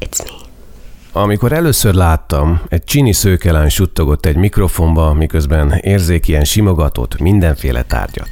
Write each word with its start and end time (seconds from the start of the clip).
It's 0.00 0.24
me. 0.24 0.44
Amikor 1.12 1.52
először 1.52 1.94
láttam, 1.94 2.60
egy 2.68 2.84
csini 2.84 3.12
szőkelány 3.12 3.68
suttogott 3.68 4.26
egy 4.26 4.36
mikrofonba, 4.36 5.12
miközben 5.12 5.72
érzékien 5.72 6.44
simogatott 6.44 7.18
mindenféle 7.18 7.82
tárgyat. 7.82 8.28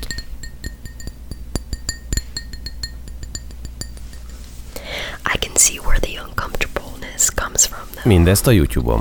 I 5.35 5.39
can 5.39 5.55
see 5.57 5.79
where 5.85 5.99
the 6.01 6.23
uncomfortableness 6.27 7.29
comes 7.35 7.67
from. 7.67 7.83
Mindezt 8.05 8.47
a 8.47 8.51
YouTube-on. 8.51 9.01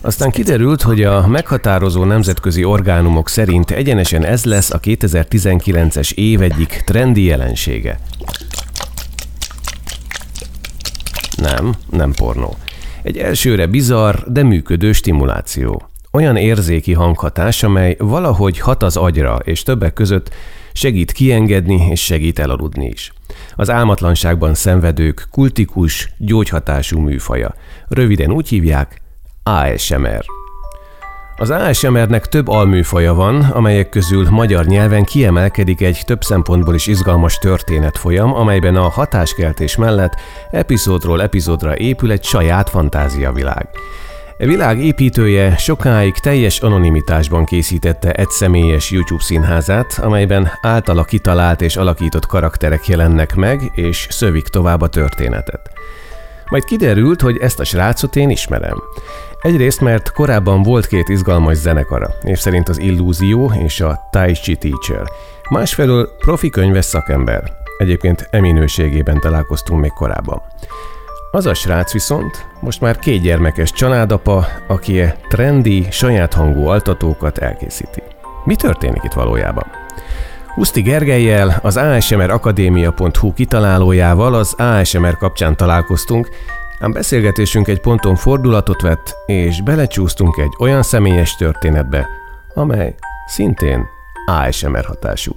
Aztán 0.00 0.30
kiderült, 0.30 0.82
hogy 0.82 1.02
a 1.02 1.26
meghatározó 1.26 2.04
nemzetközi 2.04 2.64
orgánumok 2.64 3.28
szerint 3.28 3.70
egyenesen 3.70 4.24
ez 4.24 4.44
lesz 4.44 4.70
a 4.70 4.80
2019-es 4.80 6.12
év 6.12 6.42
egyik 6.42 6.82
trendi 6.86 7.24
jelensége. 7.24 7.98
Nem, 11.38 11.74
nem 11.90 12.12
pornó. 12.12 12.56
Egy 13.02 13.18
elsőre 13.18 13.66
bizarr, 13.66 14.16
de 14.26 14.42
működő 14.42 14.92
stimuláció. 14.92 15.88
Olyan 16.12 16.36
érzéki 16.36 16.92
hanghatás, 16.92 17.62
amely 17.62 17.96
valahogy 17.98 18.58
hat 18.58 18.82
az 18.82 18.96
agyra, 18.96 19.38
és 19.44 19.62
többek 19.62 19.92
között 19.92 20.34
segít 20.72 21.12
kiengedni 21.12 21.86
és 21.90 22.04
segít 22.04 22.38
elaludni 22.38 22.86
is. 22.86 23.12
Az 23.56 23.70
álmatlanságban 23.70 24.54
szenvedők 24.54 25.26
kultikus, 25.30 26.12
gyógyhatású 26.18 26.98
műfaja. 26.98 27.54
Röviden 27.88 28.32
úgy 28.32 28.48
hívják 28.48 29.00
ASMR. 29.42 30.37
Az 31.40 31.50
ASMR-nek 31.50 32.26
több 32.26 32.48
alműfaja 32.48 33.14
van, 33.14 33.40
amelyek 33.40 33.88
közül 33.88 34.26
magyar 34.30 34.64
nyelven 34.64 35.04
kiemelkedik 35.04 35.80
egy 35.80 36.02
több 36.06 36.22
szempontból 36.22 36.74
is 36.74 36.86
izgalmas 36.86 37.38
történetfolyam, 37.38 38.34
amelyben 38.34 38.76
a 38.76 38.88
hatáskeltés 38.88 39.76
mellett 39.76 40.12
epizódról 40.50 41.22
epizódra 41.22 41.76
épül 41.76 42.12
egy 42.12 42.24
saját 42.24 42.70
fantáziavilág. 42.70 43.68
E 44.38 44.46
világ 44.46 44.84
építője 44.84 45.56
sokáig 45.56 46.14
teljes 46.14 46.60
anonimitásban 46.60 47.44
készítette 47.44 48.12
egy 48.12 48.30
személyes 48.30 48.90
YouTube 48.90 49.22
színházát, 49.22 49.98
amelyben 50.02 50.50
általa 50.62 51.04
kitalált 51.04 51.60
és 51.60 51.76
alakított 51.76 52.26
karakterek 52.26 52.86
jelennek 52.86 53.34
meg, 53.34 53.70
és 53.74 54.06
szövik 54.10 54.48
tovább 54.48 54.80
a 54.80 54.88
történetet. 54.88 55.70
Majd 56.48 56.64
kiderült, 56.64 57.20
hogy 57.20 57.36
ezt 57.36 57.60
a 57.60 57.64
srácot 57.64 58.16
én 58.16 58.30
ismerem. 58.30 58.82
Egyrészt, 59.40 59.80
mert 59.80 60.12
korábban 60.12 60.62
volt 60.62 60.86
két 60.86 61.08
izgalmas 61.08 61.56
zenekara, 61.56 62.10
és 62.22 62.38
szerint 62.38 62.68
az 62.68 62.78
Illúzió 62.78 63.52
és 63.52 63.80
a 63.80 64.08
Tai 64.10 64.32
Chi 64.32 64.56
Teacher. 64.56 65.06
Másfelől 65.50 66.08
profi 66.18 66.50
könyves 66.50 66.84
szakember. 66.84 67.52
Egyébként 67.78 68.28
eminőségében 68.30 69.20
találkoztunk 69.20 69.80
még 69.80 69.92
korábban. 69.92 70.42
Az 71.30 71.46
a 71.46 71.54
srác 71.54 71.92
viszont 71.92 72.46
most 72.60 72.80
már 72.80 72.98
két 72.98 73.20
gyermekes 73.20 73.72
családapa, 73.72 74.46
aki 74.66 75.00
e 75.00 75.16
trendi, 75.28 75.86
saját 75.90 76.34
hangú 76.34 76.66
altatókat 76.66 77.38
elkészíti. 77.38 78.02
Mi 78.44 78.54
történik 78.56 79.02
itt 79.04 79.12
valójában? 79.12 79.66
Huszti 80.54 80.82
Gergelyel, 80.82 81.58
az 81.62 81.76
ASMR 81.76 82.30
Akadémia.hu 82.30 83.32
kitalálójával 83.32 84.34
az 84.34 84.54
ASMR 84.54 85.16
kapcsán 85.16 85.56
találkoztunk, 85.56 86.28
ám 86.80 86.92
beszélgetésünk 86.92 87.68
egy 87.68 87.80
ponton 87.80 88.16
fordulatot 88.16 88.80
vett, 88.80 89.16
és 89.26 89.62
belecsúsztunk 89.62 90.36
egy 90.36 90.52
olyan 90.58 90.82
személyes 90.82 91.36
történetbe, 91.36 92.06
amely 92.54 92.94
szintén 93.26 93.86
ASMR 94.26 94.84
hatású. 94.84 95.32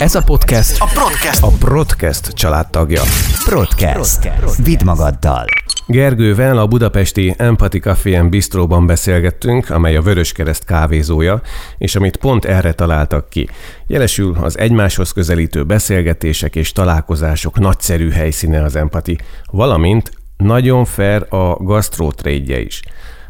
Ez 0.00 0.14
a 0.14 0.22
podcast 0.22 0.80
A 0.80 0.84
podcast. 0.84 1.42
a 1.42 1.50
Broadcast 1.58 2.28
családtagja. 2.28 3.02
Podcast. 3.44 4.28
Vidd 4.64 4.84
magaddal. 4.84 5.44
Gergővel 5.88 6.58
a 6.58 6.66
budapesti 6.66 7.34
Empathy 7.36 7.78
Café 7.78 8.20
Bistróban 8.20 8.86
beszélgettünk, 8.86 9.70
amely 9.70 9.96
a 9.96 10.02
Vöröskereszt 10.02 10.64
kávézója, 10.64 11.40
és 11.78 11.96
amit 11.96 12.16
pont 12.16 12.44
erre 12.44 12.72
találtak 12.72 13.28
ki. 13.28 13.48
Jelesül 13.86 14.36
az 14.42 14.58
egymáshoz 14.58 15.12
közelítő 15.12 15.64
beszélgetések 15.64 16.56
és 16.56 16.72
találkozások 16.72 17.58
nagyszerű 17.58 18.10
helyszíne 18.10 18.62
az 18.62 18.76
Empathy, 18.76 19.18
valamint 19.50 20.10
nagyon 20.36 20.84
fair 20.84 21.26
a 21.28 21.64
gasztrótrédje 21.64 22.60
is. 22.60 22.82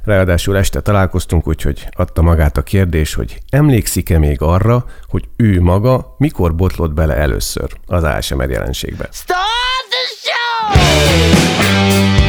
Ráadásul 0.04 0.56
este 0.56 0.80
találkoztunk, 0.80 1.48
úgyhogy 1.48 1.88
adta 1.90 2.22
magát 2.22 2.56
a 2.56 2.62
kérdés, 2.62 3.14
hogy 3.14 3.38
emlékszik-e 3.50 4.18
még 4.18 4.36
arra, 4.40 4.84
hogy 5.08 5.24
ő 5.36 5.60
maga 5.60 6.14
mikor 6.18 6.54
botlott 6.54 6.92
bele 6.92 7.14
először 7.14 7.70
az 7.86 8.02
ASMR 8.02 8.50
jelenségbe. 8.50 9.08
Start 9.12 9.88
the 9.88 9.98
show! 10.22 12.25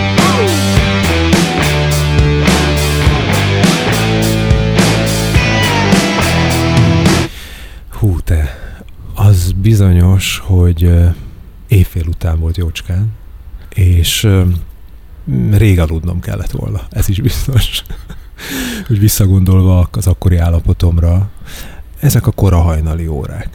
Hú, 8.00 8.19
te, 8.19 8.58
az 9.16 9.52
bizonyos, 9.52 10.41
hogy 10.46 10.84
ö, 10.84 11.08
éjfél 11.68 12.08
után 12.08 12.40
volt 12.40 12.58
jócskán, 12.58 13.13
és 13.69 14.28
rég 15.52 15.80
aludnom 15.80 16.19
kellett 16.19 16.52
volna, 16.52 16.81
ez 16.90 17.09
is 17.09 17.22
biztos. 17.22 17.84
hogy 18.88 19.00
visszagondolva 19.00 19.90
az 19.91 20.08
akkori 20.08 20.38
állapotomra, 20.38 21.30
ezek 22.00 22.28
a 22.28 22.31
kora 22.31 22.58
hajnali 22.58 23.08
órák, 23.08 23.50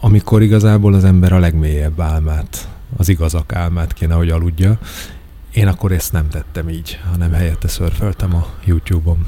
amikor 0.00 0.42
igazából 0.42 0.94
az 0.94 1.04
ember 1.04 1.32
a 1.32 1.38
legmélyebb 1.38 2.00
álmát, 2.00 2.68
az 2.96 3.08
igazak 3.08 3.52
álmát 3.52 3.92
kéne, 3.92 4.14
hogy 4.14 4.30
aludja. 4.30 4.78
Én 5.52 5.66
akkor 5.66 5.92
ezt 5.92 6.12
nem 6.12 6.28
tettem 6.28 6.68
így, 6.68 7.00
hanem 7.10 7.32
helyette 7.32 7.68
szörföltem 7.68 8.34
a 8.34 8.46
YouTube-on. 8.64 9.26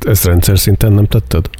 Ezt 0.00 0.24
rendszer 0.24 0.58
szinten 0.58 0.92
nem 0.92 1.06
tetted? 1.06 1.50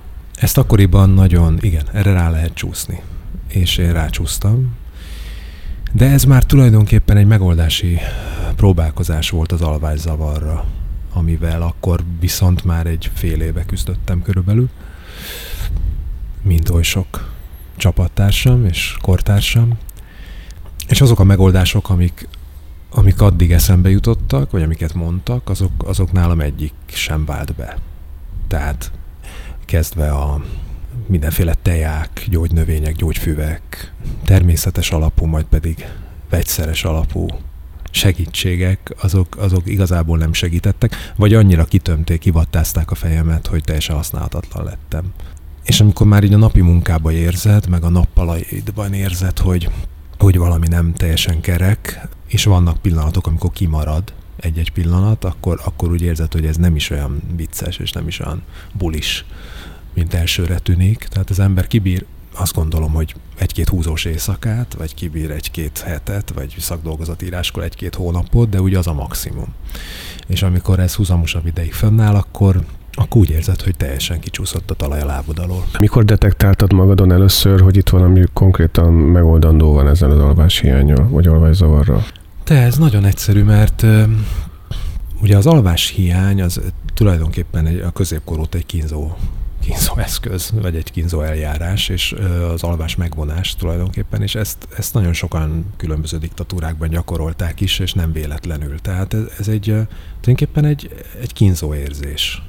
Ezt 0.42 0.58
akkoriban 0.58 1.10
nagyon, 1.10 1.58
igen, 1.60 1.84
erre 1.92 2.12
rá 2.12 2.30
lehet 2.30 2.54
csúszni. 2.54 3.02
És 3.48 3.76
én 3.76 3.92
rácsúsztam. 3.92 4.74
De 5.92 6.10
ez 6.10 6.24
már 6.24 6.44
tulajdonképpen 6.44 7.16
egy 7.16 7.26
megoldási 7.26 7.98
próbálkozás 8.56 9.30
volt 9.30 9.52
az 9.52 9.60
alvászavarra, 9.60 10.64
amivel 11.12 11.62
akkor 11.62 12.04
viszont 12.20 12.64
már 12.64 12.86
egy 12.86 13.10
fél 13.14 13.40
éve 13.40 13.64
küzdöttem 13.64 14.22
körülbelül, 14.22 14.68
mint 16.42 16.70
oly 16.70 16.82
sok 16.82 17.32
csapattársam 17.76 18.64
és 18.66 18.96
kortársam. 19.00 19.78
És 20.88 21.00
azok 21.00 21.20
a 21.20 21.24
megoldások, 21.24 21.90
amik, 21.90 22.28
amik 22.90 23.20
addig 23.20 23.52
eszembe 23.52 23.90
jutottak, 23.90 24.50
vagy 24.50 24.62
amiket 24.62 24.94
mondtak, 24.94 25.48
azok, 25.48 25.72
azok 25.84 26.12
nálam 26.12 26.40
egyik 26.40 26.74
sem 26.86 27.24
vált 27.24 27.54
be. 27.54 27.78
Tehát 28.48 28.92
kezdve 29.72 30.10
a 30.10 30.42
mindenféle 31.06 31.54
teják, 31.54 32.26
gyógynövények, 32.28 32.94
gyógyfüvek, 32.94 33.92
természetes 34.24 34.90
alapú, 34.90 35.26
majd 35.26 35.44
pedig 35.44 35.86
vegyszeres 36.30 36.84
alapú 36.84 37.26
segítségek, 37.90 38.94
azok, 39.00 39.36
azok 39.36 39.68
igazából 39.68 40.18
nem 40.18 40.32
segítettek, 40.32 41.12
vagy 41.16 41.34
annyira 41.34 41.64
kitömték, 41.64 42.20
kivattázták 42.20 42.90
a 42.90 42.94
fejemet, 42.94 43.46
hogy 43.46 43.64
teljesen 43.64 43.96
használhatatlan 43.96 44.64
lettem. 44.64 45.12
És 45.64 45.80
amikor 45.80 46.06
már 46.06 46.24
így 46.24 46.34
a 46.34 46.38
napi 46.38 46.60
munkába 46.60 47.12
érzed, 47.12 47.68
meg 47.68 47.82
a 47.82 47.88
nappalaidban 47.88 48.92
érzed, 48.92 49.38
hogy, 49.38 49.70
hogy 50.18 50.38
valami 50.38 50.66
nem 50.68 50.92
teljesen 50.92 51.40
kerek, 51.40 52.08
és 52.26 52.44
vannak 52.44 52.78
pillanatok, 52.78 53.26
amikor 53.26 53.50
kimarad 53.50 54.12
egy-egy 54.42 54.72
pillanat, 54.72 55.24
akkor, 55.24 55.60
akkor 55.64 55.90
úgy 55.90 56.02
érzed, 56.02 56.32
hogy 56.32 56.46
ez 56.46 56.56
nem 56.56 56.76
is 56.76 56.90
olyan 56.90 57.22
vicces, 57.36 57.78
és 57.78 57.92
nem 57.92 58.06
is 58.06 58.20
olyan 58.20 58.42
bulis, 58.72 59.24
mint 59.94 60.14
elsőre 60.14 60.58
tűnik. 60.58 60.98
Tehát 60.98 61.30
az 61.30 61.38
ember 61.38 61.66
kibír, 61.66 62.04
azt 62.36 62.54
gondolom, 62.54 62.92
hogy 62.92 63.14
egy-két 63.38 63.68
húzós 63.68 64.04
éjszakát, 64.04 64.74
vagy 64.78 64.94
kibír 64.94 65.30
egy-két 65.30 65.78
hetet, 65.78 66.32
vagy 66.34 66.54
szakdolgozatíráskor 66.58 67.62
egy-két 67.62 67.94
hónapot, 67.94 68.48
de 68.48 68.60
ugye 68.60 68.78
az 68.78 68.86
a 68.86 68.92
maximum. 68.92 69.54
És 70.26 70.42
amikor 70.42 70.78
ez 70.78 70.94
húzamosabb 70.94 71.46
ideig 71.46 71.72
fönnáll, 71.72 72.14
akkor, 72.14 72.64
akkor 72.92 73.20
úgy 73.20 73.30
érzed, 73.30 73.60
hogy 73.62 73.76
teljesen 73.76 74.20
kicsúszott 74.20 74.70
a 74.70 74.74
talaj 74.74 75.00
a 75.00 75.06
lábod 75.06 75.38
alól. 75.38 75.64
Mikor 75.78 76.04
detektáltad 76.04 76.72
magadon 76.72 77.12
először, 77.12 77.60
hogy 77.60 77.76
itt 77.76 77.88
valami 77.88 78.24
konkrétan 78.32 78.92
megoldandó 78.92 79.72
van 79.72 79.88
ezzel 79.88 80.10
az 80.10 80.18
alváshiányjal, 80.18 81.08
vagy 81.08 81.26
alvászavarral? 81.26 82.04
De 82.44 82.62
ez 82.62 82.78
nagyon 82.78 83.04
egyszerű, 83.04 83.42
mert 83.42 83.86
ugye 85.20 85.36
az 85.36 85.46
alvás 85.46 85.88
hiány 85.88 86.42
az 86.42 86.60
tulajdonképpen 86.94 87.66
egy, 87.66 87.80
a 87.80 87.90
középkor 87.90 88.38
óta 88.38 88.58
egy 88.58 88.66
kínzó, 88.66 89.10
kínzó 89.62 89.98
eszköz, 89.98 90.50
vagy 90.50 90.76
egy 90.76 90.90
kínzó 90.90 91.20
eljárás, 91.20 91.88
és 91.88 92.14
az 92.52 92.62
alvás 92.62 92.96
megvonás 92.96 93.54
tulajdonképpen, 93.54 94.22
és 94.22 94.34
ezt, 94.34 94.68
ezt 94.76 94.94
nagyon 94.94 95.12
sokan 95.12 95.66
különböző 95.76 96.18
diktatúrákban 96.18 96.88
gyakorolták 96.88 97.60
is, 97.60 97.78
és 97.78 97.92
nem 97.92 98.12
véletlenül. 98.12 98.80
Tehát 98.80 99.14
ez, 99.14 99.22
ez 99.38 99.48
egy, 99.48 99.64
tulajdonképpen 100.20 100.64
egy, 100.64 101.04
egy 101.20 101.32
kínzó 101.32 101.74
érzés. 101.74 102.42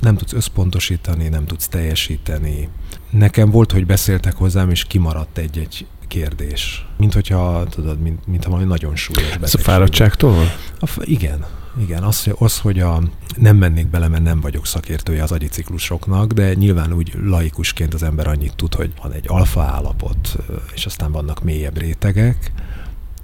Nem 0.00 0.16
tudsz 0.16 0.32
összpontosítani, 0.32 1.28
nem 1.28 1.46
tudsz 1.46 1.68
teljesíteni. 1.68 2.68
Nekem 3.10 3.50
volt, 3.50 3.72
hogy 3.72 3.86
beszéltek 3.86 4.34
hozzám, 4.34 4.70
és 4.70 4.84
kimaradt 4.84 5.38
egy-egy 5.38 5.86
kérdés. 6.10 6.86
Mint 6.96 7.14
hogyha, 7.14 7.64
tudod, 7.70 8.00
mint, 8.00 8.26
mint 8.26 8.44
ha 8.44 8.50
valami 8.50 8.68
nagyon 8.68 8.96
súlyos 8.96 9.22
Ez 9.28 9.28
a 9.30 9.34
betegség. 9.34 9.60
fáradtságtól? 9.60 10.44
A, 10.80 10.90
igen, 11.00 11.44
igen. 11.80 12.02
Az, 12.02 12.24
hogy- 12.24 12.34
az, 12.38 12.58
hogy 12.58 12.80
a, 12.80 13.02
nem 13.36 13.56
mennék 13.56 13.86
bele, 13.86 14.08
mert 14.08 14.22
nem 14.22 14.40
vagyok 14.40 14.66
szakértője 14.66 15.22
az 15.22 15.32
agyiciklusoknak, 15.32 16.32
de 16.32 16.54
nyilván 16.54 16.92
úgy 16.92 17.12
laikusként 17.24 17.94
az 17.94 18.02
ember 18.02 18.26
annyit 18.26 18.56
tud, 18.56 18.74
hogy 18.74 18.92
van 19.02 19.12
egy 19.12 19.24
alfa 19.28 19.62
állapot, 19.62 20.36
és 20.74 20.86
aztán 20.86 21.12
vannak 21.12 21.42
mélyebb 21.42 21.78
rétegek, 21.78 22.52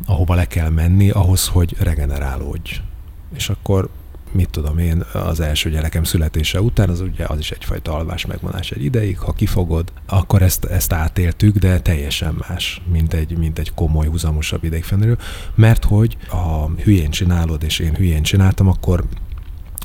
ahova 0.06 0.34
le 0.34 0.44
kell 0.46 0.68
menni 0.68 1.10
ahhoz, 1.10 1.46
hogy 1.48 1.74
regenerálódj. 1.78 2.80
És 3.34 3.48
akkor 3.48 3.88
mit 4.36 4.50
tudom 4.50 4.78
én, 4.78 5.04
az 5.12 5.40
első 5.40 5.70
gyerekem 5.70 6.04
születése 6.04 6.60
után, 6.60 6.88
az 6.88 7.00
ugye 7.00 7.24
az 7.26 7.38
is 7.38 7.50
egyfajta 7.50 7.94
alvás 7.94 8.26
megvonás 8.26 8.70
egy 8.70 8.84
ideig, 8.84 9.18
ha 9.18 9.32
kifogod, 9.32 9.92
akkor 10.06 10.42
ezt, 10.42 10.64
ezt 10.64 10.92
átéltük, 10.92 11.56
de 11.56 11.80
teljesen 11.80 12.36
más, 12.48 12.82
mint 12.92 13.14
egy, 13.14 13.38
mint 13.38 13.58
egy 13.58 13.74
komoly, 13.74 14.06
húzamosabb 14.06 14.64
ideig 14.64 14.84
fennálló, 14.84 15.16
mert 15.54 15.84
hogy 15.84 16.16
ha 16.28 16.70
hülyén 16.84 17.10
csinálod, 17.10 17.62
és 17.62 17.78
én 17.78 17.94
hülyén 17.94 18.22
csináltam, 18.22 18.68
akkor, 18.68 19.04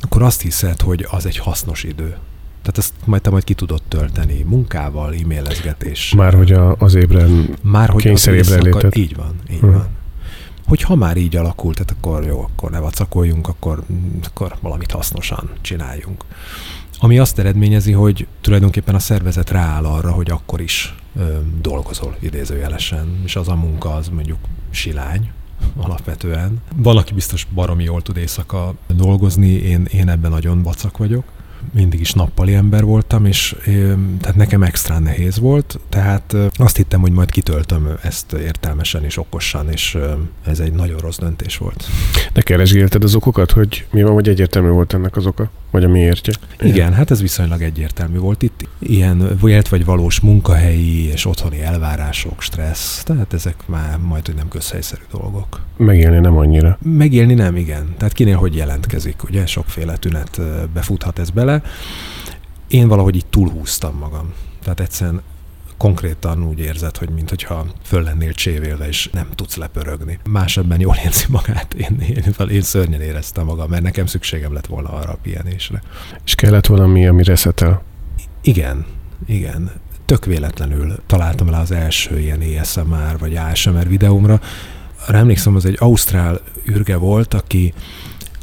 akkor 0.02 0.22
azt 0.22 0.42
hiszed, 0.42 0.82
hogy 0.82 1.08
az 1.12 1.26
egy 1.26 1.38
hasznos 1.38 1.84
idő. 1.84 2.16
Tehát 2.62 2.78
ezt 2.78 2.94
majd 3.06 3.22
te 3.22 3.30
majd 3.30 3.44
ki 3.44 3.54
tudod 3.54 3.82
tölteni 3.88 4.44
munkával, 4.44 5.14
e-mailezgetéssel. 5.24 6.20
Már 6.20 6.34
hogy 6.34 6.52
a, 6.52 6.76
az 6.80 6.96
ébren 6.96 7.58
Már 7.62 7.90
hogy 7.90 7.98
az 8.02 8.04
Kényszerébre 8.08 8.56
éjszaka, 8.56 8.78
léted. 8.78 8.96
így 8.98 9.16
van, 9.16 9.36
így 9.52 9.62
Mhm. 9.62 9.72
van. 9.72 9.88
Hogy 10.72 10.82
ha 10.82 10.96
már 10.96 11.18
így 11.18 11.36
alakult, 11.36 11.78
tehát 11.78 11.96
akkor 11.98 12.26
jó, 12.26 12.42
akkor 12.42 12.72
ne 12.72 12.80
vacakoljunk, 12.80 13.48
akkor, 13.48 13.84
mm, 13.94 14.20
akkor 14.24 14.56
valamit 14.62 14.92
hasznosan 14.92 15.50
csináljunk. 15.62 16.26
Ami 17.00 17.20
azt 17.20 17.40
eredményezi, 17.40 17.92
hogy 17.92 18.28
tulajdonképpen 18.42 18.96
a 18.96 19.00
szervezet 19.00 19.50
rááll 19.50 19.86
arra, 19.86 20.12
hogy 20.12 20.30
akkor 20.30 20.62
is 20.62 20.96
ö, 21.16 21.38
dolgozol 21.62 22.16
idézőjelesen, 22.20 23.22
és 23.26 23.36
az 23.36 23.48
a 23.48 23.56
munka 23.56 23.94
az 23.94 24.08
mondjuk 24.08 24.38
silány, 24.70 25.32
alapvetően. 25.86 26.62
Valaki 26.76 27.14
biztos 27.14 27.48
baromi 27.54 27.84
jól 27.84 28.02
tud 28.02 28.18
éjszaka 28.18 28.74
dolgozni, 28.96 29.50
én, 29.50 29.86
én 29.92 30.10
ebben 30.10 30.32
nagyon 30.32 30.64
vacak 30.64 30.98
vagyok 30.98 31.24
mindig 31.74 32.00
is 32.00 32.14
nappali 32.14 32.54
ember 32.54 32.84
voltam, 32.84 33.26
és 33.26 33.56
tehát 34.22 34.36
nekem 34.36 34.64
extra 34.64 35.00
nehéz 35.00 35.40
volt, 35.40 35.80
tehát 35.90 36.36
azt 36.54 36.78
hittem, 36.78 37.02
hogy 37.02 37.12
majd 37.12 37.32
kitöltöm 37.32 37.88
ezt 38.02 38.34
értelmesen 38.34 39.04
és 39.04 39.18
okosan, 39.18 39.70
és 39.70 39.98
ez 40.46 40.60
egy 40.60 40.74
nagyon 40.74 41.00
rossz 41.00 41.18
döntés 41.18 41.58
volt. 41.58 41.86
De 42.34 42.42
keresgélted 42.42 43.04
az 43.04 43.16
okokat, 43.16 43.52
hogy 43.52 43.86
mi 43.92 44.04
van, 44.04 44.14
vagy 44.14 44.30
egyértelmű 44.30 44.70
volt 44.70 44.94
ennek 44.94 45.16
az 45.16 45.26
oka? 45.26 45.50
Vagy 45.72 45.84
a 45.84 45.88
miértje? 45.88 46.34
Igen, 46.60 46.94
hát 46.94 47.12
ez 47.12 47.22
viszonylag 47.22 47.62
egyértelmű 47.62 48.18
volt 48.18 48.42
itt. 48.42 48.68
Ilyen 48.80 49.38
vélt 49.42 49.68
vagy 49.68 49.86
valós 49.86 50.20
munkahelyi 50.20 51.08
és 51.08 51.26
otthoni 51.26 51.62
elvárások, 51.62 52.42
stressz, 52.42 53.04
tehát 53.04 53.34
ezek 53.34 53.56
már 53.66 53.98
majd, 53.98 54.26
hogy 54.26 54.36
nem 54.36 54.48
közhelyszerű 54.48 55.02
dolgok. 55.12 55.62
Megélni 55.78 56.20
nem 56.20 56.38
annyira. 56.38 56.78
Megélni 56.82 57.34
nem, 57.34 57.56
igen. 57.56 57.94
Tehát 57.98 58.14
kinél 58.14 58.38
hogy 58.38 58.56
jelentkezik, 58.56 59.24
ugye 59.24 59.46
sokféle 59.46 59.98
tünet 59.98 60.42
befuthat 60.74 61.20
ez 61.20 61.30
bele. 61.30 61.62
Én 62.68 62.88
valahogy 62.88 63.16
így 63.16 63.26
túlhúztam 63.26 63.98
magam. 63.98 64.34
Tehát 64.64 64.80
egyszerűen 64.80 65.22
konkrétan 65.82 66.44
úgy 66.44 66.60
érzed, 66.60 66.98
hogy 66.98 67.10
mintha 67.10 67.66
föl 67.84 68.04
lennél 68.04 68.34
csévélve, 68.34 68.88
és 68.88 69.10
nem 69.12 69.28
tudsz 69.36 69.56
lepörögni. 69.56 70.20
Más 70.30 70.58
ebben 70.58 70.80
jól 70.80 70.96
érzi 71.06 71.26
magát. 71.30 71.74
Én, 71.74 72.00
én, 72.00 72.50
én 72.50 72.62
szörnyen 72.62 73.02
éreztem 73.02 73.46
magam, 73.46 73.70
mert 73.70 73.84
nekem 73.84 74.06
szükségem 74.06 74.54
lett 74.54 74.66
volna 74.66 74.90
arra 74.90 75.12
a 75.12 75.18
pihenésre. 75.22 75.82
És 76.26 76.36
kellett 76.36 76.66
valami, 76.66 77.08
ami 77.08 77.24
reszetel. 77.24 77.84
Igen, 78.42 78.86
igen. 79.26 79.72
Tök 80.06 80.26
véletlenül 80.26 81.00
találtam 81.06 81.50
le 81.50 81.58
az 81.58 81.72
első 81.72 82.20
ilyen 82.20 82.42
ASMR 82.60 83.18
vagy 83.20 83.36
ASMR 83.36 83.88
videómra. 83.88 84.42
Arra 85.08 85.18
emlékszem, 85.18 85.56
az 85.56 85.66
egy 85.66 85.78
ausztrál 85.80 86.42
űrge 86.70 86.96
volt, 86.96 87.34
aki 87.34 87.74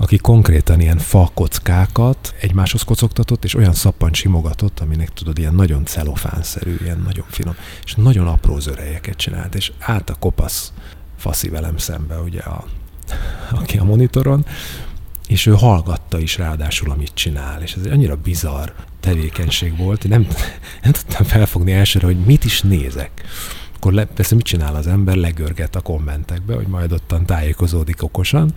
aki 0.00 0.17
konkrétan 0.17 0.81
ilyen 0.81 0.99
fa 0.99 1.31
kockákat 1.35 2.35
egymáshoz 2.41 2.83
kocogtatott, 2.83 3.45
és 3.45 3.55
olyan 3.55 3.75
szappan 3.75 4.12
simogatott, 4.12 4.81
aminek 4.81 5.12
tudod, 5.12 5.39
ilyen 5.39 5.55
nagyon 5.55 5.85
celofánszerű, 5.85 6.77
ilyen 6.83 7.03
nagyon 7.05 7.27
finom, 7.29 7.55
és 7.85 7.95
nagyon 7.95 8.27
apró 8.27 8.59
zörejeket 8.59 9.17
csinált, 9.17 9.55
és 9.55 9.73
állt 9.79 10.11
a 10.11 10.15
kopasz 10.15 10.73
faszi 11.17 11.49
velem 11.49 11.77
szembe, 11.77 12.21
ugye, 12.21 12.41
a, 12.41 12.65
aki 13.50 13.79
a 13.79 13.85
monitoron, 13.85 14.47
és 15.29 15.47
ő 15.47 15.53
hallgatta 15.53 16.19
is 16.19 16.37
ráadásul, 16.37 16.91
amit 16.91 17.15
csinál, 17.15 17.62
és 17.62 17.73
ez 17.73 17.85
egy 17.85 17.93
annyira 17.93 18.17
bizarr 18.17 18.69
tevékenység 19.01 19.77
volt, 19.77 20.01
hogy 20.01 20.11
nem, 20.11 20.27
nem 20.83 20.93
tudtam 20.93 21.27
felfogni 21.27 21.73
elsőre, 21.73 22.06
hogy 22.06 22.25
mit 22.25 22.44
is 22.44 22.61
nézek. 22.61 23.11
Akkor 23.77 23.93
le, 23.93 24.05
persze 24.05 24.35
mit 24.35 24.44
csinál 24.44 24.75
az 24.75 24.87
ember? 24.87 25.17
Legörget 25.17 25.77
a 25.77 25.81
kommentekbe, 25.81 26.55
hogy 26.55 26.67
majd 26.67 26.93
ottan 26.93 27.27
tájékozódik 27.27 28.03
okosan. 28.03 28.55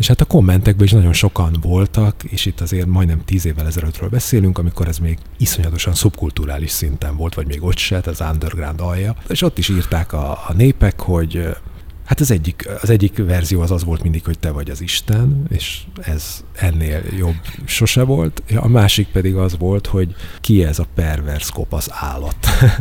És 0.00 0.06
hát 0.06 0.20
a 0.20 0.24
kommentekben 0.24 0.84
is 0.84 0.92
nagyon 0.92 1.12
sokan 1.12 1.56
voltak, 1.60 2.24
és 2.24 2.46
itt 2.46 2.60
azért 2.60 2.86
majdnem 2.86 3.24
tíz 3.24 3.46
évvel 3.46 3.66
ezelőttről 3.66 4.08
beszélünk, 4.08 4.58
amikor 4.58 4.88
ez 4.88 4.98
még 4.98 5.18
iszonyatosan 5.38 5.94
szubkulturális 5.94 6.70
szinten 6.70 7.16
volt, 7.16 7.34
vagy 7.34 7.46
még 7.46 7.62
ott 7.62 7.76
se, 7.76 8.00
az 8.04 8.20
underground 8.20 8.80
alja. 8.80 9.14
És 9.28 9.42
ott 9.42 9.58
is 9.58 9.68
írták 9.68 10.12
a, 10.12 10.30
a 10.30 10.52
népek, 10.56 11.00
hogy 11.00 11.48
Hát 12.10 12.20
az 12.20 12.30
egyik, 12.30 12.68
az 12.82 12.90
egyik 12.90 13.16
verzió 13.16 13.60
az 13.60 13.70
az 13.70 13.84
volt 13.84 14.02
mindig, 14.02 14.24
hogy 14.24 14.38
te 14.38 14.50
vagy 14.50 14.70
az 14.70 14.80
Isten, 14.80 15.44
és 15.48 15.82
ez 16.00 16.44
ennél 16.52 17.02
jobb 17.16 17.36
sose 17.64 18.02
volt. 18.02 18.42
A 18.56 18.68
másik 18.68 19.08
pedig 19.08 19.36
az 19.36 19.56
volt, 19.58 19.86
hogy 19.86 20.14
ki 20.40 20.64
ez 20.64 20.78
a 20.78 20.86
pervers 20.94 21.50
kopasz 21.50 21.88
állat. 21.90 22.36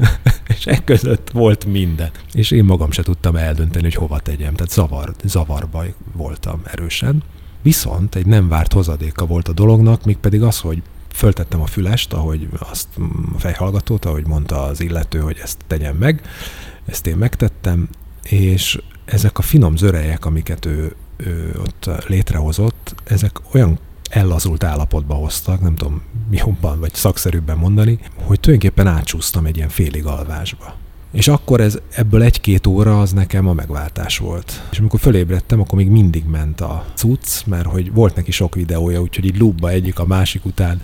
és 0.57 0.65
e 0.65 0.83
között 0.83 1.29
volt 1.29 1.65
minden. 1.65 2.11
És 2.33 2.51
én 2.51 2.63
magam 2.63 2.91
se 2.91 3.03
tudtam 3.03 3.35
eldönteni, 3.35 3.83
hogy 3.83 3.95
hova 3.95 4.19
tegyem. 4.19 4.53
Tehát 4.53 4.71
zavar, 4.71 5.13
zavarba 5.23 5.83
voltam 6.13 6.61
erősen. 6.65 7.23
Viszont 7.61 8.15
egy 8.15 8.25
nem 8.25 8.47
várt 8.47 8.73
hozadéka 8.73 9.25
volt 9.25 9.47
a 9.47 9.53
dolognak, 9.53 10.05
mégpedig 10.05 10.41
az, 10.41 10.59
hogy 10.59 10.81
föltettem 11.13 11.61
a 11.61 11.65
fülest, 11.65 12.13
ahogy 12.13 12.47
azt 12.59 12.87
a 13.35 13.39
fejhallgatót, 13.39 14.05
ahogy 14.05 14.27
mondta 14.27 14.63
az 14.63 14.81
illető, 14.81 15.19
hogy 15.19 15.37
ezt 15.41 15.57
tegyem 15.67 15.95
meg. 15.95 16.21
Ezt 16.85 17.07
én 17.07 17.17
megtettem, 17.17 17.89
és 18.23 18.79
ezek 19.11 19.37
a 19.37 19.41
finom 19.41 19.75
zörejek, 19.75 20.25
amiket 20.25 20.65
ő, 20.65 20.95
ő 21.17 21.59
ott 21.59 21.89
létrehozott, 22.07 22.95
ezek 23.03 23.39
olyan 23.53 23.79
ellazult 24.09 24.63
állapotba 24.63 25.13
hoztak, 25.13 25.61
nem 25.61 25.75
tudom 25.75 26.01
jobban 26.31 26.79
vagy 26.79 26.93
szakszerűbben 26.93 27.57
mondani, 27.57 27.99
hogy 28.15 28.39
tulajdonképpen 28.39 28.87
átsúsztam 28.87 29.45
egy 29.45 29.57
ilyen 29.57 29.69
félig 29.69 30.05
alvásba. 30.05 30.75
És 31.11 31.27
akkor 31.27 31.61
ez, 31.61 31.79
ebből 31.89 32.23
egy-két 32.23 32.67
óra 32.67 33.01
az 33.01 33.11
nekem 33.11 33.47
a 33.47 33.53
megváltás 33.53 34.17
volt. 34.17 34.63
És 34.71 34.79
amikor 34.79 34.99
fölébredtem, 34.99 35.59
akkor 35.59 35.77
még 35.77 35.89
mindig 35.89 36.25
ment 36.25 36.61
a 36.61 36.85
cucc, 36.93 37.45
mert 37.45 37.65
hogy 37.65 37.93
volt 37.93 38.15
neki 38.15 38.31
sok 38.31 38.55
videója, 38.55 39.01
úgyhogy 39.01 39.25
így 39.25 39.39
loopba 39.39 39.69
egyik 39.69 39.99
a 39.99 40.05
másik 40.05 40.45
után 40.45 40.81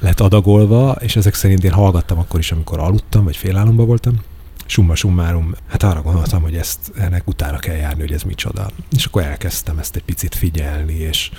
lett 0.00 0.20
adagolva, 0.20 0.96
és 1.00 1.16
ezek 1.16 1.34
szerint 1.34 1.64
én 1.64 1.72
hallgattam 1.72 2.18
akkor 2.18 2.40
is, 2.40 2.52
amikor 2.52 2.78
aludtam, 2.78 3.24
vagy 3.24 3.36
félálomba 3.36 3.84
voltam 3.84 4.20
summa 4.66 4.94
summarum, 4.94 5.54
hát 5.68 5.82
arra 5.82 6.02
gondoltam, 6.02 6.42
hogy 6.42 6.56
ezt 6.56 6.92
ennek 6.96 7.28
utána 7.28 7.58
kell 7.58 7.76
járni, 7.76 8.00
hogy 8.00 8.12
ez 8.12 8.22
micsoda. 8.22 8.70
És 8.96 9.04
akkor 9.04 9.22
elkezdtem 9.22 9.78
ezt 9.78 9.96
egy 9.96 10.04
picit 10.04 10.34
figyelni, 10.34 10.94
és 10.94 11.30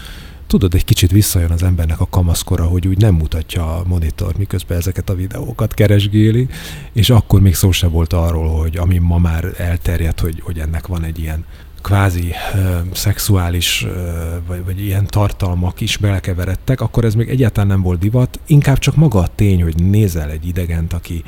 tudod, 0.48 0.74
egy 0.74 0.86
kicsit 0.86 1.12
visszajön 1.12 1.52
az 1.52 1.64
embernek 1.64 2.00
a 2.00 2.08
kamaszkora, 2.10 2.64
hogy 2.64 2.88
úgy 2.88 2.98
nem 2.98 3.16
mutatja 3.16 3.76
a 3.76 3.84
monitor, 3.88 4.38
miközben 4.38 4.78
ezeket 4.78 5.10
a 5.10 5.16
videókat 5.16 5.74
keresgéli, 5.74 6.48
és 6.94 7.10
akkor 7.10 7.42
még 7.42 7.56
szó 7.56 7.72
se 7.72 7.88
volt 7.88 8.14
arról, 8.14 8.60
hogy 8.60 8.78
ami 8.78 8.98
ma 8.98 9.18
már 9.18 9.54
elterjedt, 9.58 10.20
hogy, 10.20 10.40
hogy 10.44 10.60
ennek 10.60 10.88
van 10.88 11.04
egy 11.04 11.20
ilyen 11.20 11.46
kvázi 11.82 12.32
ö, 12.54 12.78
szexuális 12.94 13.84
ö, 13.84 14.12
vagy, 14.48 14.66
vagy 14.66 14.82
ilyen 14.82 15.08
tartalmak 15.08 15.82
is 15.82 15.98
belekeveredtek, 15.98 16.82
akkor 16.82 17.06
ez 17.06 17.16
még 17.16 17.30
egyáltalán 17.30 17.68
nem 17.70 17.82
volt 17.82 18.00
divat, 18.00 18.40
inkább 18.46 18.78
csak 18.78 18.96
maga 18.96 19.20
a 19.20 19.28
tény, 19.36 19.64
hogy 19.64 19.84
nézel 19.84 20.30
egy 20.30 20.48
idegent, 20.48 20.94
aki, 20.94 21.24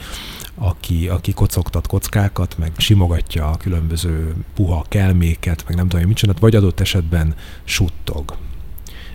aki, 0.58 1.08
aki 1.08 1.34
kocogtat 1.34 1.88
kockákat, 1.88 2.58
meg 2.58 2.72
simogatja 2.78 3.50
a 3.50 3.58
különböző 3.58 4.36
puha 4.56 4.86
kelméket, 4.88 5.64
meg 5.68 5.76
nem 5.76 5.88
tudom, 5.88 6.08
mit 6.08 6.18
csinál, 6.18 6.36
vagy 6.40 6.56
adott 6.56 6.80
esetben 6.80 7.36
suttog 7.64 8.38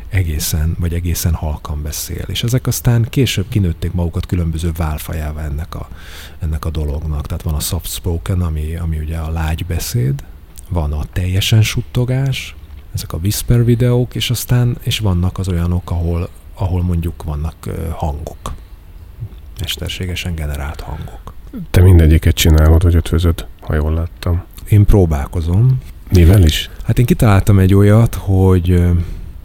egészen, 0.09 0.77
vagy 0.79 0.95
egészen 0.95 1.35
halkan 1.35 1.83
beszél. 1.83 2.25
És 2.27 2.43
ezek 2.43 2.67
aztán 2.67 3.07
később 3.11 3.49
kinőtték 3.49 3.93
magukat 3.93 4.27
különböző 4.27 4.73
válfajává 4.77 5.45
ennek 5.45 5.75
a, 5.75 5.89
ennek 6.39 6.65
a 6.65 6.71
dolognak. 6.71 7.27
Tehát 7.27 7.43
van 7.43 7.55
a 7.55 7.61
soft 7.61 7.93
spoken, 7.93 8.41
ami, 8.41 8.77
ami 8.77 8.99
ugye 8.99 9.19
a 9.19 9.31
lágy 9.31 9.67
beszéd, 9.67 10.25
van 10.69 10.93
a 10.93 11.05
teljesen 11.13 11.63
suttogás, 11.63 12.55
ezek 12.95 13.13
a 13.13 13.17
whisper 13.17 13.65
videók, 13.65 14.15
és 14.15 14.31
aztán 14.31 14.77
és 14.83 14.99
vannak 14.99 15.39
az 15.39 15.49
olyanok, 15.49 15.91
ahol, 15.91 16.29
ahol 16.55 16.83
mondjuk 16.83 17.23
vannak 17.23 17.69
hangok, 17.91 18.53
mesterségesen 19.61 20.35
generált 20.35 20.81
hangok. 20.81 21.32
Te 21.71 21.81
mindegyiket 21.83 22.35
csinálod, 22.35 22.83
vagy 22.83 22.95
ötvözöd, 22.95 23.47
ha 23.61 23.75
jól 23.75 23.93
láttam. 23.95 24.43
Én 24.69 24.85
próbálkozom. 24.85 25.79
Mivel 26.13 26.43
is? 26.43 26.71
Hát 26.85 26.99
én 26.99 27.05
kitaláltam 27.05 27.59
egy 27.59 27.75
olyat, 27.75 28.15
hogy 28.15 28.67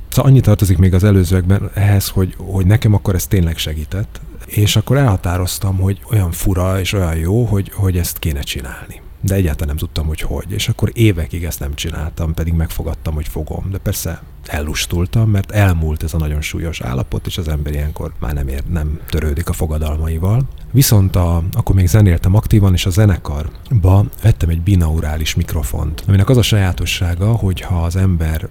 szóval 0.09 0.31
annyi 0.31 0.39
tartozik 0.39 0.77
még 0.77 0.93
az 0.93 1.03
előzőekben 1.03 1.69
ehhez, 1.73 2.09
hogy, 2.09 2.35
hogy 2.37 2.65
nekem 2.65 2.93
akkor 2.93 3.15
ez 3.15 3.27
tényleg 3.27 3.57
segített, 3.57 4.21
és 4.45 4.75
akkor 4.75 4.97
elhatároztam, 4.97 5.77
hogy 5.77 5.99
olyan 6.11 6.31
fura 6.31 6.79
és 6.79 6.93
olyan 6.93 7.15
jó, 7.15 7.43
hogy, 7.43 7.71
hogy 7.73 7.97
ezt 7.97 8.19
kéne 8.19 8.41
csinálni. 8.41 9.01
De 9.21 9.35
egyáltalán 9.35 9.67
nem 9.67 9.77
tudtam, 9.77 10.07
hogy 10.07 10.21
hogy. 10.21 10.51
És 10.51 10.69
akkor 10.69 10.91
évekig 10.93 11.43
ezt 11.43 11.59
nem 11.59 11.75
csináltam, 11.75 12.33
pedig 12.33 12.53
megfogadtam, 12.53 13.13
hogy 13.13 13.27
fogom. 13.27 13.69
De 13.71 13.77
persze 13.77 14.21
ellustultam, 14.45 15.29
mert 15.29 15.51
elmúlt 15.51 16.03
ez 16.03 16.13
a 16.13 16.17
nagyon 16.17 16.41
súlyos 16.41 16.81
állapot, 16.81 17.27
és 17.27 17.37
az 17.37 17.47
ember 17.47 17.73
ilyenkor 17.73 18.13
már 18.19 18.33
nem, 18.33 18.47
ér, 18.47 18.63
nem 18.69 18.99
törődik 19.09 19.49
a 19.49 19.53
fogadalmaival. 19.53 20.47
Viszont 20.71 21.15
a, 21.15 21.43
akkor 21.53 21.75
még 21.75 21.87
zenéltem 21.87 22.35
aktívan, 22.35 22.73
és 22.73 22.85
a 22.85 22.89
zenekarba 22.89 24.05
vettem 24.21 24.49
egy 24.49 24.61
binaurális 24.61 25.35
mikrofont, 25.35 26.03
aminek 26.07 26.29
az 26.29 26.37
a 26.37 26.41
sajátossága, 26.41 27.35
hogy 27.35 27.61
ha 27.61 27.83
az 27.83 27.95
ember 27.95 28.49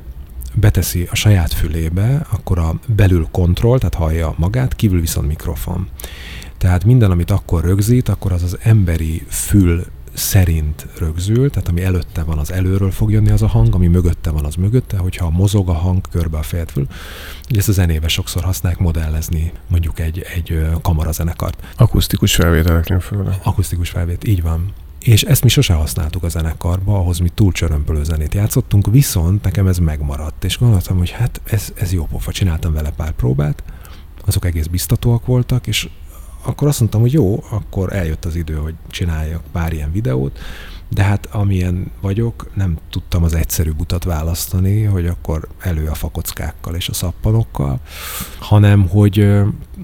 beteszi 0.55 1.09
a 1.11 1.15
saját 1.15 1.53
fülébe, 1.53 2.27
akkor 2.31 2.59
a 2.59 2.75
belül 2.87 3.29
kontroll, 3.31 3.79
tehát 3.79 3.95
hallja 3.95 4.35
magát, 4.37 4.75
kívül 4.75 5.01
viszont 5.01 5.27
mikrofon. 5.27 5.89
Tehát 6.59 6.85
minden, 6.85 7.11
amit 7.11 7.31
akkor 7.31 7.65
rögzít, 7.65 8.09
akkor 8.09 8.33
az 8.33 8.43
az 8.43 8.59
emberi 8.63 9.23
fül 9.29 9.85
szerint 10.17 10.87
rögzül, 10.99 11.51
tehát 11.51 11.69
ami 11.69 11.83
előtte 11.83 12.23
van, 12.23 12.39
az 12.39 12.53
előről 12.53 12.91
fog 12.91 13.11
jönni 13.11 13.31
az 13.31 13.43
a 13.43 13.47
hang, 13.47 13.75
ami 13.75 13.87
mögötte 13.87 14.31
van, 14.31 14.45
az 14.45 14.55
mögötte, 14.55 14.97
hogyha 14.97 15.31
mozog 15.31 15.69
a 15.69 15.73
hang 15.73 16.01
körbe 16.11 16.39
a 16.39 16.43
fejet 16.43 16.71
fül. 16.71 16.87
Ugye 17.51 17.59
ezt 17.59 17.69
a 17.69 17.73
zenébe 17.73 18.09
sokszor 18.09 18.43
használják 18.43 18.81
modellezni 18.81 19.53
mondjuk 19.69 20.01
egy, 20.01 20.27
egy 20.35 20.67
kamarazenekart. 20.83 21.65
Akusztikus 21.77 22.35
felvételeknél 22.35 23.01
főleg. 23.01 23.39
Akusztikus 23.43 23.91
felvét, 23.91 24.27
így 24.27 24.43
van. 24.43 24.73
És 25.01 25.23
ezt 25.23 25.43
mi 25.43 25.49
sose 25.49 25.73
használtuk 25.73 26.23
a 26.23 26.29
zenekarba, 26.29 26.99
ahhoz 26.99 27.19
mi 27.19 27.29
túl 27.35 27.53
csörömpölő 27.53 28.05
zenét 28.05 28.35
játszottunk, 28.35 28.87
viszont 28.87 29.43
nekem 29.43 29.67
ez 29.67 29.79
megmaradt, 29.79 30.45
és 30.45 30.59
gondoltam, 30.59 30.99
hogy 30.99 31.11
hát 31.11 31.41
ez, 31.45 31.73
ez 31.75 31.93
jó 31.93 32.05
pofa, 32.05 32.33
csináltam 32.33 32.73
vele 32.73 32.91
pár 32.91 33.13
próbát, 33.13 33.63
azok 34.27 34.45
egész 34.45 34.67
biztatóak 34.67 35.27
voltak, 35.27 35.67
és 35.67 35.89
akkor 36.47 36.69
azt 36.69 36.81
mondtam, 36.81 37.01
hogy 37.01 37.13
jó, 37.13 37.45
akkor 37.51 37.93
eljött 37.93 38.25
az 38.25 38.37
idő, 38.37 38.55
hogy 38.55 38.75
csináljak 38.91 39.43
pár 39.53 39.73
ilyen 39.73 39.93
videót, 39.93 40.39
de 40.89 41.03
hát 41.03 41.27
amilyen 41.31 41.91
vagyok, 42.01 42.51
nem 42.55 42.77
tudtam 42.91 43.23
az 43.23 43.35
egyszerűbb 43.35 43.81
utat 43.81 44.05
választani, 44.05 44.83
hogy 44.83 45.07
akkor 45.07 45.49
elő 45.61 45.87
a 45.87 45.95
fakockákkal 45.95 46.75
és 46.75 46.89
a 46.89 46.93
szappanokkal, 46.93 47.81
hanem 48.39 48.89
hogy 48.89 49.31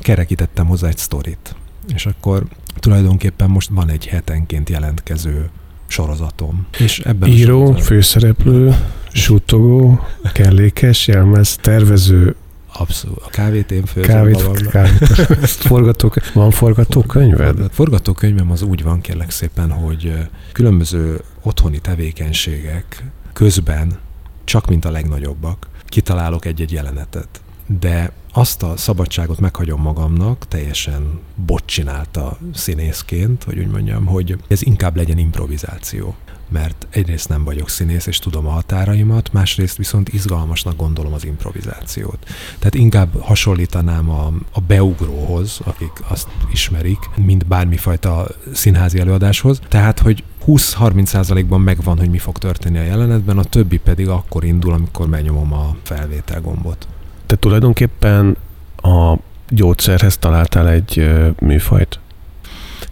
kerekítettem 0.00 0.66
hozzá 0.66 0.88
egy 0.88 0.96
sztorit. 0.96 1.54
És 1.94 2.06
akkor 2.06 2.44
tulajdonképpen 2.78 3.50
most 3.50 3.68
van 3.72 3.88
egy 3.88 4.06
hetenként 4.06 4.68
jelentkező 4.68 5.50
sorozatom. 5.86 6.66
És 6.78 6.98
ebben 6.98 7.28
Író, 7.28 7.72
a 7.72 7.78
főszereplő, 7.78 8.76
suttogó, 9.12 10.00
kellékes, 10.32 11.06
jelmez, 11.06 11.56
tervező, 11.56 12.36
Abszolút. 12.82 13.18
A 13.22 13.28
kávét 13.28 13.70
én 13.70 13.84
főzöm 13.84 14.10
kávét, 14.10 14.66
kávét. 14.66 15.08
Forgatók, 15.72 16.32
van 16.32 16.50
forgatókönyved? 16.50 17.58
Forgatókönyvem 17.70 18.50
az 18.50 18.62
úgy 18.62 18.82
van, 18.82 19.00
kérlek 19.00 19.30
szépen, 19.30 19.70
hogy 19.70 20.28
különböző 20.52 21.20
otthoni 21.42 21.78
tevékenységek 21.78 23.04
közben, 23.32 23.98
csak 24.44 24.68
mint 24.68 24.84
a 24.84 24.90
legnagyobbak, 24.90 25.68
kitalálok 25.86 26.44
egy-egy 26.44 26.72
jelenetet. 26.72 27.40
De 27.80 28.12
azt 28.32 28.62
a 28.62 28.76
szabadságot 28.76 29.40
meghagyom 29.40 29.80
magamnak, 29.80 30.48
teljesen 30.48 31.20
bot 31.34 31.62
csinálta 31.66 32.38
színészként, 32.54 33.42
hogy 33.44 33.58
úgy 33.58 33.70
mondjam, 33.70 34.06
hogy 34.06 34.36
ez 34.48 34.62
inkább 34.62 34.96
legyen 34.96 35.18
improvizáció. 35.18 36.14
Mert 36.52 36.86
egyrészt 36.90 37.28
nem 37.28 37.44
vagyok 37.44 37.68
színész, 37.68 38.06
és 38.06 38.18
tudom 38.18 38.46
a 38.46 38.50
határaimat, 38.50 39.32
másrészt 39.32 39.76
viszont 39.76 40.08
izgalmasnak 40.08 40.76
gondolom 40.76 41.12
az 41.12 41.24
improvizációt. 41.24 42.18
Tehát 42.58 42.74
inkább 42.74 43.20
hasonlítanám 43.20 44.10
a, 44.10 44.32
a 44.52 44.60
beugróhoz, 44.60 45.60
akik 45.64 45.92
azt 46.08 46.28
ismerik, 46.52 46.98
mint 47.16 47.46
bármifajta 47.46 48.26
színházi 48.52 48.98
előadáshoz. 48.98 49.60
Tehát, 49.68 49.98
hogy 49.98 50.24
20-30 50.46 51.04
százalékban 51.04 51.60
megvan, 51.60 51.98
hogy 51.98 52.10
mi 52.10 52.18
fog 52.18 52.38
történni 52.38 52.78
a 52.78 52.82
jelenetben, 52.82 53.38
a 53.38 53.44
többi 53.44 53.78
pedig 53.78 54.08
akkor 54.08 54.44
indul, 54.44 54.72
amikor 54.72 55.08
megnyomom 55.08 55.52
a 55.52 55.76
felvétel 55.82 56.40
gombot. 56.40 56.88
Te 57.26 57.36
tulajdonképpen 57.36 58.36
a 58.76 59.16
gyógyszerhez 59.48 60.18
találtál 60.18 60.68
egy 60.68 61.10
műfajt? 61.40 62.00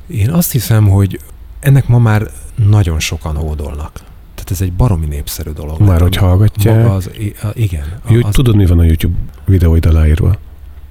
Én 0.06 0.30
azt 0.30 0.52
hiszem, 0.52 0.88
hogy 0.88 1.20
ennek 1.60 1.88
ma 1.88 1.98
már 1.98 2.30
nagyon 2.68 3.00
sokan 3.00 3.36
hódolnak. 3.36 3.92
Tehát 4.34 4.50
ez 4.50 4.60
egy 4.60 4.72
baromi 4.72 5.06
népszerű 5.06 5.50
dolog. 5.50 5.80
Már 5.80 6.00
hogy 6.00 6.16
hallgatják. 6.16 6.82
Maga 6.82 6.94
az, 6.94 7.10
igen. 7.54 8.00
A, 8.02 8.14
az, 8.14 8.34
tudod, 8.34 8.56
mi 8.56 8.66
van 8.66 8.78
a 8.78 8.84
YouTube 8.84 9.16
videóid 9.44 9.86
aláírva? 9.86 10.38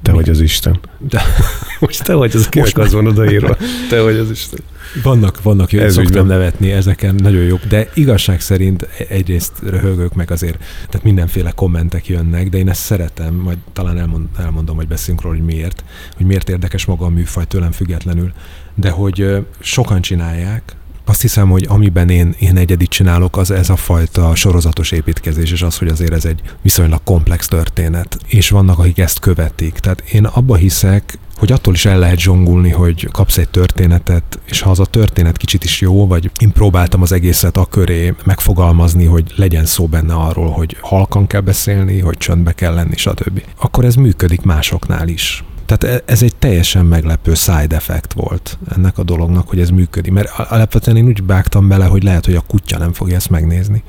Te 0.02 0.12
Mi? 0.12 0.18
vagy 0.18 0.30
az 0.30 0.40
Isten. 0.40 0.80
De- 0.98 1.22
Most 1.80 2.04
te 2.04 2.14
vagy 2.14 2.36
az, 2.36 2.46
akinek 2.46 2.66
Most 2.76 2.78
az 2.88 2.94
van 2.94 3.08
odaírva. 3.08 3.58
Te 3.90 4.02
vagy 4.02 4.16
az 4.16 4.30
Isten. 4.30 4.60
Vannak, 5.04 5.42
vannak, 5.42 5.72
jó, 5.72 5.80
Ez 5.80 5.94
szoktam 5.94 6.28
nevetni 6.28 6.72
ezeken, 6.72 7.16
nagyon 7.16 7.42
jók, 7.44 7.66
de 7.66 7.90
igazság 7.94 8.42
szerint 8.42 8.82
egyrészt 9.10 9.54
röhögök 9.64 10.14
meg 10.14 10.32
azért, 10.32 10.58
tehát 10.90 11.04
mindenféle 11.04 11.52
kommentek 11.52 12.08
jönnek, 12.08 12.50
de 12.50 12.58
én 12.58 12.70
ezt 12.70 12.82
szeretem, 12.82 13.34
majd 13.34 13.58
talán 13.74 13.98
elmond, 13.98 14.28
elmondom, 14.38 14.76
hogy 14.76 14.88
beszélünk 14.88 15.22
róla, 15.22 15.36
hogy 15.36 15.46
miért, 15.46 15.84
hogy 16.18 16.26
miért 16.26 16.50
érdekes 16.50 16.86
maga 16.86 17.06
a 17.06 17.10
műfaj 17.10 17.46
tőlem 17.46 17.72
függetlenül, 17.72 18.32
de 18.76 18.90
hogy 18.90 19.46
sokan 19.60 20.02
csinálják, 20.02 20.76
azt 21.10 21.22
hiszem, 21.22 21.50
hogy 21.50 21.66
amiben 21.70 22.10
én, 22.10 22.36
én 22.40 22.58
egyedit 22.58 22.90
csinálok, 22.90 23.38
az 23.38 23.52
ez 23.52 23.70
a 23.70 23.76
fajta 23.76 24.36
sorozatos 24.36 24.92
építkezés, 24.92 25.52
és 25.52 25.62
az, 25.62 25.78
hogy 25.78 25.88
azért 25.88 26.14
ez 26.14 26.26
egy 26.26 26.42
viszonylag 26.62 27.04
komplex 27.04 27.48
történet. 27.48 28.18
És 28.28 28.50
vannak, 28.50 28.80
akik 28.80 28.98
ezt 28.98 29.20
követik. 29.20 29.74
Tehát 29.74 30.04
én 30.12 30.26
abba 30.26 30.56
hiszek, 30.56 31.18
hogy 31.36 31.52
attól 31.52 31.74
is 31.74 31.86
el 31.86 32.00
lehet 32.00 32.20
zsongulni, 32.20 32.70
hogy 32.70 33.08
kapsz 33.12 33.38
egy 33.38 33.50
történetet, 33.50 34.40
és 34.46 34.62
ha 34.62 34.70
az 34.70 34.80
a 34.80 34.86
történet 34.86 35.38
kicsit 35.38 35.64
is 35.64 35.82
jó, 35.82 36.08
vagy 36.08 36.32
én 36.40 36.52
próbáltam 36.52 37.02
az 37.02 37.12
egészet 37.12 37.58
a 37.58 37.66
köré 37.66 38.14
megfogalmazni, 38.24 39.06
hogy 39.06 39.34
legyen 39.36 39.66
szó 39.66 39.88
benne 39.88 40.14
arról, 40.14 40.52
hogy 40.52 40.78
halkan 40.82 41.28
kell 41.28 41.42
beszélni, 41.42 42.00
hogy 42.00 42.18
csöndbe 42.18 42.52
kell 42.52 42.74
lenni, 42.74 42.98
stb. 42.98 43.44
Akkor 43.58 43.86
ez 43.86 43.96
működik 43.96 44.42
másoknál 44.42 45.08
is. 45.08 45.44
Tehát 45.70 45.96
e- 45.96 46.12
ez 46.12 46.24
egy 46.24 46.36
teljesen 46.36 46.86
meglepő 46.86 47.34
side 47.34 47.76
effect 47.76 48.14
volt 48.14 48.58
ennek 48.76 48.98
a 48.98 49.04
dolognak, 49.04 49.50
hogy 49.50 49.60
ez 49.60 49.70
működik. 49.70 50.12
Mert 50.12 50.30
al- 50.30 50.52
alapvetően 50.52 50.98
én 50.98 51.06
úgy 51.06 51.26
vágtam 51.26 51.68
bele, 51.68 51.86
hogy 51.86 52.04
lehet, 52.04 52.26
hogy 52.26 52.36
a 52.36 52.44
kutya 52.48 52.78
nem 52.78 52.94
fogja 52.94 53.16
ezt 53.16 53.30
megnézni. 53.30 53.84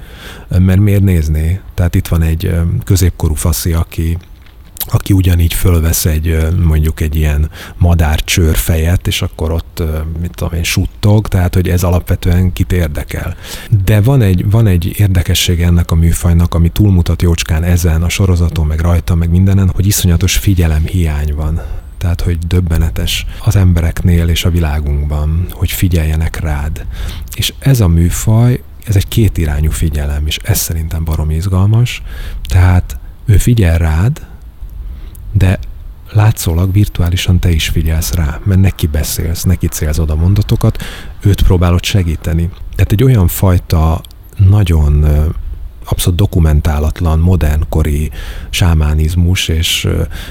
Mert 0.58 0.80
miért 0.80 1.02
nézné? 1.02 1.60
Tehát 1.74 1.94
itt 1.94 2.08
van 2.08 2.22
egy 2.22 2.54
középkorú 2.84 3.34
faszi, 3.34 3.72
aki 3.72 4.16
aki 4.86 5.12
ugyanígy 5.12 5.54
fölvesz 5.54 6.04
egy 6.04 6.48
mondjuk 6.64 7.00
egy 7.00 7.16
ilyen 7.16 7.50
madárcsőr 7.76 8.56
fejet, 8.56 9.06
és 9.06 9.22
akkor 9.22 9.52
ott, 9.52 9.82
mit 10.20 10.30
tudom 10.34 10.52
én, 10.52 10.62
suttog, 10.62 11.28
tehát 11.28 11.54
hogy 11.54 11.68
ez 11.68 11.82
alapvetően 11.82 12.52
kit 12.52 12.72
érdekel. 12.72 13.36
De 13.84 14.00
van 14.00 14.22
egy, 14.22 14.50
van 14.50 14.66
egy 14.66 14.94
érdekessége 14.98 15.66
ennek 15.66 15.90
a 15.90 15.94
műfajnak, 15.94 16.54
ami 16.54 16.68
túlmutat 16.68 17.22
jócskán 17.22 17.62
ezen, 17.62 18.02
a 18.02 18.08
sorozaton, 18.08 18.66
meg 18.66 18.80
rajta, 18.80 19.14
meg 19.14 19.30
mindenen, 19.30 19.70
hogy 19.74 19.86
iszonyatos 19.86 20.36
figyelem 20.36 20.86
hiány 20.86 21.34
van. 21.34 21.60
Tehát, 21.98 22.20
hogy 22.20 22.38
döbbenetes 22.38 23.26
az 23.44 23.56
embereknél 23.56 24.28
és 24.28 24.44
a 24.44 24.50
világunkban, 24.50 25.46
hogy 25.50 25.70
figyeljenek 25.70 26.40
rád. 26.40 26.86
És 27.34 27.52
ez 27.58 27.80
a 27.80 27.88
műfaj, 27.88 28.62
ez 28.86 28.96
egy 28.96 29.08
kétirányú 29.08 29.70
figyelem, 29.70 30.26
és 30.26 30.38
ez 30.42 30.58
szerintem 30.58 31.04
barom 31.04 31.30
izgalmas. 31.30 32.02
Tehát 32.48 32.98
ő 33.26 33.36
figyel 33.36 33.78
rád, 33.78 34.26
de 35.32 35.58
látszólag 36.12 36.72
virtuálisan 36.72 37.38
te 37.38 37.50
is 37.50 37.68
figyelsz 37.68 38.12
rá, 38.12 38.40
mert 38.44 38.60
neki 38.60 38.86
beszélsz, 38.86 39.42
neki 39.42 39.66
célzod 39.66 40.10
a 40.10 40.14
mondatokat, 40.14 40.82
őt 41.20 41.42
próbálod 41.42 41.84
segíteni. 41.84 42.50
Tehát 42.74 42.92
egy 42.92 43.04
olyan 43.04 43.28
fajta 43.28 44.00
nagyon 44.36 45.06
abszolút 45.90 46.18
dokumentálatlan, 46.18 47.18
modernkori 47.18 48.10
sámánizmus 48.50 49.48
és, 49.48 49.88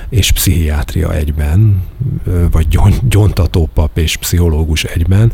és 0.09 0.31
pszichiátria 0.31 1.13
egyben, 1.13 1.83
vagy 2.51 2.67
gyon- 2.67 3.07
gyontatópap 3.07 3.97
és 3.97 4.17
pszichológus 4.17 4.83
egyben, 4.83 5.31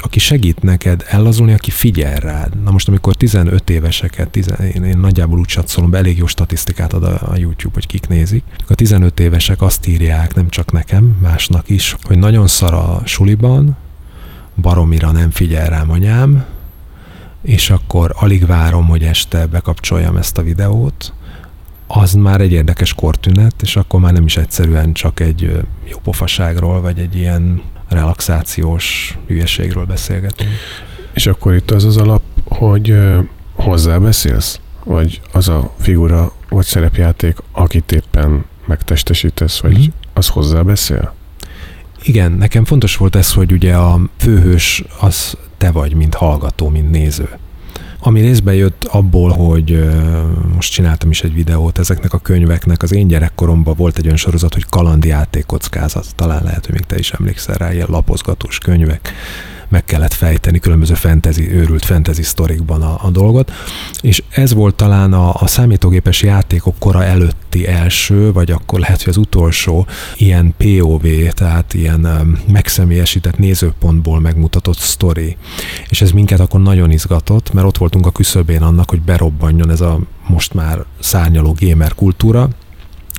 aki 0.00 0.18
segít 0.18 0.62
neked 0.62 1.04
ellazulni, 1.08 1.52
aki 1.52 1.70
figyel 1.70 2.20
rád. 2.20 2.62
Na 2.62 2.70
most, 2.70 2.88
amikor 2.88 3.14
15 3.14 3.70
éveseket, 3.70 4.28
10, 4.28 4.52
én, 4.74 4.84
én 4.84 4.98
nagyjából 4.98 5.38
úgy 5.38 5.48
satszolom, 5.48 5.90
be, 5.90 5.98
elég 5.98 6.18
jó 6.18 6.26
statisztikát 6.26 6.92
ad 6.92 7.02
a, 7.04 7.18
a 7.32 7.36
YouTube, 7.36 7.74
hogy 7.74 7.86
kik 7.86 8.08
nézik. 8.08 8.42
A 8.68 8.74
15 8.74 9.20
évesek 9.20 9.62
azt 9.62 9.86
írják, 9.86 10.34
nem 10.34 10.48
csak 10.48 10.72
nekem, 10.72 11.16
másnak 11.22 11.68
is, 11.68 11.96
hogy 12.02 12.18
nagyon 12.18 12.46
szar 12.46 12.74
a 12.74 13.00
suliban, 13.04 13.76
baromira 14.56 15.10
nem 15.10 15.30
figyel 15.30 15.68
rám 15.68 15.90
anyám, 15.90 16.44
és 17.46 17.70
akkor 17.70 18.12
alig 18.14 18.46
várom, 18.46 18.86
hogy 18.86 19.02
este 19.02 19.46
bekapcsoljam 19.46 20.16
ezt 20.16 20.38
a 20.38 20.42
videót, 20.42 21.12
az 21.86 22.12
már 22.12 22.40
egy 22.40 22.52
érdekes 22.52 22.94
kortünet, 22.94 23.62
és 23.62 23.76
akkor 23.76 24.00
már 24.00 24.12
nem 24.12 24.24
is 24.24 24.36
egyszerűen 24.36 24.92
csak 24.92 25.20
egy 25.20 25.64
jó 25.84 25.98
pofaságról, 26.02 26.80
vagy 26.80 26.98
egy 26.98 27.16
ilyen 27.16 27.62
relaxációs 27.88 29.18
hülyeségről 29.26 29.84
beszélgetünk. 29.84 30.50
És 31.12 31.26
akkor 31.26 31.54
itt 31.54 31.70
az 31.70 31.84
az 31.84 31.96
alap, 31.96 32.22
hogy 32.44 32.90
ö, 32.90 33.18
hozzá 33.54 33.98
beszélsz? 33.98 34.60
Vagy 34.84 35.20
az 35.32 35.48
a 35.48 35.72
figura 35.80 36.32
vagy 36.48 36.64
szerepjáték, 36.64 37.36
akit 37.52 37.92
éppen 37.92 38.44
megtestesítesz, 38.66 39.60
vagy 39.60 39.72
Mhm. 39.78 39.86
az 40.12 40.28
hozzá 40.28 40.62
beszél? 40.62 41.14
Igen, 42.02 42.32
nekem 42.32 42.64
fontos 42.64 42.96
volt 42.96 43.16
ez, 43.16 43.32
hogy 43.32 43.52
ugye 43.52 43.74
a 43.74 44.00
főhős 44.18 44.84
az 45.00 45.36
te 45.58 45.70
vagy, 45.70 45.94
mint 45.94 46.14
hallgató, 46.14 46.68
mint 46.68 46.90
néző. 46.90 47.28
Ami 48.00 48.20
részben 48.20 48.54
jött 48.54 48.84
abból, 48.84 49.30
hogy 49.30 49.88
most 50.54 50.72
csináltam 50.72 51.10
is 51.10 51.22
egy 51.22 51.34
videót 51.34 51.78
ezeknek 51.78 52.12
a 52.12 52.18
könyveknek. 52.18 52.82
Az 52.82 52.92
én 52.92 53.08
gyerekkoromban 53.08 53.74
volt 53.76 53.98
egy 53.98 54.04
olyan 54.04 54.16
sorozat, 54.16 54.54
hogy 54.54 54.66
Kalandi 54.68 55.08
játékkockázat. 55.08 56.14
Talán 56.14 56.42
lehet, 56.44 56.64
hogy 56.66 56.74
még 56.74 56.84
te 56.84 56.98
is 56.98 57.12
emlékszel 57.12 57.54
rá, 57.54 57.72
ilyen 57.72 57.86
lapozgatós 57.90 58.58
könyvek 58.58 59.12
meg 59.68 59.84
kellett 59.84 60.12
fejteni 60.12 60.58
különböző 60.58 60.94
fantasy, 60.94 61.50
őrült 61.50 61.84
fantasy 61.84 62.22
sztorikban 62.22 62.82
a, 62.82 62.98
a 63.02 63.10
dolgot, 63.10 63.52
és 64.00 64.22
ez 64.30 64.54
volt 64.54 64.74
talán 64.74 65.12
a, 65.12 65.34
a 65.34 65.46
számítógépes 65.46 66.22
játékok 66.22 66.74
kora 66.78 67.04
előtti 67.04 67.66
első, 67.66 68.32
vagy 68.32 68.50
akkor 68.50 68.78
lehet, 68.78 69.02
hogy 69.02 69.08
az 69.08 69.16
utolsó 69.16 69.86
ilyen 70.16 70.54
POV, 70.56 71.06
tehát 71.30 71.74
ilyen 71.74 72.04
um, 72.04 72.38
megszemélyesített 72.52 73.38
nézőpontból 73.38 74.20
megmutatott 74.20 74.78
sztori. 74.78 75.36
És 75.88 76.02
ez 76.02 76.10
minket 76.10 76.40
akkor 76.40 76.60
nagyon 76.60 76.90
izgatott, 76.90 77.52
mert 77.52 77.66
ott 77.66 77.78
voltunk 77.78 78.06
a 78.06 78.10
küszöbén 78.10 78.62
annak, 78.62 78.90
hogy 78.90 79.00
berobbanjon 79.00 79.70
ez 79.70 79.80
a 79.80 79.98
most 80.26 80.54
már 80.54 80.84
szárnyaló 81.00 81.56
gamer 81.60 81.94
kultúra, 81.94 82.48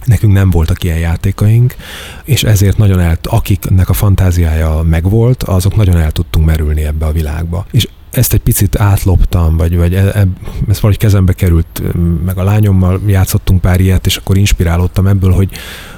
Nekünk 0.06 0.34
nem 0.34 0.50
voltak 0.50 0.84
ilyen 0.84 0.98
játékaink, 0.98 1.75
és 2.24 2.44
ezért 2.44 2.77
nagyon 2.77 3.00
el, 3.00 3.18
akiknek 3.24 3.89
a 3.89 3.94
fantáziája 3.94 4.82
megvolt, 4.82 5.44
azok 5.44 5.75
nagyon 5.75 5.98
el 5.98 6.12
tudtunk 6.12 6.46
merülni 6.46 6.84
ebbe 6.84 7.06
a 7.06 7.12
világba. 7.12 7.66
És 7.72 7.88
ezt 8.12 8.34
egy 8.34 8.39
picit 8.39 8.80
átloptam, 8.80 9.58
vagy, 9.58 9.77
vagy 9.77 9.94
e, 9.94 9.98
e, 9.98 10.27
ez 10.68 10.82
valahogy 10.82 10.98
kezembe 10.98 11.34
került, 11.34 11.82
meg 12.25 12.38
a 12.38 12.44
lányommal 12.44 13.01
játszottunk 13.08 13.62
pár 13.62 13.80
ilyet, 13.80 14.06
és 14.06 14.16
akkor 14.16 14.38
inspirálódtam 14.38 15.08
ebből, 15.08 15.32
hogy, 15.32 15.50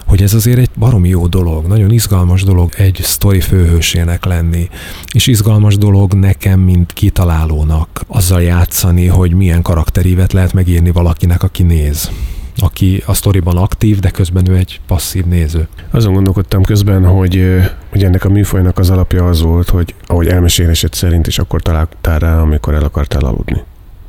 hogy 0.05 0.21
ez 0.21 0.33
azért 0.33 0.57
egy 0.57 0.69
baromi 0.77 1.09
jó 1.09 1.27
dolog, 1.27 1.67
nagyon 1.67 1.91
izgalmas 1.91 2.43
dolog 2.43 2.73
egy 2.77 2.99
sztori 3.03 3.39
főhősének 3.39 4.25
lenni, 4.25 4.69
és 5.13 5.27
izgalmas 5.27 5.77
dolog 5.77 6.13
nekem, 6.13 6.59
mint 6.59 6.93
kitalálónak 6.93 8.03
azzal 8.07 8.41
játszani, 8.41 9.05
hogy 9.05 9.33
milyen 9.33 9.61
karakterívet 9.61 10.33
lehet 10.33 10.53
megírni 10.53 10.91
valakinek, 10.91 11.43
aki 11.43 11.63
néz 11.63 12.09
aki 12.59 13.03
a 13.05 13.13
sztoriban 13.13 13.57
aktív, 13.57 13.99
de 13.99 14.09
közben 14.09 14.49
ő 14.49 14.55
egy 14.55 14.79
passzív 14.87 15.25
néző. 15.25 15.67
Azon 15.91 16.13
gondolkodtam 16.13 16.63
közben, 16.63 17.05
hogy, 17.05 17.45
hogy 17.89 18.03
ennek 18.03 18.25
a 18.25 18.29
műfajnak 18.29 18.77
az 18.77 18.89
alapja 18.89 19.25
az 19.27 19.41
volt, 19.41 19.69
hogy 19.69 19.95
ahogy 20.05 20.27
elmesélésed 20.27 20.93
szerint 20.93 21.27
is 21.27 21.39
akkor 21.39 21.61
találtál 21.61 22.19
rá, 22.19 22.41
amikor 22.41 22.73
el 22.73 22.83
akartál 22.83 23.23
aludni. 23.23 23.63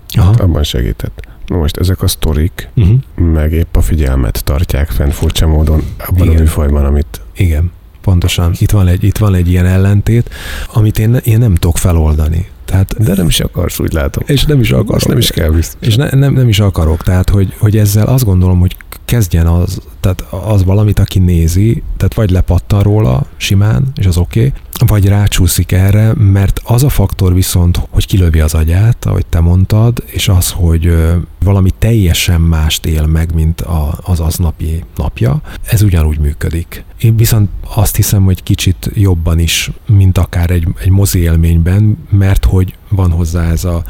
Aha. 0.09 0.35
Abban 0.39 0.63
segített. 0.63 1.29
Na 1.47 1.57
most 1.57 1.77
ezek 1.77 2.03
a 2.03 2.09
sztorik, 2.09 2.69
Uh-huh. 2.77 2.99
meg 3.33 3.53
épp 3.53 3.77
a 3.77 3.81
figyelmet 3.81 4.45
tartják 4.45 4.91
fenn 4.91 5.09
furcsa 5.11 5.47
módon 5.47 5.83
abban 6.07 6.27
Igen. 6.27 6.37
a 6.37 6.39
műfajban, 6.39 6.85
amit 6.85 7.21
Igen, 7.37 7.71
pontosan. 8.03 8.53
Itt 8.59 8.71
van 8.71 8.87
egy, 8.87 9.05
itt 9.05 9.19
van 9.19 9.35
egy 9.35 9.49
ilyen 9.49 9.67
ellentét, 9.67 10.31
amit 10.73 10.99
én, 10.99 11.15
én 11.25 11.39
nem 11.39 11.55
tudok 11.55 11.79
feloldani. 11.79 12.49
Tehát, 12.71 13.03
de 13.03 13.15
nem 13.15 13.27
is 13.27 13.41
akarsz, 13.41 13.79
úgy 13.79 13.93
látom. 13.93 14.23
és 14.27 14.45
nem 14.45 14.61
is 14.61 14.71
akarok. 14.71 14.95
Azt 14.95 15.09
nem 15.09 15.19
is 15.19 15.31
kell 15.31 15.51
biztos. 15.51 15.89
És 15.89 15.97
ne, 15.97 16.09
nem, 16.11 16.33
nem 16.33 16.49
is 16.49 16.61
akarok, 16.61 17.03
tehát 17.03 17.31
hogy, 17.31 17.55
hogy 17.59 17.77
ezzel 17.77 18.07
azt 18.07 18.25
gondolom, 18.25 18.61
hogy 18.61 18.77
kezdjen 19.11 19.47
az, 19.47 19.81
tehát 20.01 20.21
az 20.31 20.65
valamit, 20.65 20.99
aki 20.99 21.19
nézi, 21.19 21.83
tehát 21.97 22.15
vagy 22.15 22.31
lepattan 22.31 22.83
róla 22.83 23.27
simán, 23.37 23.93
és 23.95 24.07
az 24.07 24.17
oké, 24.17 24.47
okay, 24.47 24.53
vagy 24.87 25.09
rácsúszik 25.09 25.73
erre, 25.73 26.13
mert 26.15 26.61
az 26.65 26.85
a 26.85 26.89
faktor 26.89 27.35
viszont, 27.35 27.81
hogy 27.91 28.07
kilövi 28.07 28.41
az 28.41 28.55
agyát, 28.55 29.05
ahogy 29.05 29.27
te 29.27 29.41
mondtad, 29.41 30.03
és 30.07 30.29
az, 30.29 30.51
hogy 30.51 30.97
valami 31.45 31.71
teljesen 31.79 32.41
mást 32.41 32.87
él 32.87 33.07
meg, 33.07 33.35
mint 33.35 33.61
az 34.03 34.21
aznapi 34.21 34.85
napja, 34.97 35.41
ez 35.63 35.83
ugyanúgy 35.83 36.19
működik. 36.19 36.85
Én 37.01 37.17
viszont 37.17 37.51
azt 37.75 37.97
hiszem, 37.97 38.25
hogy 38.25 38.43
kicsit 38.43 38.91
jobban 38.95 39.39
is, 39.39 39.71
mint 39.87 40.19
akár 40.19 40.51
egy, 40.51 40.69
egy 40.81 40.91
mozi 40.91 41.19
élményben, 41.19 41.99
mert 42.11 42.45
hogy 42.45 42.75
van 42.89 43.11
hozzá 43.11 43.51
ez 43.51 43.65
a 43.65 43.83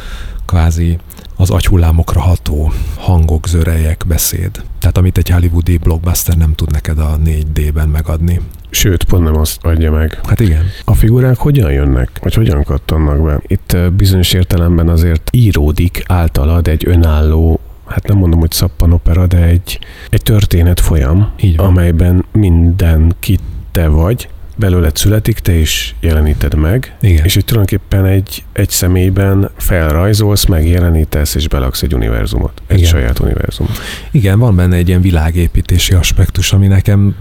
kvázi 0.50 0.98
az 1.40 1.50
agyhullámokra 1.50 2.20
ható 2.20 2.72
hangok, 2.96 3.48
zörejek, 3.48 4.04
beszéd. 4.06 4.62
Tehát 4.78 4.98
amit 4.98 5.18
egy 5.18 5.30
hollywoodi 5.30 5.76
blockbuster 5.76 6.36
nem 6.36 6.54
tud 6.54 6.70
neked 6.70 6.98
a 6.98 7.18
4D-ben 7.24 7.88
megadni. 7.88 8.40
Sőt, 8.70 9.04
pont 9.04 9.24
nem 9.24 9.36
azt 9.36 9.64
adja 9.64 9.92
meg. 9.92 10.20
Hát 10.28 10.40
igen. 10.40 10.64
A 10.84 10.94
figurák 10.94 11.36
hogyan 11.36 11.72
jönnek, 11.72 12.10
vagy 12.22 12.34
hogyan 12.34 12.64
kattannak 12.64 13.24
be? 13.24 13.40
Itt 13.46 13.76
bizonyos 13.96 14.32
értelemben 14.32 14.88
azért 14.88 15.30
íródik 15.32 16.02
általad 16.06 16.68
egy 16.68 16.82
önálló, 16.86 17.60
hát 17.86 18.08
nem 18.08 18.16
mondom, 18.16 18.40
hogy 18.40 18.52
szappanopera, 18.52 19.26
de 19.26 19.42
egy, 19.42 19.78
egy 20.08 20.22
történet 20.22 20.80
folyam, 20.80 21.30
amelyben 21.56 22.24
mindenki 22.32 23.38
te 23.70 23.88
vagy, 23.88 24.28
belőled 24.60 24.96
születik, 24.96 25.38
te 25.38 25.52
is 25.52 25.94
jeleníted 26.00 26.54
meg, 26.54 26.96
Igen. 27.00 27.24
és 27.24 27.34
hogy 27.34 27.44
tulajdonképpen 27.44 28.04
egy, 28.04 28.44
egy 28.52 28.70
személyben 28.70 29.50
felrajzolsz, 29.56 30.44
megjelenítesz, 30.44 31.34
és 31.34 31.48
belaksz 31.48 31.82
egy 31.82 31.94
univerzumot, 31.94 32.62
egy 32.66 32.78
Igen. 32.78 32.90
saját 32.90 33.18
univerzumot. 33.18 33.78
Igen, 34.10 34.38
van 34.38 34.56
benne 34.56 34.76
egy 34.76 34.88
ilyen 34.88 35.00
világépítési 35.00 35.94
aspektus, 35.94 36.52
ami 36.52 36.66
nekem 36.66 37.16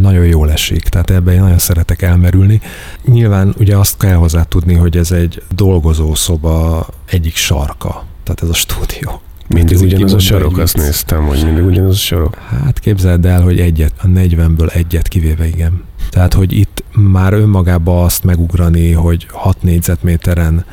nagyon 0.00 0.24
jól 0.24 0.50
esik, 0.50 0.82
tehát 0.88 1.10
ebben 1.10 1.34
én 1.34 1.40
nagyon 1.40 1.58
szeretek 1.58 2.02
elmerülni. 2.02 2.60
Nyilván 3.04 3.54
ugye 3.58 3.76
azt 3.76 3.96
kell 3.98 4.14
hozzá 4.14 4.42
tudni, 4.42 4.74
hogy 4.74 4.96
ez 4.96 5.10
egy 5.10 5.42
dolgozószoba 5.54 6.86
egyik 7.06 7.36
sarka, 7.36 8.04
tehát 8.24 8.42
ez 8.42 8.48
a 8.48 8.54
stúdió. 8.54 9.20
Mindig 9.48 9.80
ugyanaz 9.80 10.14
a 10.14 10.18
sarok, 10.18 10.58
azt 10.58 10.76
néztem, 10.76 11.26
hogy 11.26 11.44
mindig 11.44 11.64
ugyanaz 11.64 11.94
a 11.94 11.98
sarok. 11.98 12.34
Hát 12.34 12.78
képzeld 12.78 13.24
el, 13.24 13.42
hogy 13.42 13.60
egyet, 13.60 13.92
a 14.02 14.06
40-ből 14.06 14.74
egyet 14.74 15.08
kivéve, 15.08 15.46
igen. 15.46 15.82
Tehát, 16.10 16.34
hogy 16.34 16.52
itt 16.52 16.84
már 16.92 17.32
önmagába 17.32 18.04
azt 18.04 18.24
megugrani, 18.24 18.92
hogy 18.92 19.26
6 19.30 19.62
négyzetméteren 19.62 20.64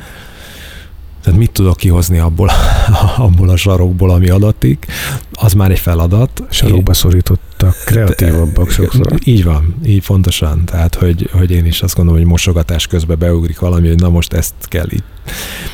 tehát 1.26 1.40
mit 1.40 1.50
tudok 1.50 1.76
kihozni 1.76 2.18
abból, 2.18 2.50
abból 3.16 3.48
a 3.48 3.56
sarokból, 3.56 4.10
ami 4.10 4.28
adatik, 4.28 4.86
az 5.32 5.52
már 5.52 5.70
egy 5.70 5.78
feladat. 5.78 6.42
Sarokba 6.50 6.94
szorítottak, 7.56 7.84
kreatívabbak 7.84 8.70
sokszor. 8.70 9.12
Így 9.24 9.44
van, 9.44 9.74
így 9.86 10.06
pontosan. 10.06 10.64
Tehát, 10.64 10.94
hogy, 10.94 11.30
hogy 11.32 11.50
én 11.50 11.66
is 11.66 11.82
azt 11.82 11.94
gondolom, 11.94 12.20
hogy 12.20 12.30
mosogatás 12.30 12.86
közben 12.86 13.18
beugrik 13.18 13.58
valami, 13.58 13.88
hogy 13.88 14.00
na 14.00 14.08
most 14.08 14.32
ezt 14.32 14.54
kell 14.60 14.86
így. 14.92 15.02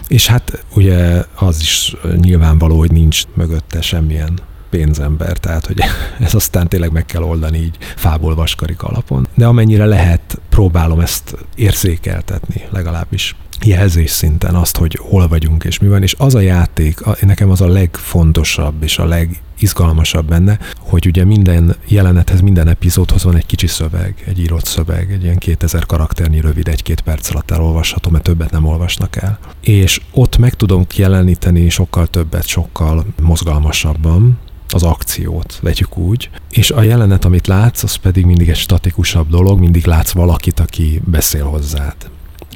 És 0.09 0.27
hát 0.27 0.65
ugye 0.75 1.25
az 1.35 1.61
is 1.61 1.97
nyilvánvaló, 2.21 2.79
hogy 2.79 2.93
nincs 2.93 3.23
mögötte 3.35 3.81
semmilyen 3.81 4.39
pénzember, 4.71 5.39
tehát 5.39 5.67
hogy 5.67 5.79
ez 6.27 6.35
aztán 6.35 6.69
tényleg 6.69 6.93
meg 6.93 7.07
kell 7.07 7.23
oldani 7.23 7.59
így 7.59 7.77
fából 7.97 8.35
vaskarik 8.35 8.83
alapon. 8.83 9.27
De 9.35 9.47
amennyire 9.47 9.85
lehet, 9.85 10.41
próbálom 10.49 11.01
ezt 11.01 11.37
érzékeltetni 11.55 12.63
legalábbis 12.71 13.37
jelzés 13.65 14.11
szinten 14.11 14.55
azt, 14.55 14.77
hogy 14.77 14.99
hol 15.01 15.29
vagyunk 15.29 15.65
és 15.65 15.79
mi 15.79 15.89
van, 15.89 16.03
és 16.03 16.15
az 16.19 16.35
a 16.35 16.41
játék, 16.41 17.01
nekem 17.21 17.51
az 17.51 17.61
a 17.61 17.69
legfontosabb 17.69 18.83
és 18.83 18.99
a 18.99 19.05
legizgalmasabb 19.05 20.29
benne, 20.29 20.59
hogy 20.79 21.07
ugye 21.07 21.25
minden 21.25 21.77
jelenethez, 21.89 22.41
minden 22.41 22.69
epizódhoz 22.69 23.25
van 23.25 23.37
egy 23.37 23.47
kicsi 23.47 23.67
szöveg, 23.67 24.25
egy 24.27 24.41
írott 24.41 24.65
szöveg, 24.65 25.13
egy 25.13 25.23
ilyen 25.23 25.39
2000 25.39 25.87
karakternyi 25.87 26.41
rövid, 26.41 26.69
egy-két 26.69 27.01
perc 27.01 27.31
alatt 27.31 27.51
elolvasható, 27.51 28.11
mert 28.11 28.25
többet 28.25 28.51
nem 28.51 28.65
olvasnak 28.65 29.17
el. 29.17 29.39
És 29.61 30.01
ott 30.11 30.37
meg 30.39 30.55
tudom 30.55 30.85
jeleníteni 30.97 31.69
sokkal 31.69 32.07
többet, 32.07 32.47
sokkal 32.47 33.07
mozgalmasabban, 33.21 34.39
az 34.75 34.83
akciót, 34.83 35.59
vegyük 35.63 35.97
úgy, 35.99 36.31
és 36.51 36.71
a 36.71 36.83
jelenet, 36.83 37.25
amit 37.25 37.47
látsz, 37.47 37.83
az 37.83 37.95
pedig 37.95 38.25
mindig 38.25 38.49
egy 38.49 38.57
statikusabb 38.57 39.29
dolog, 39.29 39.59
mindig 39.59 39.87
látsz 39.87 40.11
valakit, 40.11 40.61
aki 40.61 41.01
beszél 41.05 41.45
hozzád 41.45 41.95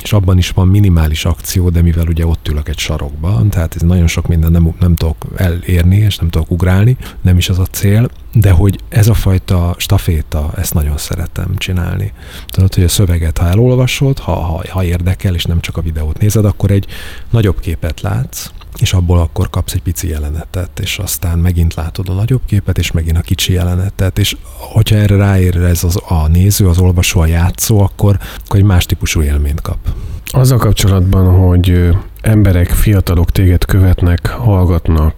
és 0.03 0.13
abban 0.13 0.39
is 0.39 0.51
van 0.51 0.69
minimális 0.69 1.25
akció, 1.25 1.69
de 1.69 1.83
mivel 1.83 2.07
ugye 2.07 2.27
ott 2.27 2.49
ülök 2.49 2.69
egy 2.69 2.79
sarokban, 2.79 3.49
tehát 3.49 3.75
ez 3.75 3.83
nagyon 3.83 4.07
sok 4.07 4.27
minden 4.27 4.51
nem, 4.51 4.75
nem 4.81 4.95
tudok 4.95 5.27
elérni, 5.37 5.97
és 5.97 6.17
nem 6.17 6.29
tudok 6.29 6.51
ugrálni, 6.51 6.97
nem 7.23 7.37
is 7.37 7.49
az 7.49 7.59
a 7.59 7.67
cél, 7.67 8.11
de 8.33 8.51
hogy 8.51 8.79
ez 8.89 9.09
a 9.09 9.15
fajta 9.15 9.75
staféta, 9.79 10.53
ezt 10.57 10.75
nagyon 10.75 10.97
szeretem 10.97 11.57
csinálni. 11.57 12.13
Tudod, 12.47 12.75
hogy 12.75 12.85
a 12.85 12.89
szöveget, 12.89 13.39
ha 13.39 13.47
elolvasod, 13.47 14.19
ha, 14.19 14.35
ha, 14.35 14.63
ha 14.69 14.85
érdekel, 14.85 15.35
és 15.35 15.45
nem 15.45 15.61
csak 15.61 15.77
a 15.77 15.83
videót 15.83 16.19
nézed, 16.19 16.45
akkor 16.45 16.71
egy 16.71 16.87
nagyobb 17.31 17.61
képet 17.61 18.01
látsz, 18.01 18.51
és 18.81 18.93
abból 18.93 19.19
akkor 19.19 19.51
kapsz 19.51 19.75
egy 19.75 19.83
pici 19.83 20.09
jelenetet, 20.09 20.81
és 20.81 20.99
aztán 20.99 21.39
megint 21.39 21.75
látod 21.75 22.09
a 22.09 22.13
nagyobb 22.13 22.41
képet, 22.47 22.79
és 22.79 22.93
megint 22.93 23.17
a 23.17 23.21
kicsi 23.21 23.53
jelenetet, 23.53 24.19
és 24.19 24.37
hogyha 24.59 24.97
erre 24.97 25.17
ráér 25.17 25.57
ez 25.57 25.85
az, 25.85 26.01
a 26.09 26.29
néző, 26.29 26.69
az 26.69 26.79
olvasó, 26.79 27.21
a 27.21 27.27
játszó, 27.27 27.81
akkor, 27.81 28.19
akkor 28.45 28.59
egy 28.59 28.65
más 28.65 28.87
típusú 28.87 29.23
élményt 29.23 29.61
kap. 29.61 29.79
Azzal 30.27 30.59
kapcsolatban, 30.59 31.39
hogy 31.39 31.89
emberek, 32.21 32.69
fiatalok 32.69 33.31
téged 33.31 33.65
követnek, 33.65 34.27
hallgatnak, 34.27 35.15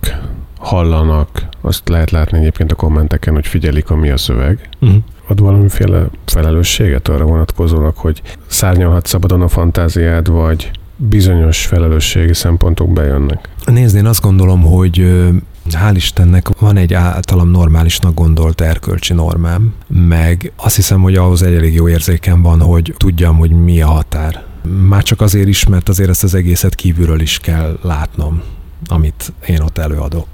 hallanak, 0.58 1.48
azt 1.60 1.88
lehet 1.88 2.10
látni 2.10 2.38
egyébként 2.38 2.72
a 2.72 2.74
kommenteken, 2.74 3.34
hogy 3.34 3.46
figyelik, 3.46 3.90
ami 3.90 4.10
a 4.10 4.16
szöveg. 4.16 4.68
Uh-huh. 4.80 4.98
Ad 5.28 5.40
valamiféle 5.40 6.06
felelősséget 6.24 7.08
arra 7.08 7.24
vonatkozólag, 7.24 7.96
hogy 7.96 8.22
szárnyalhat 8.46 9.06
szabadon 9.06 9.42
a 9.42 9.48
fantáziád, 9.48 10.28
vagy 10.28 10.70
bizonyos 10.98 11.66
felelősségi 11.66 12.34
szempontok 12.34 12.92
bejönnek. 12.92 13.48
Nézd, 13.64 13.96
én 13.96 14.06
azt 14.06 14.20
gondolom, 14.20 14.62
hogy 14.62 14.98
hál' 15.70 15.92
Istennek 15.94 16.48
van 16.58 16.76
egy 16.76 16.94
általam 16.94 17.50
normálisnak 17.50 18.14
gondolt 18.14 18.60
erkölcsi 18.60 19.12
normám, 19.12 19.74
meg 19.86 20.52
azt 20.56 20.76
hiszem, 20.76 21.00
hogy 21.00 21.14
ahhoz 21.14 21.42
egy 21.42 21.54
elég 21.54 21.74
jó 21.74 21.88
érzékem 21.88 22.42
van, 22.42 22.60
hogy 22.60 22.94
tudjam, 22.96 23.36
hogy 23.36 23.50
mi 23.50 23.80
a 23.80 23.86
határ 23.86 24.44
Már 24.88 25.02
csak 25.02 25.20
azért 25.20 25.48
is, 25.48 25.66
mert 25.66 25.88
azért 25.88 26.08
ezt 26.08 26.24
az 26.24 26.34
egészet 26.34 26.74
kívülről 26.74 27.20
is 27.20 27.38
kell 27.38 27.78
látnom, 27.82 28.42
amit 28.86 29.32
én 29.46 29.60
ott 29.60 29.78
előadok. 29.78 30.26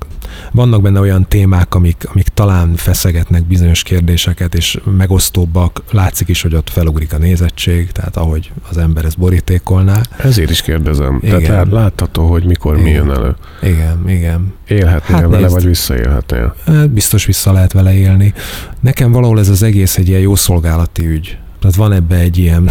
Vannak 0.52 0.82
benne 0.82 1.00
olyan 1.00 1.26
témák, 1.28 1.74
amik, 1.74 2.04
amik 2.12 2.28
talán 2.28 2.74
feszegetnek 2.76 3.44
bizonyos 3.46 3.82
kérdéseket, 3.82 4.54
és 4.54 4.78
megosztóbbak. 4.96 5.82
Látszik 5.90 6.28
is, 6.28 6.42
hogy 6.42 6.54
ott 6.54 6.70
felugrik 6.70 7.12
a 7.12 7.18
nézettség, 7.18 7.92
tehát 7.92 8.16
ahogy 8.16 8.52
az 8.70 8.76
ember 8.78 9.04
ezt 9.04 9.18
borítékolná. 9.18 10.00
Ezért 10.16 10.50
is 10.50 10.62
kérdezem. 10.62 11.18
Igen. 11.22 11.42
Tehát 11.42 11.70
látható, 11.70 12.26
hogy 12.26 12.44
mikor 12.44 12.74
mi 12.76 12.80
Igen. 12.90 12.92
jön 13.06 13.10
elő. 13.16 13.36
Igen, 13.62 14.08
igen. 14.08 14.54
Élhetnél 14.68 15.16
Hát 15.16 15.26
vele, 15.26 15.40
nézd. 15.40 15.52
vagy 15.52 15.64
visszaélhetnél. 15.64 16.54
Hát 16.66 16.90
Biztos 16.90 17.24
vissza 17.26 17.52
lehet 17.52 17.72
vele 17.72 17.94
élni. 17.94 18.34
Nekem 18.80 19.12
valahol 19.12 19.38
ez 19.38 19.48
az 19.48 19.62
egész 19.62 19.96
egy 19.96 20.08
ilyen 20.08 20.20
jó 20.20 20.34
szolgálati 20.34 21.06
ügy. 21.06 21.38
Tehát 21.64 21.78
van 21.78 21.92
ebbe 21.92 22.16
egy 22.16 22.38
ilyen 22.38 22.70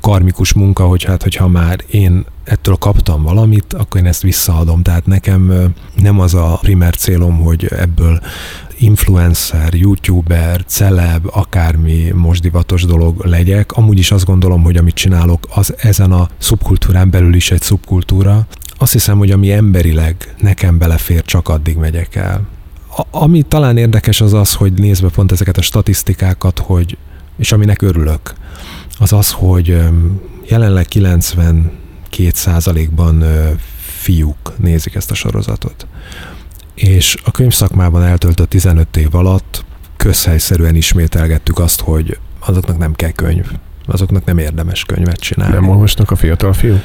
karmikus 0.00 0.52
munka, 0.52 0.86
hogy 0.86 1.04
hát, 1.04 1.22
hogyha 1.22 1.48
már 1.48 1.84
én 1.90 2.24
ettől 2.44 2.74
kaptam 2.74 3.22
valamit, 3.22 3.72
akkor 3.72 4.00
én 4.00 4.06
ezt 4.06 4.22
visszaadom. 4.22 4.82
Tehát 4.82 5.06
nekem 5.06 5.72
nem 5.96 6.20
az 6.20 6.34
a 6.34 6.58
primer 6.60 6.96
célom, 6.96 7.38
hogy 7.38 7.64
ebből 7.64 8.20
influencer, 8.78 9.74
youtuber, 9.74 10.64
celeb, 10.66 11.26
akármi 11.30 12.10
most 12.14 12.42
divatos 12.42 12.84
dolog 12.84 13.24
legyek. 13.24 13.72
Amúgy 13.72 13.98
is 13.98 14.10
azt 14.10 14.24
gondolom, 14.24 14.62
hogy 14.62 14.76
amit 14.76 14.94
csinálok, 14.94 15.46
az 15.54 15.74
ezen 15.78 16.12
a 16.12 16.28
szubkultúrán 16.38 17.10
belül 17.10 17.34
is 17.34 17.50
egy 17.50 17.62
szubkultúra. 17.62 18.46
Azt 18.78 18.92
hiszem, 18.92 19.18
hogy 19.18 19.30
ami 19.30 19.52
emberileg 19.52 20.34
nekem 20.38 20.78
belefér, 20.78 21.22
csak 21.22 21.48
addig 21.48 21.76
megyek 21.76 22.14
el. 22.14 22.46
A, 22.96 23.02
ami 23.10 23.42
talán 23.42 23.76
érdekes 23.76 24.20
az 24.20 24.32
az, 24.32 24.54
hogy 24.54 24.72
nézve 24.72 25.08
pont 25.08 25.32
ezeket 25.32 25.58
a 25.58 25.62
statisztikákat, 25.62 26.58
hogy, 26.58 26.96
és 27.38 27.52
aminek 27.52 27.82
örülök, 27.82 28.34
az 28.98 29.12
az, 29.12 29.30
hogy 29.30 29.78
jelenleg 30.48 30.86
92%-ban 30.90 33.20
ö, 33.20 33.50
fiúk 33.80 34.52
nézik 34.56 34.94
ezt 34.94 35.10
a 35.10 35.14
sorozatot. 35.14 35.86
És 36.74 37.16
a 37.24 37.30
könyvszakmában 37.30 38.02
eltöltött 38.02 38.48
15 38.48 38.96
év 38.96 39.14
alatt 39.14 39.64
közhelyszerűen 39.96 40.74
ismételgettük 40.74 41.58
azt, 41.58 41.80
hogy 41.80 42.18
azoknak 42.38 42.78
nem 42.78 42.94
kell 42.94 43.10
könyv, 43.10 43.50
azoknak 43.86 44.24
nem 44.24 44.38
érdemes 44.38 44.84
könyvet 44.84 45.18
csinálni 45.18 45.54
Nem 45.54 45.68
olvasnak 45.68 46.10
a 46.10 46.16
fiatal 46.16 46.52
fiúk? 46.52 46.80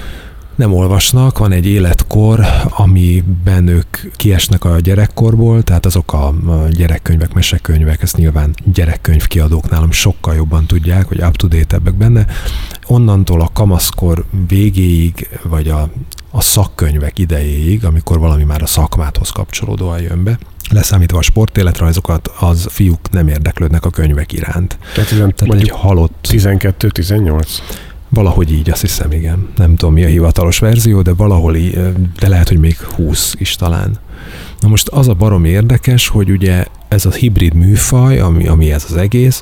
Nem 0.55 0.73
olvasnak, 0.73 1.37
van 1.37 1.51
egy 1.51 1.65
életkor, 1.65 2.45
amiben 2.69 3.67
ők 3.67 3.97
kiesnek 4.15 4.65
a 4.65 4.79
gyerekkorból, 4.79 5.63
tehát 5.63 5.85
azok 5.85 6.13
a 6.13 6.33
gyerekkönyvek, 6.71 7.33
mesekönyvek, 7.33 8.01
ezt 8.01 8.17
nyilván 8.17 8.53
gyerekkönyvkiadók 8.73 9.69
nálam 9.69 9.91
sokkal 9.91 10.35
jobban 10.35 10.65
tudják, 10.65 11.07
hogy 11.07 11.21
up 11.21 11.35
to 11.35 11.47
date 11.47 11.77
benne. 11.77 12.25
Onnantól 12.87 13.41
a 13.41 13.49
kamaszkor 13.53 14.25
végéig, 14.47 15.29
vagy 15.43 15.67
a, 15.67 15.89
a 16.31 16.41
szakkönyvek 16.41 17.19
idejéig, 17.19 17.85
amikor 17.85 18.19
valami 18.19 18.43
már 18.43 18.61
a 18.61 18.65
szakmáthoz 18.65 19.29
kapcsolódóan 19.29 20.01
jön 20.01 20.23
be, 20.23 20.37
leszámítva 20.69 21.17
a 21.17 21.21
sportéletrajzokat, 21.21 22.31
az 22.39 22.67
fiúk 22.69 23.09
nem 23.11 23.27
érdeklődnek 23.27 23.85
a 23.85 23.89
könyvek 23.89 24.33
iránt. 24.33 24.77
Tehát, 24.93 25.09
Tehát 25.09 25.61
egy 25.61 25.69
halott 25.69 26.27
12-18? 26.29 27.47
Valahogy 28.13 28.51
így, 28.51 28.69
azt 28.69 28.81
hiszem, 28.81 29.11
igen. 29.11 29.47
Nem 29.55 29.75
tudom, 29.75 29.93
mi 29.93 30.03
a 30.03 30.07
hivatalos 30.07 30.59
verzió, 30.59 31.01
de 31.01 31.13
valahol 31.13 31.55
így, 31.55 31.93
de 32.19 32.27
lehet, 32.27 32.47
hogy 32.47 32.59
még 32.59 32.77
20 32.77 33.33
is 33.37 33.55
talán. 33.55 33.97
Na 34.59 34.67
most 34.67 34.87
az 34.87 35.07
a 35.07 35.13
baromi 35.13 35.49
érdekes, 35.49 36.07
hogy 36.07 36.31
ugye 36.31 36.65
ez 36.87 37.05
a 37.05 37.11
hibrid 37.11 37.53
műfaj, 37.53 38.19
ami, 38.19 38.47
ami 38.47 38.71
ez 38.71 38.85
az 38.89 38.95
egész, 38.95 39.41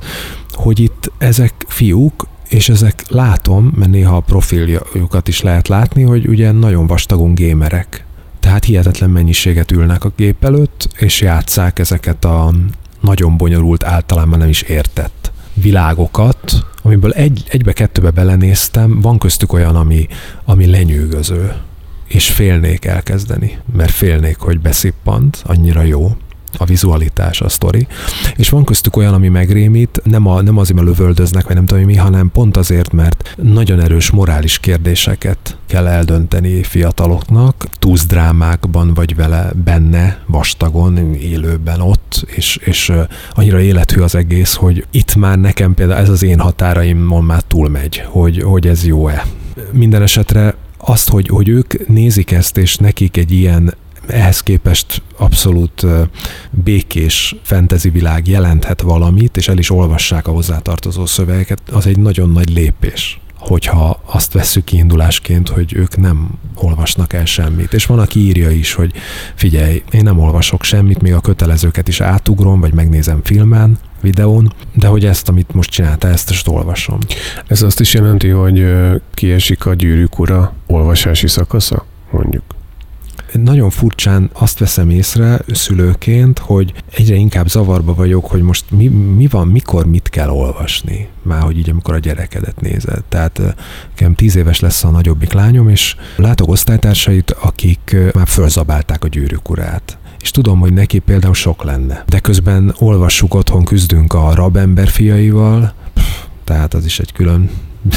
hogy 0.52 0.80
itt 0.80 1.12
ezek 1.18 1.54
fiúk, 1.68 2.28
és 2.50 2.70
ezek 2.70 3.04
látom, 3.10 3.72
mert 3.76 3.92
néha 3.92 4.16
a 4.16 4.20
profiljukat 4.20 5.28
is 5.28 5.42
lehet 5.42 5.68
látni, 5.68 6.04
hogy 6.04 6.28
ugye 6.28 6.52
nagyon 6.52 6.88
vastagon 6.88 7.36
gémerek. 7.36 8.06
Tehát 8.40 8.66
hihetetlen 8.66 9.10
mennyiséget 9.10 9.72
ülnek 9.72 10.04
a 10.04 10.12
gép 10.16 10.44
előtt, 10.44 10.90
és 10.98 11.22
játszák 11.22 11.80
ezeket 11.80 12.26
a 12.26 12.54
nagyon 13.02 13.38
bonyolult, 13.38 13.84
általában 13.84 14.40
nem 14.40 14.50
is 14.50 14.62
értett 14.62 15.31
világokat, 15.54 16.66
amiből 16.82 17.12
egy, 17.12 17.44
egybe-kettőbe 17.48 18.10
belenéztem, 18.10 19.02
van 19.02 19.18
köztük 19.18 19.54
olyan, 19.54 19.76
ami, 19.76 20.08
ami 20.46 20.66
lenyűgöző, 20.66 21.54
és 22.08 22.30
félnék 22.30 22.86
elkezdeni, 22.86 23.58
mert 23.74 23.92
félnék, 23.92 24.38
hogy 24.38 24.60
beszippant, 24.60 25.42
annyira 25.46 25.82
jó 25.82 26.16
a 26.58 26.66
vizualitás, 26.66 27.42
a 27.42 27.50
sztori, 27.50 27.88
és 28.36 28.50
van 28.50 28.64
köztük 28.64 28.96
olyan, 28.96 29.14
ami 29.14 29.28
megrémít, 29.28 30.02
nem, 30.04 30.28
a, 30.28 30.42
nem 30.42 30.58
azért, 30.58 30.76
mert 30.76 30.98
lövöldöznek, 30.98 31.46
vagy 31.46 31.56
nem 31.56 31.66
tudom 31.66 31.84
mi, 31.84 31.96
hanem 31.96 32.32
pont 32.32 32.58
azért, 32.58 32.92
mert 32.92 33.36
nagyon 33.36 33.80
erős 33.80 34.10
morális 34.10 34.60
kérdéseket 34.60 35.58
kell 35.68 35.88
eldönteni 35.88 36.64
fiataloknak, 36.64 37.66
túsz 37.80 38.06
drámákban 38.06 38.94
vagy 38.94 39.16
vele 39.16 39.52
benne, 39.64 40.20
vastagon, 40.28 41.14
élőben 41.14 41.82
ott, 41.82 42.26
és, 42.36 42.56
és 42.56 42.92
annyira 43.34 43.60
élethű 43.60 44.02
az 44.02 44.16
egész, 44.16 44.54
hogy 44.54 44.86
itt 44.92 45.16
már 45.16 45.40
nekem 45.40 45.74
például 45.74 46.00
ez 46.00 46.10
az 46.10 46.24
én 46.24 46.40
határaimon 46.40 47.24
már 47.24 47.42
túlmegy, 47.42 48.04
hogy, 48.06 48.42
hogy 48.42 48.68
ez 48.68 48.86
jó-e. 48.86 49.26
Minden 49.72 50.02
esetre 50.02 50.56
azt, 50.78 51.10
hogy, 51.10 51.28
hogy 51.28 51.50
ők 51.50 51.88
nézik 51.88 52.32
ezt, 52.32 52.58
és 52.58 52.76
nekik 52.76 53.18
egy 53.18 53.32
ilyen 53.32 53.74
ehhez 54.08 54.42
képest 54.42 55.02
abszolút 55.18 55.86
békés 56.50 57.36
fantasy 57.44 57.90
világ 57.90 58.28
jelenthet 58.28 58.82
valamit, 58.82 59.38
és 59.38 59.48
el 59.48 59.58
is 59.58 59.70
olvassák 59.70 60.28
a 60.28 60.32
hozzátartozó 60.32 61.06
szövegeket, 61.06 61.62
az 61.72 61.86
egy 61.86 62.00
nagyon 62.00 62.30
nagy 62.30 62.50
lépés 62.50 63.22
hogyha 63.42 64.02
azt 64.06 64.34
vesszük 64.34 64.64
kiindulásként, 64.64 65.50
hogy 65.50 65.74
ők 65.76 65.98
nem 65.98 66.30
olvasnak 66.56 67.14
el 67.14 67.26
semmit. 67.26 67.74
És 67.74 67.86
van, 67.86 68.00
aki 68.00 68.20
írja 68.20 68.50
is, 68.50 68.74
hogy 68.74 68.92
figyelj, 69.36 69.84
én 69.92 70.04
nem 70.04 70.20
olvasok 70.20 70.64
semmit, 70.64 71.02
még 71.02 71.14
a 71.14 71.20
kötelezőket 71.20 71.88
is 71.88 72.02
átugrom, 72.02 72.60
vagy 72.60 72.74
megnézem 72.74 73.20
filmen, 73.24 73.78
videón, 74.02 74.54
de 74.74 74.88
hogy 74.88 75.06
ezt, 75.06 75.30
amit 75.30 75.54
most 75.54 75.70
csináltál, 75.70 76.12
ezt 76.12 76.30
is 76.30 76.48
olvasom. 76.48 76.98
Ez 77.48 77.62
azt 77.62 77.80
is 77.80 77.94
jelenti, 77.94 78.30
hogy 78.30 78.66
kiesik 79.14 79.66
a 79.66 79.74
gyűrűk 79.74 80.20
ura 80.20 80.54
olvasási 80.68 81.28
szakasza, 81.28 81.86
mondjuk. 82.12 82.44
Nagyon 83.34 83.70
furcsán 83.70 84.30
azt 84.34 84.60
veszem 84.60 84.90
észre 84.90 85.40
szülőként, 85.48 86.40
hogy 86.40 86.74
egyre 86.92 87.16
inkább 87.16 87.48
zavarba 87.48 87.94
vagyok, 87.94 88.26
hogy 88.26 88.42
most 88.42 88.66
mi, 88.70 88.88
mi 88.88 89.28
van, 89.28 89.48
mikor 89.48 89.86
mit 89.86 90.10
kell 90.10 90.30
olvasni. 90.30 91.08
Már 91.22 91.42
hogy 91.42 91.58
így, 91.58 91.70
amikor 91.70 91.94
a 91.94 92.00
gyerekedet 92.00 92.62
nézed. 92.62 93.04
Tehát 93.10 93.42
nekem 93.90 94.16
tíz 94.16 94.36
éves 94.36 94.60
lesz 94.60 94.84
a 94.84 94.90
nagyobbik 94.90 95.34
lányom, 95.34 95.70
és 95.70 95.96
látok 96.16 96.50
osztálytársait, 96.50 97.32
akik 97.32 97.96
már 98.14 98.28
fölzabálták 98.28 99.04
a 99.04 99.08
gyűrűk 99.08 99.50
urát. 99.50 99.98
És 100.22 100.32
tudom, 100.32 100.60
hogy 100.60 100.74
neki 100.74 101.00
például 101.00 101.34
sok 101.34 101.64
lenne. 101.64 102.04
De 102.08 102.20
közben 102.20 102.76
olvassuk 102.80 103.34
otthon, 103.34 103.64
küzdünk 103.64 104.14
a 104.14 104.36
rabember 104.36 104.88
fiaival, 104.88 105.74
tehát 106.44 106.74
az 106.74 106.86
is 106.86 107.00
egy 107.00 107.14
külön 107.14 107.50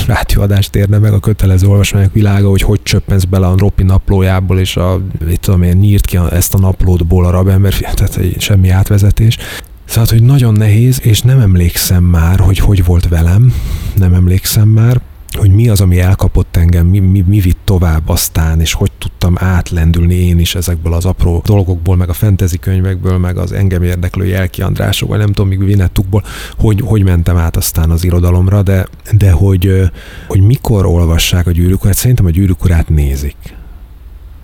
rádióadást 0.06 0.74
érne 0.74 0.98
meg 0.98 1.12
a 1.12 1.18
kötelező 1.18 1.66
olvasmányok 1.66 2.12
világa, 2.12 2.48
hogy 2.48 2.62
hogy 2.62 2.82
csöppensz 2.82 3.24
bele 3.24 3.46
a 3.46 3.54
Ropi 3.56 3.82
naplójából, 3.82 4.58
és 4.58 4.76
a, 4.76 5.00
mit 5.24 5.40
tudom 5.40 5.62
én, 5.62 5.76
nyírt 5.76 6.06
ki 6.06 6.18
ezt 6.30 6.54
a 6.54 6.58
naplódból 6.58 7.24
a 7.24 7.30
rabember, 7.30 7.74
tehát 7.74 8.16
egy 8.16 8.40
semmi 8.40 8.68
átvezetés. 8.68 9.38
Szóval, 9.84 10.06
hogy 10.10 10.22
nagyon 10.22 10.54
nehéz, 10.54 11.00
és 11.02 11.20
nem 11.20 11.40
emlékszem 11.40 12.04
már, 12.04 12.40
hogy 12.40 12.58
hogy 12.58 12.84
volt 12.84 13.08
velem, 13.08 13.54
nem 13.96 14.14
emlékszem 14.14 14.68
már, 14.68 15.00
hogy 15.36 15.50
mi 15.50 15.68
az, 15.68 15.80
ami 15.80 16.00
elkapott 16.00 16.56
engem, 16.56 16.86
mi, 16.86 16.98
mi, 16.98 17.24
mi 17.26 17.40
vitt 17.40 17.58
tovább 17.64 18.08
aztán, 18.08 18.60
és 18.60 18.72
hogy 18.72 18.90
tudtam 18.98 19.34
átlendülni 19.38 20.14
én 20.14 20.38
is 20.38 20.54
ezekből 20.54 20.92
az 20.92 21.04
apró 21.04 21.42
dolgokból, 21.44 21.96
meg 21.96 22.08
a 22.08 22.12
fantasy 22.12 22.58
könyvekből, 22.58 23.18
meg 23.18 23.36
az 23.36 23.52
engem 23.52 23.82
érdeklő 23.82 24.26
Jelki 24.26 24.62
Andrások, 24.62 25.08
vagy 25.08 25.18
nem 25.18 25.26
tudom, 25.26 25.48
még 25.48 25.64
Vinettukból, 25.64 26.22
hogy, 26.58 26.80
hogy 26.84 27.02
mentem 27.02 27.36
át 27.36 27.56
aztán 27.56 27.90
az 27.90 28.04
irodalomra, 28.04 28.62
de, 28.62 28.86
de 29.12 29.30
hogy, 29.30 29.90
hogy 30.28 30.40
mikor 30.40 30.86
olvassák 30.86 31.46
a 31.46 31.50
gyűrűk 31.50 31.84
urát, 31.84 31.96
szerintem 31.96 32.26
a 32.26 32.30
gyűrűk 32.30 32.64
urát 32.64 32.88
nézik. 32.88 33.36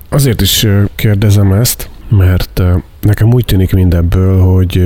Azért 0.08 0.40
is 0.40 0.66
kérdezem 0.94 1.52
ezt, 1.52 1.90
mert 2.08 2.62
nekem 3.00 3.32
úgy 3.32 3.44
tűnik 3.44 3.72
mindebből, 3.72 4.40
hogy 4.40 4.84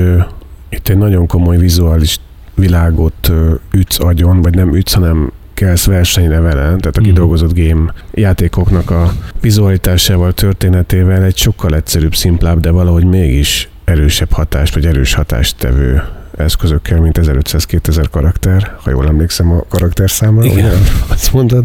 itt 0.69 0.89
egy 0.89 0.99
nagyon 0.99 1.27
komoly 1.27 1.57
vizuális 1.57 2.19
világot 2.55 3.33
ütsz 3.73 4.01
agyon, 4.01 4.43
vagy 4.43 4.55
nem 4.55 4.75
ütsz, 4.75 4.93
hanem 4.93 5.33
kelsz 5.55 5.85
versenyre 5.87 6.41
vele, 6.41 6.63
tehát 6.63 6.87
a 6.97 7.01
Mhm. 7.01 7.09
kidolgozott 7.09 7.55
game 7.59 7.93
játékoknak 8.13 8.91
a 8.91 9.13
vizualitásával, 9.41 10.33
történetével 10.33 11.23
egy 11.23 11.37
sokkal 11.37 11.75
egyszerűbb, 11.75 12.15
szimplább, 12.15 12.61
de 12.61 12.71
valahogy 12.71 13.05
mégis 13.05 13.69
erősebb 13.85 14.33
hatást, 14.33 14.75
vagy 14.75 14.87
erős 14.87 15.15
hatást 15.15 15.57
tevő 15.57 16.03
eszközökkel, 16.37 17.01
mint 17.01 17.19
1500-2000 17.19 18.05
karakter, 18.11 18.77
ha 18.83 18.91
jól 18.91 19.07
emlékszem 19.07 19.51
a 19.53 19.65
karakterszámra, 19.69 20.45
Igen. 20.45 20.57
ugye? 20.57 20.71
azt 21.09 21.33
mondtad, 21.33 21.65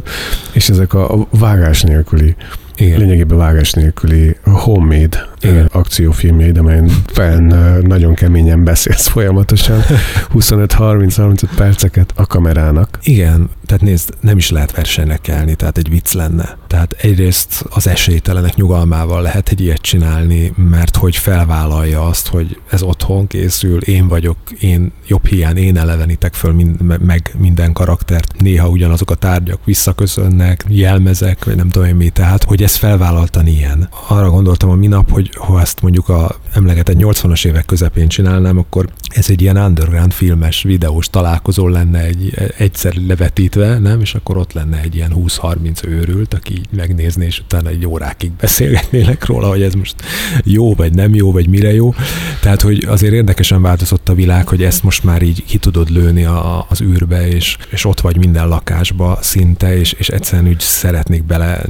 és 0.51 0.69
ezek 0.69 0.93
a 0.93 1.13
a 1.13 1.27
vágás 1.29 1.81
nélküli 1.81 2.35
Igen. 2.75 2.99
lényegében 2.99 3.37
vágás 3.37 3.71
nélküli 3.71 4.35
homemade 4.43 5.27
Igen. 5.41 5.69
akciófilmjeid, 5.71 6.57
amelyen 6.57 6.91
fenn 7.05 7.53
nagyon 7.81 8.13
keményen 8.13 8.63
beszélsz 8.63 9.07
folyamatosan, 9.07 9.81
25-30-35 10.35 11.43
perceket 11.55 12.13
a 12.15 12.25
kamerának. 12.25 12.99
Igen, 13.03 13.49
tehát 13.65 13.83
nézd, 13.83 14.13
nem 14.19 14.37
is 14.37 14.49
lehet 14.49 14.75
versenyre 14.75 15.17
kelni, 15.17 15.55
tehát 15.55 15.77
egy 15.77 15.89
vicc 15.89 16.13
lenne. 16.13 16.57
Tehát 16.67 16.95
egyrészt 17.01 17.65
az 17.69 17.87
esélytelenek 17.87 18.55
nyugalmával 18.55 19.21
lehet 19.21 19.49
egy 19.49 19.61
ilyet 19.61 19.81
csinálni, 19.81 20.53
mert 20.55 20.95
hogy 20.95 21.15
felvállalja 21.15 22.05
azt, 22.07 22.27
hogy 22.27 22.59
ez 22.69 22.81
otthon 22.81 23.27
készül, 23.27 23.81
én 23.81 24.07
vagyok, 24.07 24.37
én 24.59 24.91
jobb 25.07 25.25
hiány, 25.27 25.57
én 25.57 25.77
elevenítek 25.77 26.33
föl 26.33 26.53
mind, 26.53 26.81
me- 26.81 27.05
meg 27.05 27.35
minden 27.37 27.73
karaktert. 27.73 28.33
Néha 28.37 28.67
ugyanazok 28.67 29.11
a 29.11 29.15
tárgyak 29.15 29.59
visszaköszönnek, 29.65 30.65
jelmezek, 30.67 31.45
vagy 31.45 31.55
nem 31.55 31.69
tudom 31.69 31.87
én 31.87 31.95
mi. 31.95 32.09
Tehát, 32.09 32.43
hogy 32.43 32.63
ez 32.63 32.75
felvállaltan 32.75 33.47
ilyen. 33.47 33.89
Arra 34.07 34.29
gondoltam 34.29 34.69
a 34.69 34.75
minap, 34.75 35.11
hogy 35.11 35.28
ha 35.33 35.61
ezt 35.61 35.81
mondjuk 35.81 36.09
a 36.09 36.35
emlegetett 36.53 36.95
80-as 36.99 37.45
évek 37.45 37.65
közepén 37.65 38.07
csinálnám, 38.07 38.57
akkor 38.57 38.89
ez 39.09 39.29
egy 39.29 39.41
ilyen 39.41 39.57
underground 39.57 40.11
filmes, 40.11 40.61
videós 40.61 41.09
találkozó 41.09 41.67
lenne 41.67 41.99
egy, 41.99 42.33
egyszer 42.57 42.93
levetítve, 43.07 43.79
nem? 43.79 44.01
És 44.01 44.13
akkor 44.15 44.37
ott 44.37 44.53
lenne 44.53 44.81
egy 44.81 44.95
ilyen 44.95 45.13
20-30 45.15 45.87
őrült, 45.87 46.33
aki 46.33 46.53
így 46.53 46.67
megnézné, 46.71 47.25
és 47.25 47.39
utána 47.39 47.69
egy 47.69 47.85
órákig 47.85 48.31
beszélgetnélek 48.31 49.25
róla, 49.25 49.47
hogy 49.47 49.61
ez 49.61 49.73
most 49.73 49.95
jó, 50.43 50.73
vagy 50.75 50.93
nem 50.93 51.13
jó, 51.13 51.31
vagy 51.31 51.49
mire 51.49 51.73
jó. 51.73 51.93
Tehát, 52.41 52.61
hogy 52.61 52.85
azért 52.87 53.13
érdekesen 53.13 53.61
változott 53.61 54.09
a 54.09 54.13
világ, 54.13 54.47
hogy 54.47 54.63
ezt 54.63 54.83
most 54.83 55.03
már 55.03 55.21
így 55.21 55.45
ki 55.45 55.57
tudod 55.57 55.89
lőni 55.89 56.25
a, 56.25 56.65
az 56.69 56.81
űrbe, 56.81 57.27
és, 57.27 57.57
és 57.69 57.85
ott 57.85 57.99
vagy 57.99 58.17
minden 58.17 58.47
lakásba 58.47 59.17
szinte, 59.21 59.77
és, 59.77 59.91
és 59.91 60.09
egyszerűen 60.09 60.47
úgy 60.47 60.59
szeretnék 60.59 61.23
bele 61.23 61.61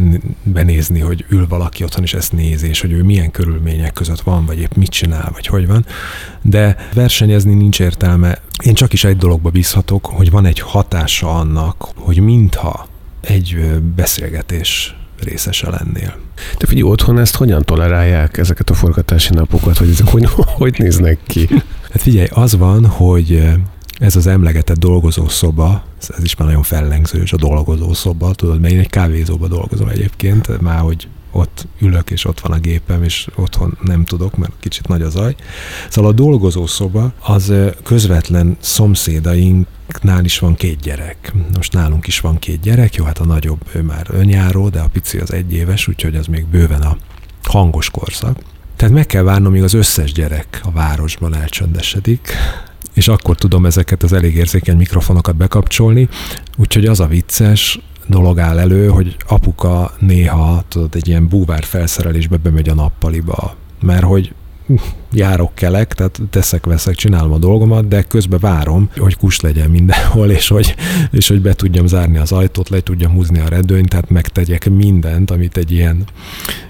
benézni, 0.43 0.99
hogy 0.99 1.25
ül 1.29 1.47
valaki 1.47 1.83
otthon, 1.83 2.03
és 2.03 2.13
ezt 2.13 2.31
nézi, 2.31 2.67
és 2.67 2.81
hogy 2.81 2.91
ő 2.91 3.03
milyen 3.03 3.31
körülmények 3.49 3.93
között 3.93 4.21
van, 4.21 4.45
vagy 4.45 4.59
épp 4.59 4.73
mit 4.75 4.89
csinál, 4.89 5.29
vagy 5.33 5.45
hogy 5.45 5.67
van. 5.67 5.85
De 6.41 6.75
versenyezni 6.93 7.53
nincs 7.53 7.79
értelme. 7.79 8.41
Én 8.63 8.73
csak 8.73 8.93
is 8.93 9.03
egy 9.03 9.17
dologba 9.17 9.49
bízhatok, 9.49 10.05
hogy 10.05 10.31
van 10.31 10.45
egy 10.45 10.59
hatása 10.59 11.35
annak, 11.35 11.87
hogy 11.95 12.19
mintha 12.19 12.87
egy 13.21 13.79
beszélgetés 13.95 14.95
részese 15.23 15.69
lennél. 15.69 16.15
De 16.57 16.65
figyelj, 16.65 16.89
otthon 16.89 17.19
ezt 17.19 17.35
hogyan 17.35 17.63
tolerálják, 17.63 18.37
ezeket 18.37 18.69
a 18.69 18.73
forgatási 18.73 19.33
napokat, 19.33 19.77
hogy 19.77 19.89
ezek 19.89 20.07
hogy, 20.07 20.25
hogy 20.59 20.75
néznek 20.77 21.19
ki? 21.27 21.47
Hát 21.91 22.01
figyelj, 22.01 22.27
az 22.31 22.57
van, 22.57 22.85
hogy 22.85 23.49
ez 23.99 24.15
az 24.15 24.27
emlegetett 24.27 24.77
dolgozószoba, 24.77 25.83
ez 26.01 26.09
ez 26.17 26.23
is 26.23 26.35
már 26.35 26.47
nagyon 26.47 26.63
fellengzős 26.63 27.33
a 27.33 27.37
dolgozószoba, 27.37 28.33
tudod, 28.33 28.59
mert 28.59 28.73
én 28.73 28.79
egy 28.79 28.89
kávézóba 28.89 29.47
dolgozom 29.47 29.87
egyébként, 29.87 30.61
már 30.61 30.79
hogy 30.79 31.07
ott 31.31 31.67
ülök, 31.81 32.11
és 32.11 32.25
ott 32.25 32.39
van 32.39 32.51
a 32.51 32.59
gépem, 32.59 33.03
és 33.03 33.27
otthon 33.35 33.77
nem 33.81 34.05
tudok, 34.05 34.37
mert 34.37 34.51
kicsit 34.59 34.87
nagy 34.87 35.01
a 35.01 35.09
zaj. 35.09 35.35
Szóval 35.89 36.11
a 36.11 36.13
dolgozószoba 36.13 37.13
az 37.19 37.53
közvetlen 37.83 38.57
szomszédainknál 38.59 40.25
is 40.25 40.39
van 40.39 40.55
két 40.55 40.79
gyerek. 40.79 41.33
Most 41.55 41.73
nálunk 41.73 42.07
is 42.07 42.19
van 42.19 42.39
két 42.39 42.61
gyerek, 42.61 42.95
jó, 42.95 43.05
hát 43.05 43.19
a 43.19 43.25
nagyobb 43.25 43.61
ő 43.73 43.81
már 43.81 44.07
önjáró, 44.09 44.69
de 44.69 44.79
a 44.79 44.87
pici 44.87 45.17
az 45.17 45.33
egy 45.33 45.53
éves, 45.53 45.87
úgyhogy 45.87 46.15
az 46.15 46.25
még 46.25 46.45
bőven 46.45 46.81
a 46.81 46.97
hangos 47.43 47.89
korszak. 47.89 48.37
Tehát 48.75 48.93
meg 48.93 49.05
kell 49.05 49.23
várnom, 49.23 49.51
míg 49.51 49.63
az 49.63 49.73
összes 49.73 50.11
gyerek 50.11 50.61
a 50.63 50.71
városban 50.71 51.35
elcsöndesedik, 51.35 52.31
és 52.93 53.07
akkor 53.07 53.35
tudom 53.35 53.65
ezeket 53.65 54.03
az 54.03 54.13
elég 54.13 54.35
érzékeny 54.35 54.77
mikrofonokat 54.77 55.35
bekapcsolni, 55.35 56.09
úgyhogy 56.57 56.85
az 56.85 56.99
a 56.99 57.07
vicces 57.07 57.79
dolog 58.09 58.39
áll 58.39 58.59
elő, 58.59 58.87
hogy 58.87 59.15
apuka 59.27 59.91
néha 59.99 60.63
tudod, 60.67 60.95
egy 60.95 61.07
ilyen 61.07 61.27
búvár 61.27 61.63
felszerelésbe 61.63 62.37
bemegy 62.37 62.69
a 62.69 62.73
nappaliba, 62.73 63.55
mert 63.81 64.03
hogy 64.03 64.33
járok 65.11 65.55
kelek, 65.55 65.93
tehát 65.93 66.21
teszek, 66.29 66.65
veszek, 66.65 66.95
csinálom 66.95 67.31
a 67.31 67.37
dolgomat, 67.37 67.87
de 67.87 68.01
közben 68.01 68.39
várom, 68.39 68.89
hogy 68.97 69.15
kus 69.15 69.39
legyen 69.39 69.69
mindenhol, 69.69 70.29
és 70.29 70.47
hogy, 70.47 70.75
és 71.11 71.27
hogy 71.27 71.41
be 71.41 71.53
tudjam 71.53 71.87
zárni 71.87 72.17
az 72.17 72.31
ajtót, 72.31 72.69
le 72.69 72.79
tudjam 72.79 73.11
húzni 73.11 73.39
a 73.39 73.47
redőnyt, 73.47 73.89
tehát 73.89 74.09
megtegyek 74.09 74.69
mindent, 74.69 75.31
amit 75.31 75.57
egy 75.57 75.71
ilyen 75.71 76.03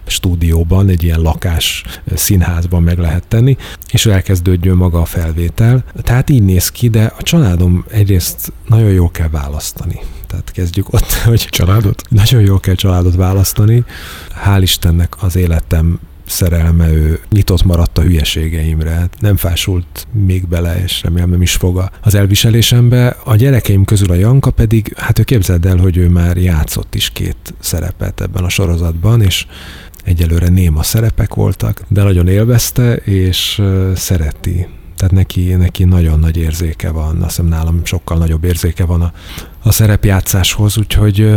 stúdióban, 0.06 0.90
egy 0.90 1.04
ilyen 1.04 1.20
lakás 1.20 1.84
színházban 2.16 2.84
meg 2.84 2.98
lehet 2.98 3.28
tenni, 3.28 3.58
és 3.92 4.06
elkezdődjön 4.06 4.78
maga 4.78 5.02
a 5.02 5.06
felvétel. 5.06 5.84
Tehát 6.02 6.30
így 6.30 6.44
néz 6.44 6.70
ki, 6.70 6.90
de 6.90 7.14
a 7.18 7.24
családom 7.24 7.86
egyrészt 7.92 8.54
nagyon 8.68 8.92
jól 8.92 9.12
kell 9.12 9.30
választani. 9.30 10.00
Tehát 10.30 10.52
kezdjük 10.52 10.94
ott, 10.94 11.14
hogy 11.30 11.48
Családot? 11.50 12.02
nagyon 12.10 12.42
jól 12.42 12.60
kell 12.60 12.76
családot 12.76 13.16
választani. 13.16 13.84
Hál' 14.46 14.60
Istennek 14.62 15.24
az 15.24 15.36
életem 15.36 16.00
szerelme, 16.30 16.92
ő 16.92 17.20
nyitott 17.30 17.64
maradt 17.64 17.98
a 17.98 18.02
hülyeségeimre, 18.02 19.10
nem 19.20 19.38
fásult 19.38 20.08
még 20.12 20.48
bele, 20.48 20.84
és 20.84 21.02
remélem 21.04 21.30
nem 21.30 21.42
is 21.42 21.54
fog 21.54 21.90
az 22.02 22.16
elviselésembe. 22.16 23.18
A 23.24 23.36
gyerekeim 23.36 23.86
közül 23.86 24.12
a 24.12 24.14
Janka 24.14 24.52
pedig, 24.52 24.94
hát 24.98 25.20
ő 25.20 25.24
képzeld 25.24 25.66
el, 25.66 25.78
hogy 25.78 25.98
ő 25.98 26.10
már 26.10 26.38
játszott 26.38 26.96
is 26.96 27.10
két 27.10 27.54
szerepet 27.60 28.22
ebben 28.22 28.44
a 28.44 28.50
sorozatban, 28.50 29.22
és 29.22 29.46
egyelőre 30.04 30.48
néma 30.48 30.84
szerepek 30.84 31.34
voltak, 31.34 31.82
de 31.88 32.04
nagyon 32.04 32.28
élvezte, 32.28 32.96
és 32.96 33.62
szereti. 33.96 34.68
Tehát 35.00 35.14
neki, 35.14 35.54
neki 35.54 35.84
nagyon 35.84 36.20
nagy 36.20 36.38
érzéke 36.38 36.92
van, 36.92 37.16
azt 37.22 37.36
hiszem 37.36 37.46
nálam 37.46 37.86
sokkal 37.86 38.18
nagyobb 38.18 38.44
érzéke 38.44 38.86
van 38.86 39.02
a, 39.02 39.12
a 39.64 39.72
szerepjátszáshoz, 39.72 40.78
úgyhogy 40.78 41.32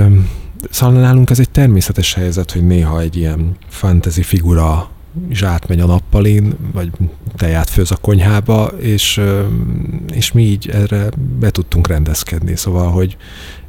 Szóval 0.70 1.00
nálunk 1.00 1.30
ez 1.30 1.38
egy 1.38 1.50
természetes 1.50 2.14
helyzet, 2.14 2.52
hogy 2.52 2.66
néha 2.66 3.00
egy 3.00 3.16
ilyen 3.16 3.56
fantasy 3.68 4.22
figura 4.22 4.90
is 5.30 5.42
átmegy 5.42 5.80
a 5.80 5.86
nappalin, 5.86 6.54
vagy 6.72 6.90
teját 7.36 7.70
főz 7.70 7.90
a 7.90 7.96
konyhába, 7.96 8.66
és, 8.66 9.20
és 10.12 10.32
mi 10.32 10.42
így 10.42 10.70
erre 10.72 11.08
be 11.38 11.50
tudtunk 11.50 11.86
rendezkedni. 11.86 12.56
Szóval, 12.56 12.90
hogy 12.90 13.16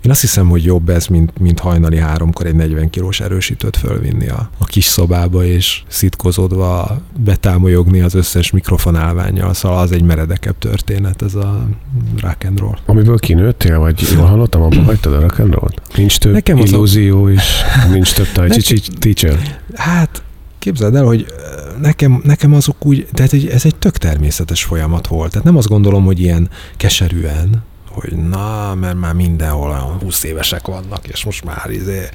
én 0.02 0.12
azt 0.12 0.22
hiszem, 0.22 0.50
hogy 0.50 0.64
jobb 0.64 0.90
ez, 0.90 1.08
mint, 1.08 1.40
mint 1.40 1.60
hajnali 1.60 1.98
háromkor 1.98 2.46
egy 2.46 2.56
40 2.56 2.90
kilós 2.90 3.20
erősítőt 3.20 3.78
fölvinni 3.78 4.28
a, 4.28 4.50
a 4.58 4.66
kis 4.66 4.86
szobába, 4.86 5.46
és 5.46 5.84
szitkozódva 5.88 7.02
betámolyogni 7.20 8.02
az 8.02 8.14
összes 8.14 8.52
mikrofonálványjal. 8.52 9.54
Szóval 9.54 9.78
az 9.78 9.92
egy 9.92 10.04
meredekebb 10.04 10.58
történet, 10.58 11.22
ez 11.22 11.36
a 11.36 11.68
rock 12.22 12.44
and 12.46 12.60
roll. 12.60 12.78
Amiből 12.86 13.20
kinőttél, 13.20 13.80
vagy 13.80 14.08
jól 14.16 14.26
hallottam, 14.26 14.62
abban 14.62 14.84
hagytad 14.84 15.14
a 15.14 15.20
rock 15.20 15.40
and 15.40 15.54
roll 15.54 15.70
Nincs 15.96 16.18
több 16.18 16.34
Nekem 16.34 16.60
az 16.60 16.72
illúzió 16.72 17.28
is, 17.28 17.62
nincs 17.92 18.14
több 18.14 18.32
tai 18.32 18.50
chi 18.62 18.82
teacher. 19.00 19.60
Hát, 19.74 20.24
képzeld 20.64 20.96
el, 20.96 21.04
hogy 21.04 21.26
nekem, 21.82 22.22
nekem 22.24 22.54
azok 22.54 22.86
úgy, 22.86 23.08
ez 23.14 23.34
egy, 23.34 23.48
ez 23.48 23.66
egy 23.66 23.76
tök 23.76 23.98
természetes 23.98 24.64
folyamat 24.64 25.08
volt. 25.08 25.32
Tehát 25.32 25.46
nem 25.46 25.58
azt 25.58 25.68
gondolom, 25.68 26.06
hogy 26.06 26.20
ilyen 26.20 26.50
keserűen, 26.78 27.64
hogy 27.90 28.16
na, 28.16 28.76
mert 28.76 29.00
már 29.00 29.14
mindenhol 29.14 29.70
olyan 29.70 30.00
20 30.00 30.24
évesek 30.24 30.68
vannak, 30.68 31.08
és 31.08 31.24
most 31.26 31.46
már 31.46 31.70
izé... 31.70 32.10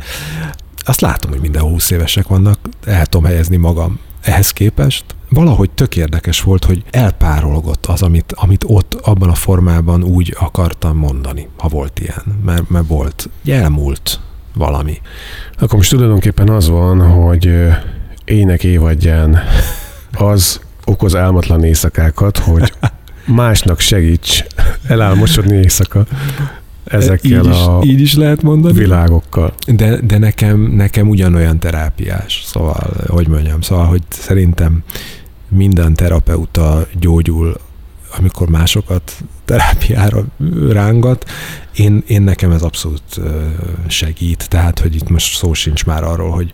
Azt 0.84 1.00
látom, 1.00 1.30
hogy 1.30 1.40
mindenhol 1.40 1.70
20 1.70 1.90
évesek 1.90 2.26
vannak, 2.26 2.58
el 2.84 3.06
tudom 3.06 3.26
helyezni 3.26 3.56
magam 3.56 3.98
ehhez 4.20 4.50
képest. 4.50 5.04
Valahogy 5.28 5.70
tök 5.70 5.96
érdekes 5.96 6.40
volt, 6.40 6.64
hogy 6.64 6.84
elpárolgott 6.90 7.86
az, 7.86 8.02
amit, 8.02 8.32
amit 8.36 8.64
ott 8.66 8.94
abban 8.94 9.28
a 9.28 9.34
formában 9.34 10.02
úgy 10.02 10.36
akartam 10.38 10.96
mondani, 10.96 11.48
ha 11.56 11.68
volt 11.68 12.00
ilyen. 12.00 12.40
Mert, 12.44 12.70
mert 12.70 12.86
volt, 12.86 13.28
elmúlt 13.46 14.20
valami. 14.54 15.00
Akkor 15.58 15.76
most 15.76 15.90
tulajdonképpen 15.90 16.48
az 16.48 16.68
van, 16.68 17.10
hogy 17.10 17.50
ének 18.28 18.64
évadján 18.64 19.38
az 20.12 20.60
okoz 20.84 21.16
álmatlan 21.16 21.64
éjszakákat, 21.64 22.38
hogy 22.38 22.72
másnak 23.26 23.80
segíts 23.80 24.44
elálmosodni 24.86 25.56
éjszaka 25.56 26.06
ezekkel 26.84 27.44
így 27.44 27.50
is, 27.50 27.56
a 27.56 27.80
így 27.82 28.00
is 28.00 28.14
lehet 28.14 28.42
mondani. 28.42 28.78
világokkal. 28.78 29.54
De, 29.66 30.00
de 30.00 30.18
nekem, 30.18 30.60
nekem 30.60 31.08
ugyanolyan 31.08 31.58
terápiás, 31.58 32.42
szóval, 32.46 32.90
hogy 33.06 33.28
mondjam, 33.28 33.60
szóval, 33.60 33.86
hogy 33.86 34.02
szerintem 34.08 34.82
minden 35.48 35.94
terapeuta 35.94 36.86
gyógyul, 37.00 37.56
amikor 38.18 38.48
másokat 38.48 39.12
terápiára 39.44 40.24
rángat. 40.70 41.24
Én, 41.74 42.02
én 42.06 42.22
nekem 42.22 42.50
ez 42.50 42.62
abszolút 42.62 43.20
segít, 43.86 44.48
tehát, 44.48 44.78
hogy 44.78 44.94
itt 44.94 45.08
most 45.08 45.36
szó 45.36 45.52
sincs 45.52 45.84
már 45.84 46.04
arról, 46.04 46.30
hogy 46.30 46.52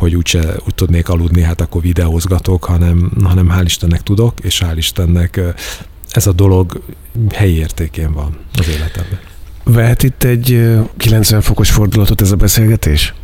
hogy 0.00 0.14
úgyse 0.14 0.54
úgy 0.66 0.74
tudnék 0.74 1.08
aludni, 1.08 1.42
hát 1.42 1.60
akkor 1.60 1.82
videózgatok, 1.82 2.64
hanem, 2.64 3.12
hanem 3.24 3.52
hál' 3.58 3.64
Istennek 3.64 4.02
tudok, 4.02 4.40
és 4.42 4.62
hál' 4.64 4.76
Istennek 4.76 5.40
ez 6.10 6.26
a 6.26 6.32
dolog 6.32 6.82
helyi 7.34 7.56
értékén 7.56 8.12
van 8.12 8.36
az 8.58 8.68
életemben. 8.68 9.18
Vehet 9.64 10.02
itt 10.02 10.22
egy 10.22 10.52
ö, 10.52 10.80
90 10.96 11.40
fokos 11.40 11.70
fordulatot 11.70 12.20
ez 12.20 12.30
a 12.30 12.36
beszélgetés? 12.36 13.14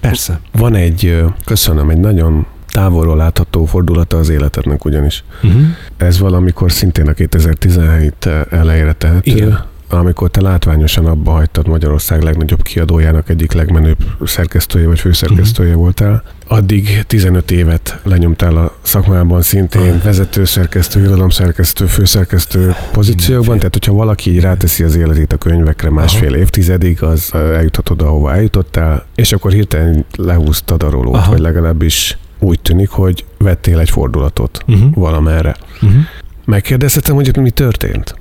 Persze. 0.00 0.40
Van 0.52 0.74
egy, 0.74 1.24
köszönöm, 1.44 1.90
egy 1.90 1.98
nagyon 1.98 2.46
távolról 2.66 3.16
látható 3.16 3.64
fordulata 3.64 4.16
az 4.16 4.28
életednek 4.28 4.84
ugyanis. 4.84 5.24
Uh-huh. 5.42 5.62
Ez 5.96 6.18
valamikor 6.18 6.72
szintén 6.72 7.08
a 7.08 7.12
2017 7.12 8.28
elejére 8.50 8.92
tehető. 8.92 9.30
Igen. 9.32 9.64
Amikor 9.88 10.30
te 10.30 10.40
látványosan 10.40 11.06
abba 11.06 11.30
hagytad 11.30 11.66
Magyarország 11.66 12.22
legnagyobb 12.22 12.62
kiadójának 12.62 13.28
egyik 13.28 13.52
legmenőbb 13.52 13.98
szerkesztője 14.24 14.86
vagy 14.86 14.98
főszerkesztője 14.98 15.68
uh-huh. 15.68 15.82
voltál, 15.82 16.22
addig 16.46 17.04
15 17.06 17.50
évet 17.50 18.00
lenyomtál 18.02 18.56
a 18.56 18.76
szakmában 18.82 19.42
szintén 19.42 19.82
uh-huh. 19.82 20.02
vezető 20.02 20.44
szerkesztő, 20.44 21.00
irodalomszerkesztő, 21.00 21.86
főszerkesztő 21.86 22.74
pozíciókban, 22.92 23.56
tehát 23.56 23.72
hogyha 23.72 23.92
valaki 23.92 24.30
így 24.30 24.40
ráteszi 24.40 24.82
az 24.82 24.96
életét 24.96 25.32
a 25.32 25.36
könyvekre 25.36 25.90
másfél 25.90 26.28
uh-huh. 26.28 26.40
évtizedig, 26.40 27.02
az 27.02 27.30
eljuthat 27.34 27.90
oda, 27.90 28.06
ahova 28.06 28.34
eljutottál, 28.34 29.04
és 29.14 29.32
akkor 29.32 29.52
hirtelen 29.52 30.04
lehúztad 30.16 30.82
a 30.82 30.90
rolót, 30.90 31.14
uh-huh. 31.14 31.28
vagy 31.28 31.40
legalábbis 31.40 32.18
úgy 32.38 32.60
tűnik, 32.60 32.88
hogy 32.88 33.24
vettél 33.38 33.78
egy 33.78 33.90
fordulatot 33.90 34.64
uh-huh. 34.66 34.94
valamerre. 34.94 35.56
Uh-huh. 35.82 36.00
Megkérdezhetem, 36.44 37.14
hogy 37.14 37.36
mi 37.36 37.50
történt? 37.50 38.14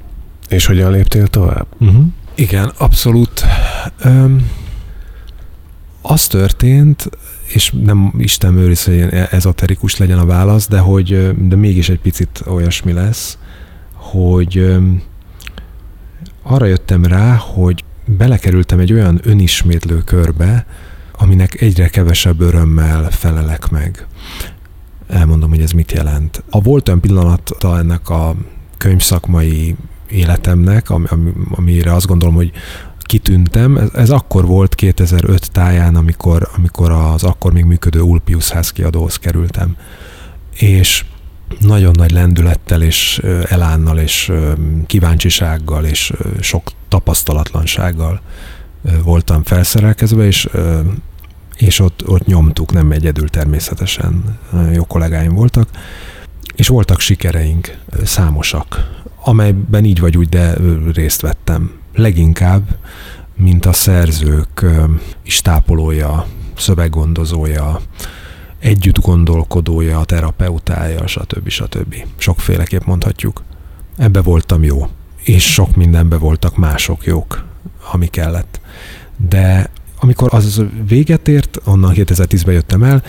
És 0.50 0.66
hogyan 0.66 0.92
léptél 0.92 1.28
tovább? 1.28 1.66
Uh-huh. 1.80 2.06
Igen, 2.36 2.72
abszolút. 2.78 3.46
Um, 4.06 4.50
az 6.02 6.28
történt, 6.28 7.10
és 7.48 7.74
nem 7.84 8.14
Isten 8.18 8.58
őriz, 8.58 8.84
hogy 8.84 8.94
ilyen 8.94 9.10
ezoterikus 9.10 9.98
legyen 9.98 10.18
a 10.18 10.26
válasz, 10.26 10.68
de 10.68 10.80
hogy 10.80 11.36
de 11.48 11.56
mégis 11.56 11.90
egy 11.90 12.00
picit 12.00 12.44
olyasmi 12.48 12.92
lesz, 12.92 13.38
hogy 13.94 14.76
arra 16.44 16.66
jöttem 16.66 17.06
rá, 17.06 17.36
hogy 17.36 17.84
belekerültem 18.06 18.80
egy 18.80 18.94
olyan 18.94 19.20
önismétlő 19.24 19.98
körbe, 19.98 20.66
aminek 21.18 21.62
egyre 21.62 21.88
kevesebb 21.88 22.42
örömmel 22.42 23.10
felelek 23.12 23.70
meg. 23.70 24.08
Elmondom, 25.08 25.50
hogy 25.50 25.62
ez 25.62 25.72
mit 25.72 25.92
jelent. 25.92 26.44
A 26.50 26.62
volt 26.62 26.88
olyan 26.88 27.02
pillanata 27.02 27.78
ennek 27.78 28.10
a 28.10 28.36
könyvszakmai 28.78 29.76
életemnek, 30.10 30.90
ami, 30.90 31.06
amire 31.50 31.94
azt 31.94 32.08
gondolom, 32.08 32.36
hogy 32.36 32.52
kitűntem. 33.00 33.78
Ez, 33.78 33.90
ez 33.94 34.10
akkor 34.10 34.46
volt 34.46 34.76
2005 34.76 35.52
táján, 35.52 35.96
amikor, 35.96 36.50
amikor 36.56 36.92
az 36.92 37.24
akkor 37.24 37.54
még 37.54 37.64
működő 37.64 38.02
Ulpius 38.02 38.50
házkiadóhoz 38.50 39.18
kerültem. 39.18 39.78
És 40.58 41.06
nagyon 41.60 41.94
nagy 41.98 42.12
lendülettel 42.12 42.82
és 42.82 43.22
elánnal 43.48 44.00
és 44.00 44.32
kíváncsisággal 44.86 45.86
és 45.86 46.14
sok 46.40 46.72
tapasztalatlansággal 46.88 48.22
voltam 49.04 49.44
felszerelkezve, 49.44 50.26
és, 50.26 50.50
és 51.56 51.80
ott, 51.80 52.08
ott 52.08 52.26
nyomtuk, 52.26 52.74
nem 52.74 52.92
egyedül 52.92 53.30
természetesen, 53.30 54.40
jó 54.74 54.86
kollégáim 54.86 55.34
voltak, 55.34 55.70
és 56.56 56.68
voltak 56.68 57.00
sikereink, 57.00 57.78
számosak, 58.04 59.04
amelyben 59.28 59.86
így 59.86 60.00
vagy 60.00 60.18
úgy, 60.18 60.30
de 60.30 60.58
részt 60.94 61.22
vettem. 61.22 61.72
Leginkább, 61.94 62.78
mint 63.36 63.66
a 63.66 63.74
szerzők 63.74 64.66
istápolója, 65.24 66.26
szöveggondozója, 66.58 67.80
együtt 68.60 69.00
gondolkodója, 69.00 70.04
terapeutája, 70.04 71.08
stb. 71.08 71.50
stb. 71.50 71.96
Sokféleképp 72.18 72.84
mondhatjuk. 72.84 73.44
Ebbe 73.98 74.22
voltam 74.22 74.64
jó, 74.64 74.88
és 75.24 75.54
sok 75.54 75.76
mindenbe 75.76 76.18
voltak 76.18 76.58
mások 76.58 77.06
jók, 77.06 77.44
ami 77.92 78.08
kellett. 78.08 78.60
De 79.30 79.70
amikor 80.00 80.30
az 80.34 80.64
véget 80.88 81.28
ért, 81.28 81.60
onnan 81.64 81.94
2010-ben 81.96 82.54
jöttem 82.54 82.84
el, 82.84 83.04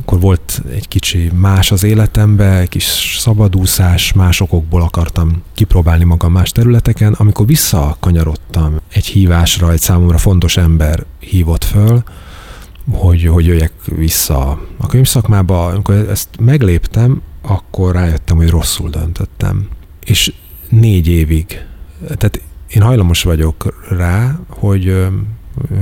akkor 0.00 0.20
volt 0.20 0.62
egy 0.72 0.88
kicsi 0.88 1.30
más 1.34 1.72
az 1.72 1.82
életemben, 1.82 2.56
egy 2.56 2.68
kis 2.68 3.16
szabadúszás, 3.20 4.12
más 4.12 4.40
okokból 4.40 4.82
akartam 4.82 5.42
kipróbálni 5.54 6.04
magam 6.04 6.32
más 6.32 6.52
területeken. 6.52 7.12
Amikor 7.12 7.46
visszakanyarodtam 7.46 8.76
egy 8.92 9.06
hívásra, 9.06 9.72
egy 9.72 9.80
számomra 9.80 10.18
fontos 10.18 10.56
ember 10.56 11.04
hívott 11.18 11.64
föl, 11.64 12.02
hogy, 12.90 13.24
hogy 13.26 13.46
jöjjek 13.46 13.72
vissza 13.84 14.58
a 14.76 14.86
könyvszakmába, 14.86 15.66
amikor 15.66 15.94
ezt 15.94 16.28
megléptem, 16.38 17.22
akkor 17.42 17.94
rájöttem, 17.94 18.36
hogy 18.36 18.48
rosszul 18.48 18.90
döntöttem. 18.90 19.68
És 20.04 20.32
négy 20.68 21.08
évig, 21.08 21.64
tehát 22.00 22.40
én 22.68 22.82
hajlamos 22.82 23.22
vagyok 23.22 23.84
rá, 23.88 24.38
hogy 24.48 25.06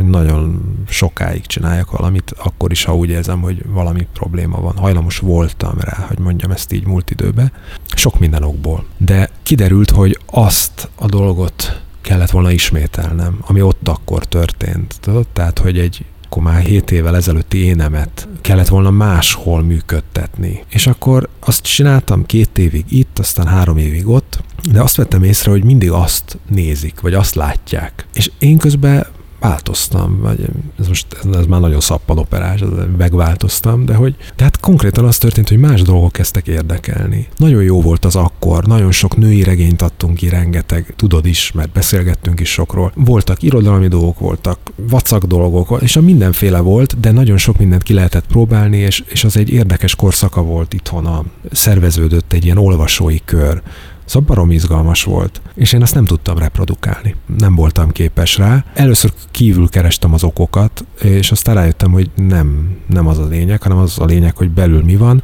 nagyon 0.04 0.74
sokáig 0.88 1.46
csináljak 1.46 1.90
valamit, 1.90 2.34
akkor 2.38 2.70
is, 2.70 2.84
ha 2.84 2.96
úgy 2.96 3.10
érzem, 3.10 3.40
hogy 3.40 3.62
valami 3.66 4.06
probléma 4.12 4.60
van. 4.60 4.76
Hajlamos 4.76 5.18
voltam 5.18 5.74
rá, 5.80 6.04
hogy 6.08 6.18
mondjam 6.18 6.50
ezt 6.50 6.72
így 6.72 6.86
múlt 6.86 7.10
időbe. 7.10 7.52
Sok 7.94 8.18
minden 8.18 8.42
okból. 8.42 8.84
De 8.96 9.30
kiderült, 9.42 9.90
hogy 9.90 10.18
azt 10.26 10.88
a 10.94 11.06
dolgot 11.06 11.82
kellett 12.00 12.30
volna 12.30 12.50
ismételnem, 12.50 13.38
ami 13.40 13.62
ott 13.62 13.88
akkor 13.88 14.24
történt. 14.24 15.00
Tehát, 15.32 15.58
hogy 15.58 15.78
egy 15.78 16.04
akkor 16.34 16.52
már 16.52 16.62
7 16.62 16.90
évvel 16.90 17.16
ezelőtti 17.16 17.58
énemet 17.58 18.28
kellett 18.40 18.68
volna 18.68 18.90
máshol 18.90 19.62
működtetni. 19.62 20.64
És 20.68 20.86
akkor 20.86 21.28
azt 21.40 21.62
csináltam 21.62 22.26
két 22.26 22.58
évig 22.58 22.84
itt, 22.88 23.18
aztán 23.18 23.46
három 23.46 23.76
évig 23.76 24.08
ott, 24.08 24.42
de 24.72 24.82
azt 24.82 24.96
vettem 24.96 25.22
észre, 25.22 25.50
hogy 25.50 25.64
mindig 25.64 25.90
azt 25.90 26.38
nézik, 26.48 27.00
vagy 27.00 27.14
azt 27.14 27.34
látják. 27.34 28.06
És 28.14 28.30
én 28.38 28.58
közben 28.58 29.06
változtam, 29.48 30.20
vagy 30.20 30.48
ez 30.78 30.88
most 30.88 31.06
ez 31.32 31.46
már 31.46 31.60
nagyon 31.60 31.80
szappanoperás, 31.80 32.64
megváltoztam, 32.96 33.84
de 33.84 33.94
hogy 33.94 34.16
tehát 34.36 34.60
konkrétan 34.60 35.04
az 35.04 35.18
történt, 35.18 35.48
hogy 35.48 35.58
más 35.58 35.82
dolgok 35.82 36.12
kezdtek 36.12 36.46
érdekelni. 36.46 37.28
Nagyon 37.36 37.62
jó 37.62 37.80
volt 37.80 38.04
az 38.04 38.16
akkor, 38.16 38.64
nagyon 38.66 38.92
sok 38.92 39.16
női 39.16 39.42
regényt 39.42 39.82
adtunk 39.82 40.16
ki, 40.16 40.28
rengeteg, 40.28 40.94
tudod 40.96 41.26
is, 41.26 41.52
mert 41.52 41.72
beszélgettünk 41.72 42.40
is 42.40 42.50
sokról. 42.52 42.92
Voltak 42.94 43.42
irodalmi 43.42 43.88
dolgok, 43.88 44.18
voltak 44.18 44.58
vacak 44.76 45.24
dolgok, 45.24 45.78
és 45.80 45.96
a 45.96 46.00
mindenféle 46.00 46.60
volt, 46.60 47.00
de 47.00 47.10
nagyon 47.10 47.36
sok 47.36 47.58
mindent 47.58 47.82
ki 47.82 47.92
lehetett 47.92 48.26
próbálni, 48.26 48.76
és, 48.76 49.02
és 49.06 49.24
az 49.24 49.36
egy 49.36 49.50
érdekes 49.50 49.94
korszaka 49.94 50.42
volt 50.42 50.72
itthon, 50.72 51.06
a, 51.06 51.24
szerveződött 51.52 52.32
egy 52.32 52.44
ilyen 52.44 52.58
olvasói 52.58 53.18
kör, 53.24 53.62
Szóval 54.04 54.28
barom 54.28 54.50
izgalmas 54.50 55.04
volt, 55.04 55.40
és 55.54 55.72
én 55.72 55.82
azt 55.82 55.94
nem 55.94 56.04
tudtam 56.04 56.38
reprodukálni. 56.38 57.14
Nem 57.38 57.54
voltam 57.54 57.90
képes 57.90 58.36
rá. 58.36 58.64
Először 58.74 59.12
kívül 59.30 59.68
kerestem 59.68 60.12
az 60.12 60.24
okokat, 60.24 60.84
és 61.00 61.30
aztán 61.30 61.54
rájöttem, 61.54 61.92
hogy 61.92 62.10
nem, 62.14 62.76
nem 62.86 63.06
az 63.06 63.18
a 63.18 63.26
lényeg, 63.26 63.62
hanem 63.62 63.78
az 63.78 63.98
a 63.98 64.04
lényeg, 64.04 64.36
hogy 64.36 64.50
belül 64.50 64.82
mi 64.82 64.96
van, 64.96 65.22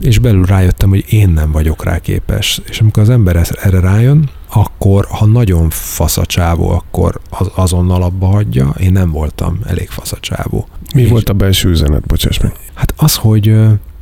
és 0.00 0.18
belül 0.18 0.44
rájöttem, 0.44 0.88
hogy 0.88 1.04
én 1.08 1.28
nem 1.28 1.52
vagyok 1.52 1.84
rá 1.84 1.98
képes. 1.98 2.60
És 2.68 2.80
amikor 2.80 3.02
az 3.02 3.10
ember 3.10 3.46
erre 3.62 3.80
rájön, 3.80 4.30
akkor, 4.52 5.06
ha 5.10 5.26
nagyon 5.26 5.70
faszacsávó, 5.70 6.70
akkor 6.70 7.20
az, 7.30 7.50
azonnal 7.54 8.02
abba 8.02 8.26
hagyja. 8.26 8.74
Én 8.78 8.92
nem 8.92 9.10
voltam 9.10 9.58
elég 9.66 9.88
faszacsávó. 9.88 10.68
Mi 10.94 11.02
és 11.02 11.10
volt 11.10 11.28
a 11.28 11.32
belső 11.32 11.68
üzenet, 11.68 12.06
bocsáss 12.06 12.38
meg? 12.38 12.52
Hát 12.74 12.94
az, 12.96 13.16
hogy 13.16 13.54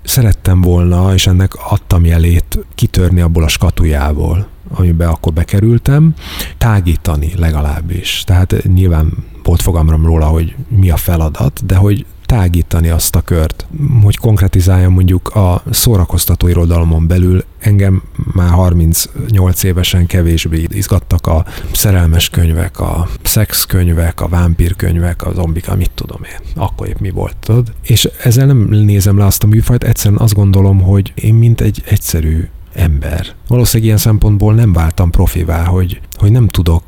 szerettem 0.09 0.61
volna, 0.61 1.15
és 1.15 1.27
ennek 1.27 1.53
adtam 1.71 2.05
jelét 2.05 2.59
kitörni 2.75 3.21
abból 3.21 3.43
a 3.43 3.49
skatujából, 3.49 4.49
amiben 4.75 5.09
akkor 5.09 5.33
bekerültem, 5.33 6.15
tágítani 6.59 7.33
legalábbis. 7.37 8.23
Tehát 8.27 8.63
nyilván 8.75 9.13
volt 9.43 9.63
fogalmam 9.63 10.07
róla, 10.07 10.27
hogy 10.27 10.55
mi 10.69 10.91
a 10.91 10.97
feladat, 10.97 11.67
de 11.67 11.77
hogy 11.77 12.07
tágítani 12.29 12.89
azt 12.89 13.15
a 13.15 13.21
kört, 13.21 13.67
hogy 14.03 14.17
konkretizáljam 14.17 14.93
mondjuk 14.93 15.29
a 15.29 15.63
szórakoztató 15.71 16.49
irodalomon 16.49 17.07
belül 17.07 17.45
engem 17.59 18.03
már 18.15 18.51
38 18.51 19.63
évesen 19.63 20.07
kevésbé 20.07 20.67
izgattak 20.69 21.27
a 21.27 21.45
szerelmes 21.73 22.29
könyvek, 22.29 22.81
a 22.81 23.09
szex 23.23 23.65
könyvek, 23.65 24.21
a 24.21 24.29
vámpír 24.29 24.77
könyvek, 24.77 25.27
a 25.27 25.33
zombik, 25.35 25.75
mit 25.75 25.91
tudom 25.95 26.21
én. 26.25 26.53
Akkor 26.57 26.89
épp 26.89 26.99
mi 26.99 27.11
volt, 27.11 27.37
tudod? 27.37 27.73
És 27.83 28.09
ezzel 28.23 28.47
nem 28.47 28.69
nézem 28.71 29.19
le 29.19 29.25
azt 29.25 29.43
a 29.43 29.47
műfajt, 29.47 29.85
egyszerűen 29.85 30.21
azt 30.21 30.35
gondolom, 30.35 30.81
hogy 30.81 31.13
én 31.15 31.35
mint 31.35 31.61
egy 31.61 31.83
egyszerű 31.87 32.49
ember. 32.73 33.27
Valószínűleg 33.47 33.87
ilyen 33.87 33.99
szempontból 33.99 34.55
nem 34.55 34.73
váltam 34.73 35.11
profivá, 35.11 35.65
hogy, 35.65 36.01
hogy 36.17 36.33
nem 36.33 36.49
tudok 36.49 36.85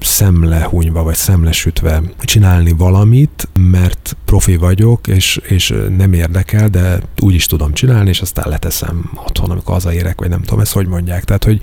szemlehunyva 0.00 1.02
vagy 1.02 1.14
szemlesütve 1.14 2.02
csinálni 2.20 2.72
valamit, 2.72 3.48
mert 3.54 4.16
profi 4.24 4.56
vagyok, 4.56 5.06
és, 5.06 5.40
és 5.48 5.74
nem 5.96 6.12
érdekel, 6.12 6.68
de 6.68 7.00
úgy 7.20 7.34
is 7.34 7.46
tudom 7.46 7.72
csinálni, 7.72 8.08
és 8.08 8.20
aztán 8.20 8.48
leteszem 8.48 9.10
otthon, 9.26 9.50
amikor 9.50 9.74
hazaérek, 9.74 10.20
vagy 10.20 10.28
nem 10.28 10.42
tudom 10.42 10.60
ezt 10.60 10.72
hogy 10.72 10.86
mondják. 10.86 11.24
Tehát, 11.24 11.44
hogy 11.44 11.60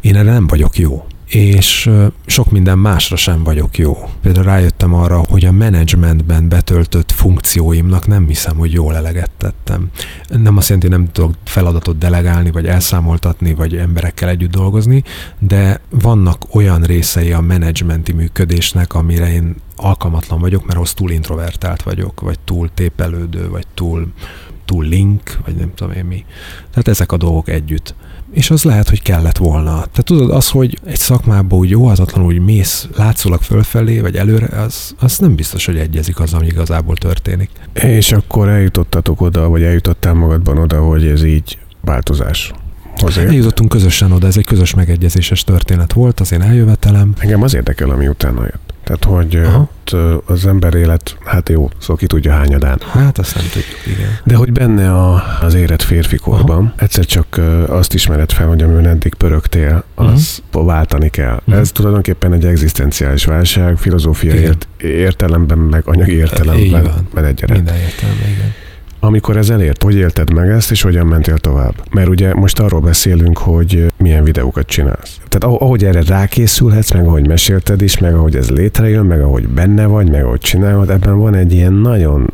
én 0.00 0.16
erre 0.16 0.32
nem 0.32 0.46
vagyok 0.46 0.78
jó 0.78 1.06
és 1.26 1.90
sok 2.26 2.50
minden 2.50 2.78
másra 2.78 3.16
sem 3.16 3.44
vagyok 3.44 3.78
jó. 3.78 3.96
Például 4.22 4.44
rájöttem 4.44 4.94
arra, 4.94 5.22
hogy 5.28 5.44
a 5.44 5.52
menedzsmentben 5.52 6.48
betöltött 6.48 7.12
funkcióimnak 7.12 8.06
nem 8.06 8.26
hiszem, 8.26 8.56
hogy 8.56 8.72
jól 8.72 8.96
eleget 8.96 9.30
tettem. 9.38 9.90
Nem 10.28 10.56
azt 10.56 10.68
jelenti, 10.68 10.88
hogy 10.88 10.98
nem 10.98 11.12
tudok 11.12 11.34
feladatot 11.44 11.98
delegálni, 11.98 12.50
vagy 12.50 12.66
elszámoltatni, 12.66 13.54
vagy 13.54 13.76
emberekkel 13.76 14.28
együtt 14.28 14.50
dolgozni, 14.50 15.02
de 15.38 15.80
vannak 15.90 16.54
olyan 16.54 16.82
részei 16.82 17.32
a 17.32 17.40
menedzsmenti 17.40 18.12
működésnek, 18.12 18.94
amire 18.94 19.32
én 19.32 19.56
alkalmatlan 19.76 20.40
vagyok, 20.40 20.66
mert 20.66 20.78
az 20.80 20.92
túl 20.92 21.10
introvertált 21.10 21.82
vagyok, 21.82 22.20
vagy 22.20 22.38
túl 22.38 22.70
tépelődő, 22.74 23.48
vagy 23.48 23.66
túl 23.74 24.12
túl 24.66 24.84
link, 24.84 25.38
vagy 25.44 25.54
nem 25.54 25.74
tudom 25.74 25.92
én 25.92 26.04
mi. 26.04 26.24
Tehát 26.70 26.88
ezek 26.88 27.12
a 27.12 27.16
dolgok 27.16 27.48
együtt. 27.48 27.94
És 28.30 28.50
az 28.50 28.62
lehet, 28.62 28.88
hogy 28.88 29.02
kellett 29.02 29.36
volna. 29.36 29.70
Tehát 29.70 30.04
tudod, 30.04 30.30
az, 30.30 30.48
hogy 30.50 30.78
egy 30.84 30.96
szakmából 30.96 31.58
úgy 31.58 31.74
óhatatlanul 31.74 32.32
úgy 32.32 32.44
mész 32.44 32.88
látszólag 32.96 33.42
fölfelé, 33.42 34.00
vagy 34.00 34.16
előre, 34.16 34.46
az, 34.46 34.94
az 34.98 35.18
nem 35.18 35.34
biztos, 35.34 35.66
hogy 35.66 35.76
egyezik 35.76 36.20
az, 36.20 36.34
ami 36.34 36.46
igazából 36.46 36.96
történik. 36.96 37.50
És 37.72 38.12
akkor 38.12 38.48
eljutottatok 38.48 39.20
oda, 39.20 39.48
vagy 39.48 39.62
eljutottál 39.62 40.14
magadban 40.14 40.58
oda, 40.58 40.80
hogy 40.80 41.06
ez 41.06 41.24
így 41.24 41.58
változás. 41.80 42.52
Azért. 42.96 43.28
Eljutottunk 43.28 43.68
közösen 43.68 44.12
oda, 44.12 44.26
ez 44.26 44.36
egy 44.36 44.44
közös 44.44 44.74
megegyezéses 44.74 45.44
történet 45.44 45.92
volt, 45.92 46.20
az 46.20 46.32
én 46.32 46.42
eljövetelem. 46.42 47.12
Engem 47.18 47.42
az 47.42 47.54
érdekel, 47.54 47.90
ami 47.90 48.08
utána 48.08 48.42
jött. 48.42 48.65
Tehát, 48.86 49.04
hogy 49.04 49.36
Aha. 49.36 49.68
az 50.26 50.46
ember 50.46 50.74
élet, 50.74 51.16
hát 51.24 51.48
jó, 51.48 51.68
szóval 51.78 51.96
ki 51.96 52.06
tudja 52.06 52.32
hányadán. 52.32 52.80
Hát 52.92 53.18
azt 53.18 53.34
nem 53.34 53.44
tudjuk, 53.44 53.96
igen. 53.98 54.18
De 54.24 54.34
hogy 54.34 54.52
benne 54.52 54.92
a, 54.92 55.22
az 55.40 55.54
érett 55.54 55.82
férfi 55.82 56.16
korban, 56.16 56.72
egyszer 56.76 57.04
csak 57.04 57.40
azt 57.68 57.94
ismered 57.94 58.32
fel, 58.32 58.46
hogy 58.46 58.62
amiben 58.62 58.86
eddig 58.86 59.14
pörögtél, 59.14 59.84
az 59.94 60.42
uh-huh. 60.52 60.66
váltani 60.66 61.08
kell. 61.08 61.40
Mhm. 61.44 61.58
Ez 61.58 61.72
tulajdonképpen 61.72 62.32
egy 62.32 62.44
egzisztenciális 62.44 63.24
válság, 63.24 63.76
filozófiai 63.76 64.36
Igen. 64.36 64.48
ért, 64.48 64.68
értelemben, 64.82 65.58
meg 65.58 65.82
anyagi 65.86 66.12
értelemben, 66.12 66.82
van. 66.82 67.08
mert 67.14 67.26
egyaránt. 67.26 67.62
Minden 67.64 67.80
értelme, 67.80 68.28
igen. 68.34 68.52
Amikor 69.06 69.36
ez 69.36 69.50
elért, 69.50 69.82
hogy 69.82 69.94
élted 69.94 70.32
meg 70.32 70.48
ezt, 70.48 70.70
és 70.70 70.82
hogyan 70.82 71.06
mentél 71.06 71.38
tovább? 71.38 71.74
Mert 71.90 72.08
ugye 72.08 72.34
most 72.34 72.60
arról 72.60 72.80
beszélünk, 72.80 73.38
hogy 73.38 73.86
milyen 73.98 74.24
videókat 74.24 74.66
csinálsz. 74.66 75.20
Tehát 75.28 75.54
ah- 75.54 75.62
ahogy 75.62 75.84
erre 75.84 76.02
rákészülhetsz, 76.02 76.92
meg 76.92 77.06
ahogy 77.06 77.26
mesélted 77.26 77.82
is, 77.82 77.98
meg 77.98 78.14
ahogy 78.14 78.36
ez 78.36 78.50
létrejön, 78.50 79.06
meg 79.06 79.20
ahogy 79.20 79.48
benne 79.48 79.86
vagy, 79.86 80.10
meg 80.10 80.24
ahogy 80.24 80.40
csinálod, 80.40 80.90
ebben 80.90 81.18
van 81.18 81.34
egy 81.34 81.52
ilyen 81.52 81.72
nagyon 81.72 82.32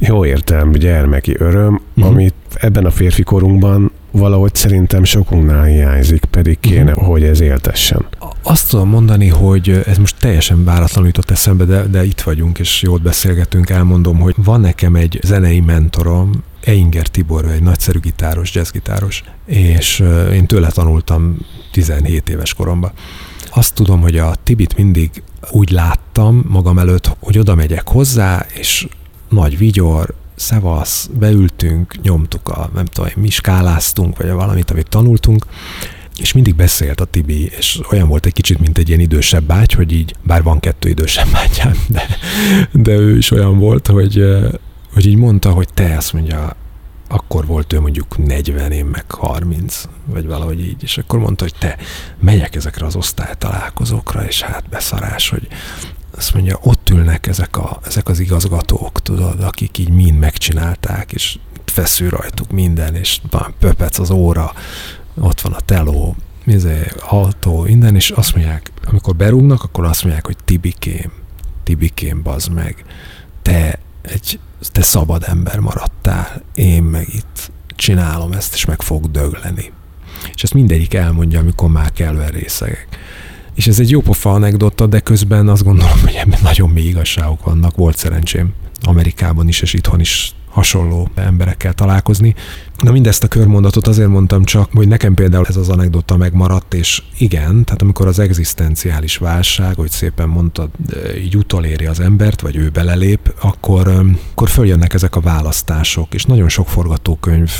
jó 0.00 0.24
értelmű 0.24 0.78
gyermeki 0.78 1.34
öröm, 1.38 1.72
Mhm. 1.72 1.80
uh-huh. 1.96 2.12
amit 2.12 2.34
ebben 2.54 2.84
a 2.84 2.90
férfi 2.90 3.22
korunkban 3.22 3.90
valahogy 4.10 4.54
szerintem 4.54 5.04
sokunknál 5.04 5.64
hiányzik, 5.64 6.24
pedig 6.24 6.60
kéne, 6.60 6.90
uh-huh. 6.90 7.06
hogy 7.06 7.22
ez 7.22 7.40
éltessen. 7.40 8.04
Azt 8.42 8.70
tudom 8.70 8.88
mondani, 8.88 9.28
hogy 9.28 9.82
ez 9.86 9.98
most 9.98 10.16
teljesen 10.18 10.64
váratlanul 10.64 11.06
jutott 11.06 11.30
eszembe, 11.30 11.64
de, 11.64 11.82
de 11.82 12.04
itt 12.04 12.20
vagyunk, 12.20 12.58
és 12.58 12.82
jót 12.82 13.02
beszélgetünk, 13.02 13.70
elmondom, 13.70 14.18
hogy 14.18 14.34
van 14.36 14.60
nekem 14.60 14.94
egy 14.94 15.18
zenei 15.22 15.60
mentorom, 15.60 16.30
Einger 16.64 17.06
Tibor, 17.06 17.44
egy 17.44 17.62
nagyszerű 17.62 17.98
gitáros, 17.98 18.54
jazzgitáros, 18.54 19.22
és 19.46 20.04
én 20.32 20.46
tőle 20.46 20.70
tanultam 20.70 21.36
17 21.72 22.28
éves 22.28 22.54
koromban. 22.54 22.90
Azt 23.50 23.74
tudom, 23.74 24.00
hogy 24.00 24.16
a 24.16 24.34
Tibit 24.42 24.76
mindig 24.76 25.10
úgy 25.50 25.70
láttam 25.70 26.44
magam 26.48 26.78
előtt, 26.78 27.16
hogy 27.20 27.38
oda 27.38 27.54
megyek 27.54 27.88
hozzá, 27.88 28.46
és 28.58 28.86
nagy 29.30 29.58
vigyor, 29.58 30.14
szevasz, 30.34 31.10
beültünk, 31.18 32.02
nyomtuk 32.02 32.48
a, 32.48 32.70
nem 32.74 32.84
tudom, 32.84 33.10
mi 33.16 33.30
skáláztunk, 33.30 34.16
vagy 34.16 34.30
valamit, 34.30 34.70
amit 34.70 34.88
tanultunk, 34.88 35.46
és 36.18 36.32
mindig 36.32 36.54
beszélt 36.54 37.00
a 37.00 37.04
Tibi, 37.04 37.50
és 37.58 37.80
olyan 37.90 38.08
volt 38.08 38.26
egy 38.26 38.32
kicsit, 38.32 38.58
mint 38.58 38.78
egy 38.78 38.88
ilyen 38.88 39.00
idősebb 39.00 39.42
báty, 39.44 39.74
hogy 39.74 39.92
így, 39.92 40.14
bár 40.22 40.42
van 40.42 40.60
kettő 40.60 40.88
idősebb 40.88 41.30
bátyám, 41.32 41.74
de, 41.88 42.06
de 42.72 42.92
ő 42.92 43.16
is 43.16 43.30
olyan 43.30 43.58
volt, 43.58 43.86
hogy, 43.86 44.24
hogy 44.94 45.06
így 45.06 45.16
mondta, 45.16 45.50
hogy 45.50 45.68
te 45.74 45.96
azt 45.96 46.12
mondja, 46.12 46.56
akkor 47.08 47.46
volt 47.46 47.72
ő 47.72 47.80
mondjuk 47.80 48.26
40, 48.26 48.72
én 48.72 48.84
meg 48.84 49.04
30, 49.08 49.84
vagy 50.04 50.26
valahogy 50.26 50.60
így, 50.60 50.82
és 50.82 50.98
akkor 50.98 51.18
mondta, 51.18 51.44
hogy 51.44 51.54
te, 51.58 51.76
megyek 52.20 52.54
ezekre 52.54 52.86
az 52.86 52.96
osztálytalálkozókra, 52.96 54.26
és 54.26 54.42
hát 54.42 54.68
beszarás, 54.68 55.28
hogy 55.28 55.48
azt 56.16 56.34
mondja, 56.34 56.58
ott 56.62 56.79
ülnek 56.90 57.26
ezek, 57.26 57.56
a, 57.56 57.80
ezek 57.86 58.08
az 58.08 58.20
igazgatók, 58.20 59.02
tudod, 59.02 59.40
akik 59.40 59.78
így 59.78 59.90
mind 59.90 60.18
megcsinálták, 60.18 61.12
és 61.12 61.38
feszül 61.64 62.10
rajtuk 62.10 62.50
minden, 62.50 62.94
és 62.94 63.20
van 63.30 63.54
pöpec 63.58 63.98
az 63.98 64.10
óra, 64.10 64.52
ott 65.14 65.40
van 65.40 65.52
a 65.52 65.60
teló, 65.60 66.16
izé, 66.46 66.86
autó, 67.00 67.62
minden, 67.62 67.94
és 67.94 68.10
azt 68.10 68.34
mondják, 68.34 68.72
amikor 68.84 69.16
berúgnak, 69.16 69.62
akkor 69.62 69.84
azt 69.84 70.02
mondják, 70.02 70.26
hogy 70.26 70.36
Tibikém, 70.44 71.12
Tibikém, 71.64 72.22
bazd 72.22 72.52
meg, 72.52 72.84
te 73.42 73.78
egy, 74.02 74.38
te 74.60 74.82
szabad 74.82 75.24
ember 75.26 75.58
maradtál, 75.58 76.42
én 76.54 76.82
meg 76.82 77.08
itt 77.14 77.50
csinálom 77.76 78.32
ezt, 78.32 78.54
és 78.54 78.64
meg 78.64 78.82
fog 78.82 79.10
dögleni. 79.10 79.72
És 80.34 80.42
ezt 80.42 80.54
mindegyik 80.54 80.94
elmondja, 80.94 81.38
amikor 81.38 81.68
már 81.68 81.92
kellően 81.92 82.30
részegek. 82.30 82.88
És 83.54 83.66
ez 83.66 83.80
egy 83.80 83.90
jópofa 83.90 84.32
anekdota, 84.32 84.86
de 84.86 85.00
közben 85.00 85.48
azt 85.48 85.64
gondolom, 85.64 86.00
hogy 86.00 86.14
ebben 86.14 86.38
nagyon 86.42 86.70
mély 86.70 86.86
igazságok 86.86 87.44
vannak. 87.44 87.76
Volt 87.76 87.96
szerencsém 87.96 88.52
Amerikában 88.82 89.48
is, 89.48 89.60
és 89.60 89.72
itthon 89.72 90.00
is 90.00 90.34
hasonló 90.50 91.08
emberekkel 91.14 91.72
találkozni. 91.72 92.34
Na 92.78 92.90
mindezt 92.90 93.24
a 93.24 93.28
körmondatot 93.28 93.86
azért 93.86 94.08
mondtam 94.08 94.44
csak, 94.44 94.70
hogy 94.72 94.88
nekem 94.88 95.14
például 95.14 95.46
ez 95.48 95.56
az 95.56 95.68
anekdota 95.68 96.16
megmaradt, 96.16 96.74
és 96.74 97.02
igen, 97.18 97.64
tehát 97.64 97.82
amikor 97.82 98.06
az 98.06 98.18
egzisztenciális 98.18 99.16
válság, 99.16 99.74
hogy 99.74 99.90
szépen 99.90 100.28
mondtad, 100.28 100.70
így 101.16 101.36
utoléri 101.36 101.86
az 101.86 102.00
embert, 102.00 102.40
vagy 102.40 102.56
ő 102.56 102.68
belelép, 102.68 103.34
akkor, 103.40 104.04
akkor 104.32 104.48
följönnek 104.48 104.94
ezek 104.94 105.16
a 105.16 105.20
választások, 105.20 106.14
és 106.14 106.24
nagyon 106.24 106.48
sok 106.48 106.68
forgatókönyv 106.68 107.50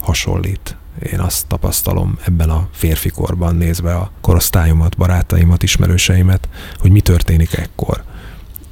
hasonlít. 0.00 0.76
Én 1.12 1.20
azt 1.20 1.46
tapasztalom 1.46 2.18
ebben 2.24 2.50
a 2.50 2.68
férfi 2.72 3.08
korban 3.08 3.56
nézve 3.56 3.94
a 3.94 4.10
korosztályomat, 4.20 4.96
barátaimat, 4.96 5.62
ismerőseimet, 5.62 6.48
hogy 6.78 6.90
mi 6.90 7.00
történik 7.00 7.52
ekkor. 7.52 8.04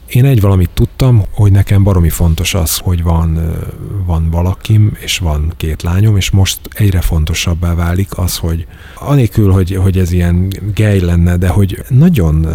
Én 0.06 0.24
egy 0.24 0.40
valamit 0.40 0.70
tudtam, 0.70 1.22
hogy 1.30 1.52
nekem 1.52 1.82
baromi 1.82 2.08
fontos 2.08 2.54
az, 2.54 2.76
hogy 2.76 3.02
van, 3.02 3.56
van 4.04 4.30
valakim, 4.30 4.96
és 4.98 5.18
van 5.18 5.52
két 5.56 5.82
lányom, 5.82 6.16
és 6.16 6.30
most 6.30 6.60
egyre 6.72 7.00
fontosabbá 7.00 7.74
válik 7.74 8.18
az, 8.18 8.36
hogy 8.36 8.66
anélkül, 8.94 9.52
hogy, 9.52 9.74
hogy 9.74 9.98
ez 9.98 10.12
ilyen 10.12 10.52
gej 10.74 11.00
lenne, 11.00 11.36
de 11.36 11.48
hogy 11.48 11.84
nagyon 11.88 12.46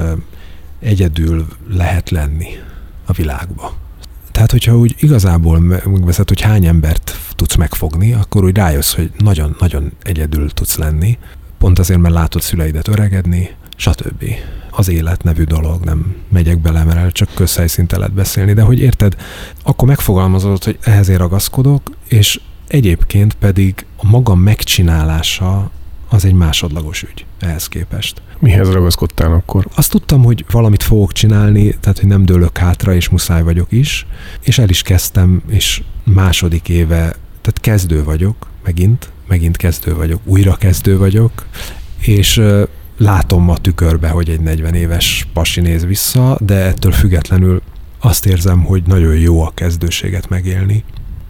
egyedül 0.79 1.47
lehet 1.69 2.09
lenni 2.09 2.47
a 3.05 3.11
világba. 3.11 3.73
Tehát, 4.31 4.51
hogyha 4.51 4.77
úgy 4.77 4.95
igazából 4.99 5.59
me- 5.59 5.85
megveszed, 5.85 6.27
hogy 6.27 6.41
hány 6.41 6.65
embert 6.65 7.19
tudsz 7.35 7.55
megfogni, 7.55 8.13
akkor 8.13 8.43
úgy 8.43 8.55
rájössz, 8.55 8.95
hogy 8.95 9.11
nagyon-nagyon 9.17 9.91
egyedül 10.01 10.49
tudsz 10.49 10.77
lenni, 10.77 11.17
pont 11.57 11.79
azért, 11.79 11.99
mert 11.99 12.13
látod 12.13 12.41
szüleidet 12.41 12.87
öregedni, 12.87 13.49
stb. 13.75 14.23
Az 14.71 14.89
élet 14.89 15.23
nevű 15.23 15.43
dolog, 15.43 15.83
nem 15.83 16.15
megyek 16.29 16.59
bele, 16.59 16.83
mert 16.83 16.97
el 16.97 17.11
csak 17.11 17.29
közhelyszinte 17.33 17.97
lehet 17.97 18.13
beszélni, 18.13 18.53
de 18.53 18.61
hogy 18.61 18.79
érted, 18.79 19.15
akkor 19.63 19.87
megfogalmazod, 19.87 20.63
hogy 20.63 20.77
ehhez 20.81 21.09
én 21.09 21.17
ragaszkodok, 21.17 21.91
és 22.07 22.39
egyébként 22.67 23.33
pedig 23.33 23.85
a 23.97 24.07
maga 24.07 24.35
megcsinálása 24.35 25.71
az 26.13 26.25
egy 26.25 26.33
másodlagos 26.33 27.03
ügy 27.03 27.25
ehhez 27.39 27.67
képest. 27.67 28.21
Mihez 28.39 28.71
ragaszkodtál 28.71 29.33
akkor? 29.33 29.67
Azt 29.75 29.91
tudtam, 29.91 30.23
hogy 30.23 30.45
valamit 30.51 30.83
fogok 30.83 31.11
csinálni, 31.11 31.75
tehát 31.79 31.99
hogy 31.99 32.07
nem 32.07 32.25
dőlök 32.25 32.57
hátra, 32.57 32.93
és 32.93 33.09
muszáj 33.09 33.43
vagyok 33.43 33.71
is, 33.71 34.05
és 34.41 34.57
el 34.57 34.69
is 34.69 34.81
kezdtem, 34.81 35.41
és 35.49 35.83
második 36.03 36.69
éve, 36.69 36.97
tehát 37.41 37.59
kezdő 37.61 38.03
vagyok, 38.03 38.47
megint, 38.63 39.11
megint 39.27 39.57
kezdő 39.57 39.95
vagyok, 39.95 40.21
újra 40.25 40.55
kezdő 40.55 40.97
vagyok, 40.97 41.45
és 41.99 42.41
látom 42.97 43.49
a 43.49 43.57
tükörbe, 43.57 44.09
hogy 44.09 44.29
egy 44.29 44.41
40 44.41 44.73
éves 44.73 45.27
pasi 45.33 45.61
néz 45.61 45.85
vissza, 45.85 46.37
de 46.39 46.55
ettől 46.55 46.91
függetlenül 46.91 47.61
azt 47.99 48.25
érzem, 48.25 48.63
hogy 48.63 48.83
nagyon 48.85 49.15
jó 49.15 49.41
a 49.41 49.51
kezdőséget 49.53 50.29
megélni, 50.29 50.83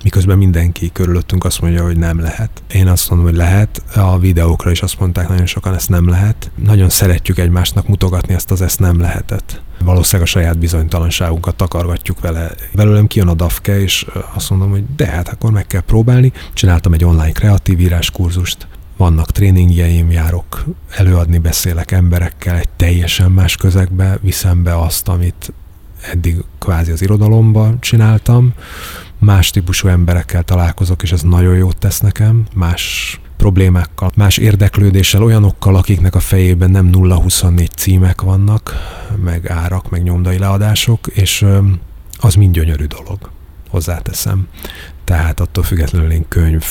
miközben 0.04 0.38
mindenki 0.38 0.92
körülöttünk 0.92 1.44
azt 1.44 1.62
mondja, 1.62 1.84
hogy 1.84 1.98
nem 1.98 2.20
lehet. 2.20 2.64
Én 2.72 2.88
azt 2.88 3.10
mondom, 3.10 3.28
hogy 3.28 3.38
lehet. 3.38 3.84
A 3.96 4.20
videókra 4.20 4.72
is 4.72 4.82
azt 4.82 5.00
mondták 5.00 5.28
nagyon 5.28 5.46
sokan, 5.46 5.74
ezt 5.74 5.90
nem 5.90 6.10
lehet. 6.10 6.52
Nagyon 6.56 6.90
szeretjük 6.90 7.38
egymásnak 7.38 7.88
mutogatni 7.88 8.34
ezt 8.34 8.52
az 8.52 8.62
ezt 8.62 8.80
nem 8.80 9.00
lehetet. 9.00 9.62
Valószínűleg 9.84 10.28
a 10.28 10.32
saját 10.32 10.58
bizonytalanságunkat 10.58 11.56
takargatjuk 11.56 12.20
vele. 12.20 12.52
Belőlem 12.74 13.08
kijön 13.08 13.28
a 13.28 13.34
dafke, 13.34 13.82
és 13.82 14.06
azt 14.34 14.50
mondom, 14.50 14.70
hogy 14.70 14.84
de 14.96 15.06
hát 15.06 15.30
akkor 15.30 15.52
meg 15.52 15.68
kell 15.68 15.82
próbálni. 15.82 16.32
Csináltam 16.54 16.94
egy 16.94 17.04
online 17.04 17.32
kreatív 17.32 17.80
írás 17.80 18.12
kurzust, 18.12 18.68
vannak 18.98 19.32
tréningjeim, 19.32 20.12
járok 20.12 20.64
előadni, 20.90 21.38
beszélek 21.38 21.92
emberekkel 21.92 22.56
egy 22.56 22.70
teljesen 22.76 23.32
más 23.32 23.56
közegbe, 23.56 24.18
viszem 24.22 24.64
be 24.64 24.80
azt, 24.80 25.08
amit 25.08 25.54
eddig 26.12 26.44
kvázi 26.60 26.92
az 26.92 27.02
irodalomban 27.02 27.80
csináltam, 27.80 28.54
más 29.22 29.50
típusú 29.50 29.88
emberekkel 29.88 30.44
találkozok, 30.44 31.04
és 31.04 31.12
ez 31.12 31.22
nagyon 31.22 31.56
jót 31.56 31.78
tesz 31.78 32.00
nekem, 32.00 32.46
más 32.56 33.20
problémákkal, 33.38 34.12
más 34.16 34.38
érdeklődéssel, 34.38 35.24
olyanokkal, 35.24 35.76
akiknek 35.76 36.16
a 36.16 36.20
fejében 36.20 36.72
nem 36.72 36.90
0-24 36.92 37.68
címek 37.76 38.22
vannak, 38.22 38.74
meg 39.24 39.50
árak, 39.50 39.90
meg 39.90 40.04
nyomdai 40.04 40.38
leadások, 40.38 41.08
és 41.08 41.46
az 42.20 42.36
mind 42.36 42.54
gyönyörű 42.54 42.86
dolog, 42.86 43.32
hozzáteszem. 43.70 44.48
Tehát 45.04 45.40
attól 45.40 45.64
függetlenül 45.64 46.12
én 46.12 46.26
könyv 46.28 46.66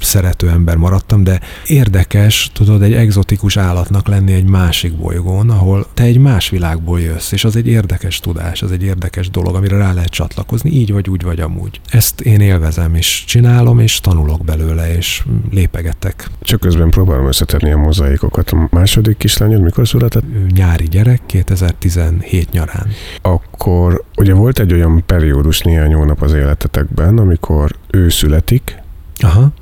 szerető 0.00 0.48
ember 0.48 0.76
maradtam, 0.76 1.24
de 1.24 1.40
érdekes, 1.66 2.50
tudod, 2.54 2.82
egy 2.82 2.92
egzotikus 2.92 3.56
állatnak 3.56 4.08
lenni 4.08 4.32
egy 4.32 4.48
másik 4.48 4.96
bolygón, 4.96 5.50
ahol 5.50 5.86
te 5.94 6.02
egy 6.02 6.18
más 6.18 6.48
világból 6.48 7.00
jössz, 7.00 7.32
és 7.32 7.44
az 7.44 7.56
egy 7.56 7.66
érdekes 7.66 8.20
tudás, 8.20 8.62
az 8.62 8.72
egy 8.72 8.82
érdekes 8.82 9.30
dolog, 9.30 9.54
amire 9.54 9.76
rá 9.76 9.92
lehet 9.92 10.10
csatlakozni, 10.10 10.70
így 10.70 10.92
vagy 10.92 11.08
úgy 11.08 11.22
vagy 11.22 11.40
amúgy. 11.40 11.80
Ezt 11.88 12.20
én 12.20 12.40
élvezem, 12.40 12.94
és 12.94 13.24
csinálom, 13.26 13.78
és 13.78 14.00
tanulok 14.00 14.44
belőle, 14.44 14.96
és 14.96 15.24
lépegetek. 15.50 16.30
Csak 16.40 16.60
közben 16.60 16.90
próbálom 16.90 17.26
összetenni 17.26 17.72
a 17.72 17.76
mozaikokat. 17.76 18.50
A 18.50 18.68
második 18.70 19.16
kislányod 19.16 19.62
mikor 19.62 19.88
született? 19.88 20.24
Nyári 20.54 20.88
gyerek, 20.88 21.20
2017 21.26 22.50
nyarán. 22.50 22.86
Akkor 23.22 24.04
ugye 24.16 24.34
volt 24.34 24.58
egy 24.58 24.72
olyan 24.72 25.02
periódus 25.06 25.60
néhány 25.60 25.94
hónap 25.94 26.22
az 26.22 26.32
életetekben, 26.32 27.18
amikor 27.18 27.76
ő 27.90 28.08
születik, 28.08 28.80
Aha. 29.22 29.52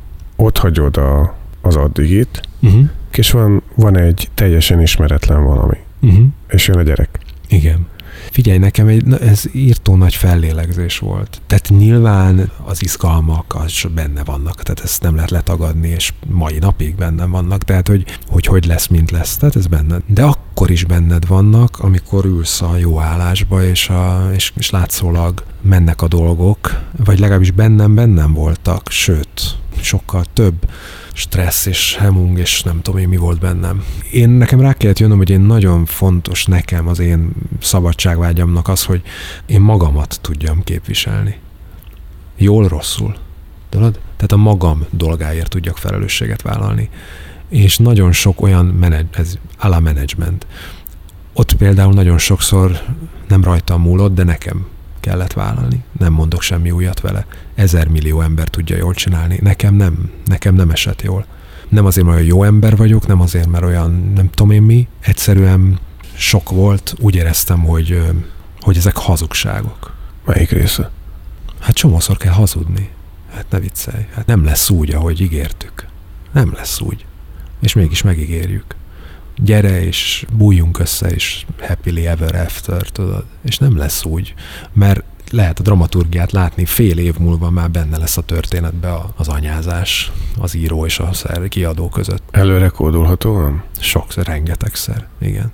Ott 0.41 0.59
hagyod 0.59 0.97
a, 0.97 1.35
az 1.61 1.77
addigit, 1.77 2.41
Uh-huh. 2.63 2.89
és 3.13 3.31
van, 3.31 3.63
van 3.75 3.97
egy 3.97 4.29
teljesen 4.35 4.81
ismeretlen 4.81 5.45
valami, 5.45 5.77
Uh-huh. 6.01 6.27
és 6.49 6.67
jön 6.69 6.79
a 6.79 6.83
gyerek. 6.83 7.19
Igen. 7.49 7.87
Figyelj, 8.31 8.59
nekem 8.59 8.87
egy, 8.87 9.05
na, 9.05 9.19
ez 9.19 9.45
írtó 9.53 9.97
nagy 9.97 10.15
fellélegzés 10.15 10.99
volt. 10.99 11.41
Tehát 11.47 11.69
nyilván 11.69 12.51
az 12.65 12.83
izgalmak 12.83 13.55
az 13.65 13.83
benne 13.95 14.25
vannak, 14.25 14.63
tehát 14.63 14.81
ezt 14.85 15.03
nem 15.03 15.15
lehet 15.15 15.31
letagadni, 15.31 15.89
és 15.89 16.13
mai 16.27 16.59
napig 16.59 16.95
benne 16.95 17.27
vannak, 17.27 17.63
tehát 17.63 17.89
hogy, 17.89 18.05
hogy 18.29 18.47
hogy 18.47 18.65
lesz, 18.67 18.87
mint 18.87 19.11
lesz, 19.11 19.37
tehát 19.37 19.57
ez 19.57 19.67
benned. 19.67 20.03
De 20.07 20.23
akkor 20.23 20.71
is 20.71 20.85
benned 20.85 21.27
vannak, 21.27 21.79
amikor 21.79 22.25
ülsz 22.25 22.63
a 22.63 22.77
jó 22.77 22.99
állásba, 23.01 23.65
és, 23.65 23.89
a, 23.89 24.31
és, 24.35 24.53
és 24.57 24.71
látszólag 24.71 25.43
mennek 25.61 26.03
a 26.03 26.09
dolgok, 26.09 26.81
vagy 27.05 27.19
legalábbis 27.19 27.51
bennem 27.51 27.95
bennem 27.95 28.33
voltak, 28.33 28.91
sőt, 28.91 29.59
sokkal 29.83 30.25
több 30.33 30.71
stressz 31.13 31.67
és 31.67 31.97
hemung, 31.97 32.39
és 32.39 32.63
nem 32.63 32.83
tudom 32.83 33.01
én 33.01 33.09
mi 33.09 33.17
volt 33.17 33.39
bennem. 33.41 33.85
Én 34.13 34.29
nekem 34.29 34.61
rá 34.61 34.73
kellett 34.73 34.99
jönnöm, 34.99 35.17
hogy 35.17 35.31
én 35.31 35.41
nagyon 35.41 35.85
fontos 35.85 36.45
nekem 36.45 36.89
az 36.89 36.99
én 36.99 37.31
szabadságvágyamnak 37.61 38.69
az, 38.69 38.85
hogy 38.85 39.03
én 39.47 39.61
magamat 39.61 40.19
tudjam 40.21 40.63
képviselni. 40.65 41.39
Jól, 42.37 42.69
rosszul. 42.69 43.17
Tudod? 43.69 44.01
Tehát 44.17 44.33
a 44.33 44.37
magam 44.37 44.85
dolgáért 44.91 45.49
tudjak 45.49 45.77
felelősséget 45.77 46.43
vállalni. 46.43 46.89
És 47.49 47.77
nagyon 47.77 48.13
sok 48.13 48.43
olyan 48.43 48.67
menedzs, 48.67 49.07
ez 49.11 49.39
ala 49.59 49.81
management. 49.81 50.47
Ott 51.33 51.55
például 51.55 51.93
nagyon 51.93 52.19
sokszor 52.19 52.81
nem 53.29 53.45
rajtam 53.45 53.81
múlott, 53.83 54.15
de 54.15 54.25
nekem 54.25 54.67
kellett 55.01 55.33
vállalni. 55.33 55.85
Nem 55.99 56.13
mondok 56.13 56.43
semmi 56.43 56.71
újat 56.71 57.01
vele. 57.01 57.27
Ezer 57.55 57.89
millió 57.89 58.21
ember 58.21 58.49
tudja 58.49 58.77
jól 58.77 58.95
csinálni. 58.95 59.39
Nekem 59.43 59.75
nem. 59.75 60.11
Nekem 60.25 60.55
nem 60.55 60.71
esett 60.71 61.03
jól. 61.03 61.27
Nem 61.69 61.85
azért, 61.87 62.07
mert 62.07 62.19
olyan 62.19 62.29
jó 62.29 62.43
ember 62.43 62.77
vagyok, 62.77 63.07
nem 63.07 63.21
azért, 63.21 63.49
mert 63.49 63.65
olyan 63.65 64.13
nem 64.15 64.31
tudom 64.31 64.51
én 64.51 64.63
mi. 64.63 64.89
Egyszerűen 65.01 65.79
sok 66.15 66.51
volt. 66.51 66.95
Úgy 66.99 67.15
éreztem, 67.15 67.65
hogy, 67.65 68.03
hogy 68.61 68.77
ezek 68.77 68.97
hazugságok. 68.97 69.95
Melyik 70.25 70.51
része? 70.51 70.91
Hát 71.61 71.75
csomószor 71.75 72.17
kell 72.17 72.33
hazudni. 72.33 72.91
Hát 73.35 73.47
ne 73.51 73.59
viccelj. 73.59 74.07
Hát 74.15 74.27
nem 74.27 74.45
lesz 74.45 74.71
úgy, 74.71 74.91
ahogy 74.91 75.21
ígértük. 75.21 75.87
Nem 76.33 76.53
lesz 76.55 76.81
úgy. 76.81 77.05
És 77.61 77.73
mégis 77.73 78.03
megígérjük. 78.03 78.75
Gyere 79.45 79.85
és 79.85 80.27
bújjunk 80.33 80.79
össze, 80.79 81.11
és 81.11 81.45
happily 81.61 82.07
ever 82.07 82.35
after, 82.35 82.83
tudod. 82.83 83.25
És 83.45 83.59
nem 83.59 83.77
lesz 83.77 84.05
úgy, 84.05 84.35
mert 84.73 85.03
lehet 85.31 85.59
a 85.59 85.63
dramaturgiát 85.63 86.33
látni, 86.33 86.65
fél 86.65 86.99
év 86.99 87.19
múlva 87.19 87.51
már 87.51 87.71
benne 87.71 87.99
lesz 87.99 88.17
a 88.17 88.23
történetbe 88.23 88.99
az 89.17 89.29
anyázás, 89.29 90.13
az 90.39 90.55
író 90.55 90.87
és 90.87 90.99
a 90.99 91.11
kiadó 91.49 91.89
között. 91.89 92.23
Előre 92.31 92.69
kódolhatóan? 92.69 93.63
Sokszor, 93.79 94.25
rengetegszer, 94.25 95.07
igen. 95.19 95.53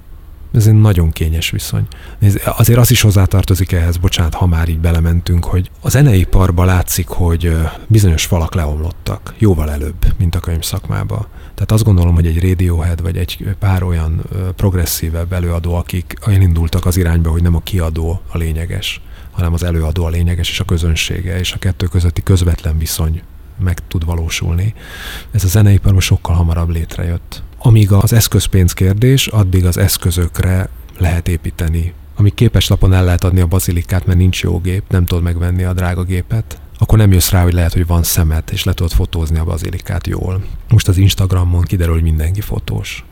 Ez 0.56 0.66
egy 0.66 0.80
nagyon 0.80 1.10
kényes 1.10 1.50
viszony. 1.50 1.86
Nézd, 2.18 2.40
Azért 2.44 2.78
az 2.78 2.90
is 2.90 3.00
hozzátartozik 3.00 3.72
ehhez, 3.72 3.96
bocsánat, 3.96 4.34
ha 4.34 4.46
már 4.46 4.68
így 4.68 4.78
belementünk, 4.78 5.44
hogy 5.44 5.70
a 5.80 5.88
zeneiparban 5.88 6.66
látszik, 6.66 7.08
hogy 7.08 7.56
bizonyos 7.86 8.24
falak 8.24 8.54
leomlottak, 8.54 9.34
jóval 9.38 9.70
előbb, 9.70 10.14
mint 10.18 10.34
a 10.34 10.40
könyvszakmába. 10.40 11.28
Tehát 11.54 11.72
azt 11.72 11.84
gondolom, 11.84 12.14
hogy 12.14 12.26
egy 12.26 12.48
Radiohead, 12.48 13.02
vagy 13.02 13.16
egy 13.16 13.54
pár 13.58 13.82
olyan 13.82 14.22
progresszívebb 14.56 15.32
előadó, 15.32 15.74
akik 15.74 16.14
olyan 16.26 16.40
indultak 16.40 16.86
az 16.86 16.96
irányba, 16.96 17.30
hogy 17.30 17.42
nem 17.42 17.54
a 17.54 17.60
kiadó 17.60 18.20
a 18.28 18.38
lényeges, 18.38 19.00
hanem 19.30 19.52
az 19.52 19.62
előadó 19.62 20.04
a 20.04 20.08
lényeges, 20.08 20.50
és 20.50 20.60
a 20.60 20.64
közönsége, 20.64 21.38
és 21.38 21.52
a 21.52 21.58
kettő 21.58 21.86
közötti 21.86 22.22
közvetlen 22.22 22.78
viszony 22.78 23.22
meg 23.58 23.78
tud 23.88 24.04
valósulni. 24.04 24.74
Ez 25.30 25.44
a 25.44 25.48
zeneiparban 25.48 26.00
sokkal 26.00 26.34
hamarabb 26.34 26.68
létrejött. 26.68 27.42
Amíg 27.66 27.92
az 27.92 28.12
eszközpénz 28.12 28.72
kérdés, 28.72 29.26
addig 29.26 29.64
az 29.64 29.76
eszközökre 29.76 30.68
lehet 30.98 31.28
építeni. 31.28 31.92
Amíg 32.16 32.34
képeslapon 32.34 32.92
el 32.92 33.04
lehet 33.04 33.24
adni 33.24 33.40
a 33.40 33.46
bazilikát, 33.46 34.06
mert 34.06 34.18
nincs 34.18 34.42
jó 34.42 34.58
gép, 34.58 34.82
nem 34.88 35.04
tudod 35.04 35.22
megvenni 35.22 35.64
a 35.64 35.72
drága 35.72 36.02
gépet, 36.02 36.60
akkor 36.78 36.98
nem 36.98 37.12
jössz 37.12 37.30
rá, 37.30 37.42
hogy 37.42 37.52
lehet, 37.52 37.72
hogy 37.72 37.86
van 37.86 38.02
szemet, 38.02 38.50
és 38.50 38.64
le 38.64 38.72
tudod 38.72 38.92
fotózni 38.92 39.38
a 39.38 39.44
bazilikát 39.44 40.06
jól. 40.06 40.44
Most 40.68 40.88
az 40.88 40.96
Instagramon 40.96 41.62
kiderül, 41.62 41.94
hogy 41.94 42.02
mindenki 42.02 42.40
fotós. 42.40 43.04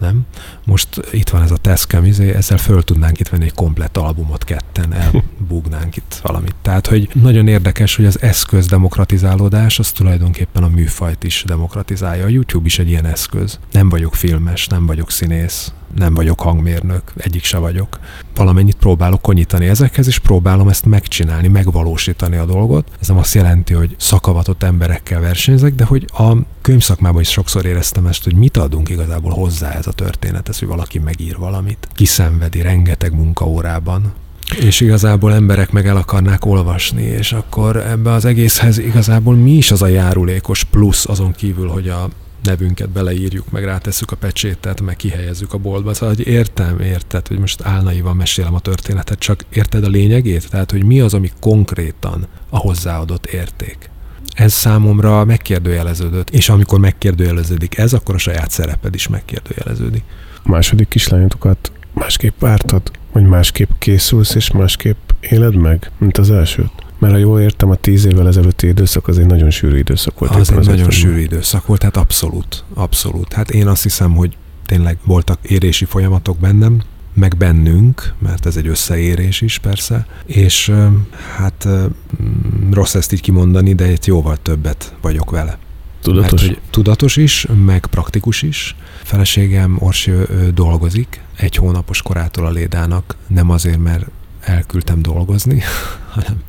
Nem? 0.00 0.20
Most 0.64 1.00
itt 1.12 1.28
van 1.28 1.42
ez 1.42 1.50
a 1.50 1.56
Tascam, 1.56 2.04
izé, 2.04 2.34
ezzel 2.34 2.58
föl 2.58 2.82
tudnánk 2.82 3.20
itt 3.20 3.28
venni 3.28 3.44
egy 3.44 3.54
komplett 3.54 3.96
albumot 3.96 4.44
ketten, 4.44 4.92
elbugnánk 4.92 5.96
itt 5.96 6.18
valamit. 6.22 6.54
Tehát, 6.62 6.86
hogy 6.86 7.08
nagyon 7.14 7.48
érdekes, 7.48 7.96
hogy 7.96 8.04
az 8.04 8.22
eszköz 8.22 8.66
demokratizálódás, 8.66 9.78
az 9.78 9.90
tulajdonképpen 9.90 10.62
a 10.62 10.68
műfajt 10.68 11.24
is 11.24 11.44
demokratizálja. 11.46 12.24
A 12.24 12.28
YouTube 12.28 12.66
is 12.66 12.78
egy 12.78 12.88
ilyen 12.88 13.06
eszköz. 13.06 13.58
Nem 13.72 13.88
vagyok 13.88 14.14
filmes, 14.14 14.66
nem 14.66 14.86
vagyok 14.86 15.10
színész, 15.10 15.72
nem 15.94 16.14
vagyok 16.14 16.40
hangmérnök, 16.40 17.02
egyik 17.16 17.44
se 17.44 17.58
vagyok. 17.58 17.98
Valamennyit 18.34 18.76
próbálok 18.76 19.22
konyítani 19.22 19.66
ezekhez, 19.66 20.06
és 20.06 20.18
próbálom 20.18 20.68
ezt 20.68 20.84
megcsinálni, 20.84 21.48
megvalósítani 21.48 22.36
a 22.36 22.44
dolgot. 22.44 22.88
Ez 23.00 23.08
nem 23.08 23.16
azt 23.16 23.34
jelenti, 23.34 23.74
hogy 23.74 23.94
szakavatott 23.98 24.62
emberekkel 24.62 25.20
versenyzek, 25.20 25.74
de 25.74 25.84
hogy 25.84 26.04
a 26.12 26.32
könyvszakmában 26.60 27.20
is 27.20 27.30
sokszor 27.30 27.64
éreztem 27.64 28.06
ezt, 28.06 28.24
hogy 28.24 28.34
mit 28.34 28.56
adunk 28.56 28.88
igazából 28.88 29.32
hozzá 29.32 29.70
ez 29.70 29.86
a 29.86 29.92
történethez, 29.92 30.58
hogy 30.58 30.68
valaki 30.68 30.98
megír 30.98 31.36
valamit. 31.36 31.88
Kiszenvedi 31.94 32.62
rengeteg 32.62 33.14
munkaórában, 33.14 34.12
és 34.58 34.80
igazából 34.80 35.34
emberek 35.34 35.70
meg 35.70 35.86
el 35.86 35.96
akarnák 35.96 36.44
olvasni, 36.44 37.02
és 37.02 37.32
akkor 37.32 37.76
ebbe 37.76 38.12
az 38.12 38.24
egészhez 38.24 38.78
igazából 38.78 39.34
mi 39.34 39.50
is 39.50 39.70
az 39.70 39.82
a 39.82 39.86
járulékos 39.86 40.64
plusz 40.64 41.08
azon 41.08 41.32
kívül, 41.32 41.68
hogy 41.68 41.88
a 41.88 42.08
nevünket 42.42 42.88
beleírjuk, 42.88 43.50
meg 43.50 43.64
rátesszük 43.64 44.10
a 44.10 44.16
pecsétet, 44.16 44.80
meg 44.80 44.96
kihelyezzük 44.96 45.52
a 45.52 45.58
boltba. 45.58 45.94
Szóval, 45.94 46.14
hogy 46.14 46.26
értem, 46.26 46.80
érted, 46.80 47.26
hogy 47.26 47.38
most 47.38 47.62
álnaivan 47.62 48.16
mesélem 48.16 48.54
a 48.54 48.60
történetet, 48.60 49.18
csak 49.18 49.44
érted 49.52 49.84
a 49.84 49.88
lényegét? 49.88 50.50
Tehát, 50.50 50.70
hogy 50.70 50.84
mi 50.84 51.00
az, 51.00 51.14
ami 51.14 51.30
konkrétan 51.40 52.26
a 52.48 52.58
hozzáadott 52.58 53.26
érték. 53.26 53.90
Ez 54.34 54.52
számomra 54.52 55.24
megkérdőjeleződött, 55.24 56.30
és 56.30 56.48
amikor 56.48 56.78
megkérdőjeleződik 56.78 57.78
ez, 57.78 57.92
akkor 57.92 58.14
a 58.14 58.18
saját 58.18 58.50
szereped 58.50 58.94
is 58.94 59.08
megkérdőjeleződik. 59.08 60.02
A 60.42 60.48
második 60.48 60.88
kislányotokat 60.88 61.72
másképp 61.92 62.40
vártad? 62.40 62.90
Vagy 63.12 63.24
másképp 63.24 63.70
készülsz, 63.78 64.34
és 64.34 64.50
másképp 64.50 65.10
éled 65.20 65.54
meg, 65.54 65.90
mint 65.98 66.18
az 66.18 66.30
elsőt? 66.30 66.72
Mert 67.00 67.12
ha 67.12 67.18
jól 67.18 67.40
értem, 67.40 67.70
a 67.70 67.74
tíz 67.74 68.04
évvel 68.04 68.26
ezelőtti 68.26 68.66
időszak 68.66 69.08
az 69.08 69.18
egy 69.18 69.26
nagyon 69.26 69.50
sűrű 69.50 69.78
időszak 69.78 70.18
volt. 70.18 70.34
Az 70.34 70.52
egy 70.52 70.66
nagyon 70.66 70.90
sűrű 70.90 71.20
időszak 71.20 71.66
volt, 71.66 71.82
hát 71.82 71.96
abszolút, 71.96 72.64
abszolút. 72.74 73.32
Hát 73.32 73.50
én 73.50 73.66
azt 73.66 73.82
hiszem, 73.82 74.14
hogy 74.14 74.36
tényleg 74.66 74.98
voltak 75.04 75.38
érési 75.42 75.84
folyamatok 75.84 76.38
bennem, 76.38 76.82
meg 77.14 77.36
bennünk, 77.36 78.14
mert 78.18 78.46
ez 78.46 78.56
egy 78.56 78.66
összeérés 78.66 79.40
is 79.40 79.58
persze, 79.58 80.06
és 80.26 80.72
hát 81.36 81.68
mm, 81.68 82.72
rossz 82.72 82.94
ezt 82.94 83.12
így 83.12 83.20
kimondani, 83.20 83.74
de 83.74 83.90
itt 83.90 84.04
jóval 84.04 84.36
többet 84.36 84.94
vagyok 85.00 85.30
vele. 85.30 85.58
Tudatos? 86.02 86.40
Mert, 86.42 86.54
hogy 86.54 86.60
tudatos 86.70 87.16
is, 87.16 87.46
meg 87.64 87.86
praktikus 87.86 88.42
is. 88.42 88.76
Feleségem 89.02 89.76
Orsi 89.78 90.12
dolgozik, 90.54 91.20
egy 91.36 91.56
hónapos 91.56 92.02
korától 92.02 92.46
a 92.46 92.50
Lédának, 92.50 93.16
nem 93.26 93.50
azért, 93.50 93.78
mert 93.78 94.06
elküldtem 94.40 95.02
dolgozni, 95.02 95.62
hanem, 96.14 96.42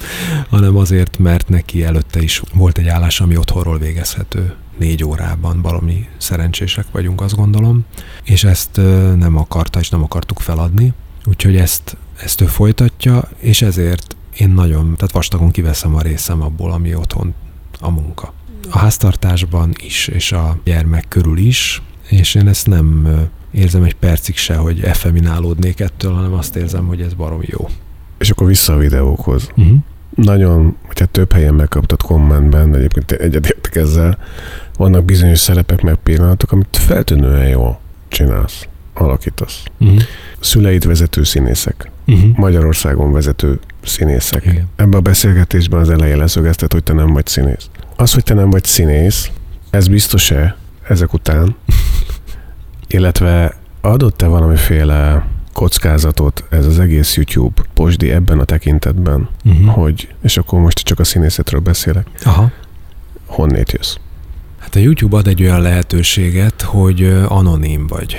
hanem 0.49 0.77
azért, 0.77 1.17
mert 1.17 1.49
neki 1.49 1.83
előtte 1.83 2.21
is 2.21 2.41
volt 2.53 2.77
egy 2.77 2.87
állás, 2.87 3.21
ami 3.21 3.37
otthonról 3.37 3.77
végezhető. 3.77 4.55
Négy 4.77 5.03
órában, 5.03 5.61
valami 5.61 6.07
szerencsések 6.17 6.85
vagyunk, 6.91 7.21
azt 7.21 7.35
gondolom, 7.35 7.85
és 8.23 8.43
ezt 8.43 8.75
nem 9.15 9.37
akarta, 9.37 9.79
és 9.79 9.89
nem 9.89 10.03
akartuk 10.03 10.39
feladni, 10.39 10.93
úgyhogy 11.25 11.55
ezt, 11.55 11.97
ezt 12.23 12.41
ő 12.41 12.45
folytatja, 12.45 13.29
és 13.39 13.61
ezért 13.61 14.15
én 14.37 14.49
nagyon, 14.49 14.95
tehát 14.95 15.13
vastagon 15.13 15.51
kiveszem 15.51 15.95
a 15.95 16.01
részem 16.01 16.41
abból, 16.41 16.71
ami 16.71 16.95
otthon 16.95 17.33
a 17.79 17.89
munka. 17.89 18.33
A 18.69 18.77
háztartásban 18.77 19.73
is, 19.83 20.07
és 20.07 20.31
a 20.31 20.57
gyermek 20.63 21.05
körül 21.07 21.37
is, 21.37 21.81
és 22.11 22.35
én 22.35 22.47
ezt 22.47 22.67
nem 22.67 23.07
érzem 23.51 23.83
egy 23.83 23.95
percig 23.95 24.37
se, 24.37 24.55
hogy 24.55 24.81
effeminálódnék 24.81 25.79
ettől, 25.79 26.13
hanem 26.13 26.33
azt 26.33 26.55
érzem, 26.55 26.87
hogy 26.87 27.01
ez 27.01 27.13
barom 27.13 27.41
jó. 27.41 27.69
És 28.17 28.29
akkor 28.29 28.47
vissza 28.47 28.73
a 28.73 28.77
videókhoz. 28.77 29.49
Uh-huh. 29.55 29.77
nagyon, 30.15 30.77
hát 30.87 31.09
több 31.09 31.31
helyen 31.31 31.53
megkaptad 31.53 32.01
kommentben, 32.01 32.75
egyébként 32.75 33.11
egyetértek 33.11 33.75
ezzel, 33.75 34.17
vannak 34.77 35.05
bizonyos 35.05 35.39
szerepek 35.39 35.81
meg 35.81 35.95
pillanatok, 35.95 36.51
amit 36.51 36.77
feltűnően 36.77 37.47
jól 37.47 37.79
csinálsz, 38.07 38.67
alakítasz. 38.93 39.63
Uh-huh. 39.79 40.01
Szüleid 40.39 40.87
vezető 40.87 41.23
színészek, 41.23 41.91
Uh-huh. 42.07 42.37
Magyarországon 42.37 43.11
vezető 43.11 43.59
színészek. 43.83 44.45
Igen. 44.45 44.67
Ebben 44.75 44.93
a 44.93 45.01
beszélgetésben 45.01 45.79
az 45.79 45.89
elején 45.89 46.17
leszögezted, 46.17 46.71
hogy 46.71 46.83
te 46.83 46.93
nem 46.93 47.13
vagy 47.13 47.27
színész. 47.27 47.69
Az, 47.95 48.13
hogy 48.13 48.23
te 48.23 48.33
nem 48.33 48.49
vagy 48.49 48.63
színész, 48.63 49.31
ez 49.69 49.87
biztos-e 49.87 50.55
ezek 50.87 51.13
után? 51.13 51.55
Illetve 52.93 53.55
adott-e 53.81 54.27
valamiféle 54.27 55.27
kockázatot 55.53 56.43
ez 56.49 56.65
az 56.65 56.79
egész 56.79 57.15
YouTube 57.15 57.61
posdi 57.73 58.11
ebben 58.11 58.39
a 58.39 58.43
tekintetben, 58.43 59.29
Uh-huh. 59.45 59.73
hogy, 59.73 60.13
és 60.21 60.37
akkor 60.37 60.59
most 60.59 60.77
csak 60.79 60.99
a 60.99 61.03
színészetről 61.03 61.61
beszélek, 61.61 62.07
Aha. 62.23 62.51
honnét 63.25 63.71
jössz? 63.71 63.95
Hát 64.59 64.75
a 64.75 64.79
YouTube 64.79 65.17
ad 65.17 65.27
egy 65.27 65.41
olyan 65.41 65.61
lehetőséget, 65.61 66.61
hogy 66.61 67.03
anonim 67.27 67.87
vagy. 67.87 68.15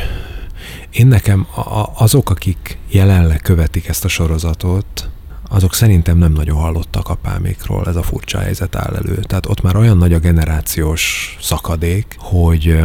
Én 0.90 1.06
nekem 1.06 1.46
azok, 1.94 2.30
akik 2.30 2.78
jelenleg 2.90 3.40
követik 3.40 3.88
ezt 3.88 4.04
a 4.04 4.08
sorozatot, 4.08 5.08
azok 5.48 5.74
szerintem 5.74 6.18
nem 6.18 6.32
nagyon 6.32 6.56
hallottak 6.56 7.08
apámékról, 7.08 7.84
ez 7.86 7.96
a 7.96 8.02
furcsa 8.02 8.38
helyzet 8.38 8.76
áll 8.76 8.94
elő. 8.94 9.14
Tehát 9.14 9.46
ott 9.46 9.62
már 9.62 9.76
olyan 9.76 9.96
nagy 9.96 10.12
a 10.12 10.18
generációs 10.18 11.36
szakadék, 11.40 12.16
hogy 12.18 12.78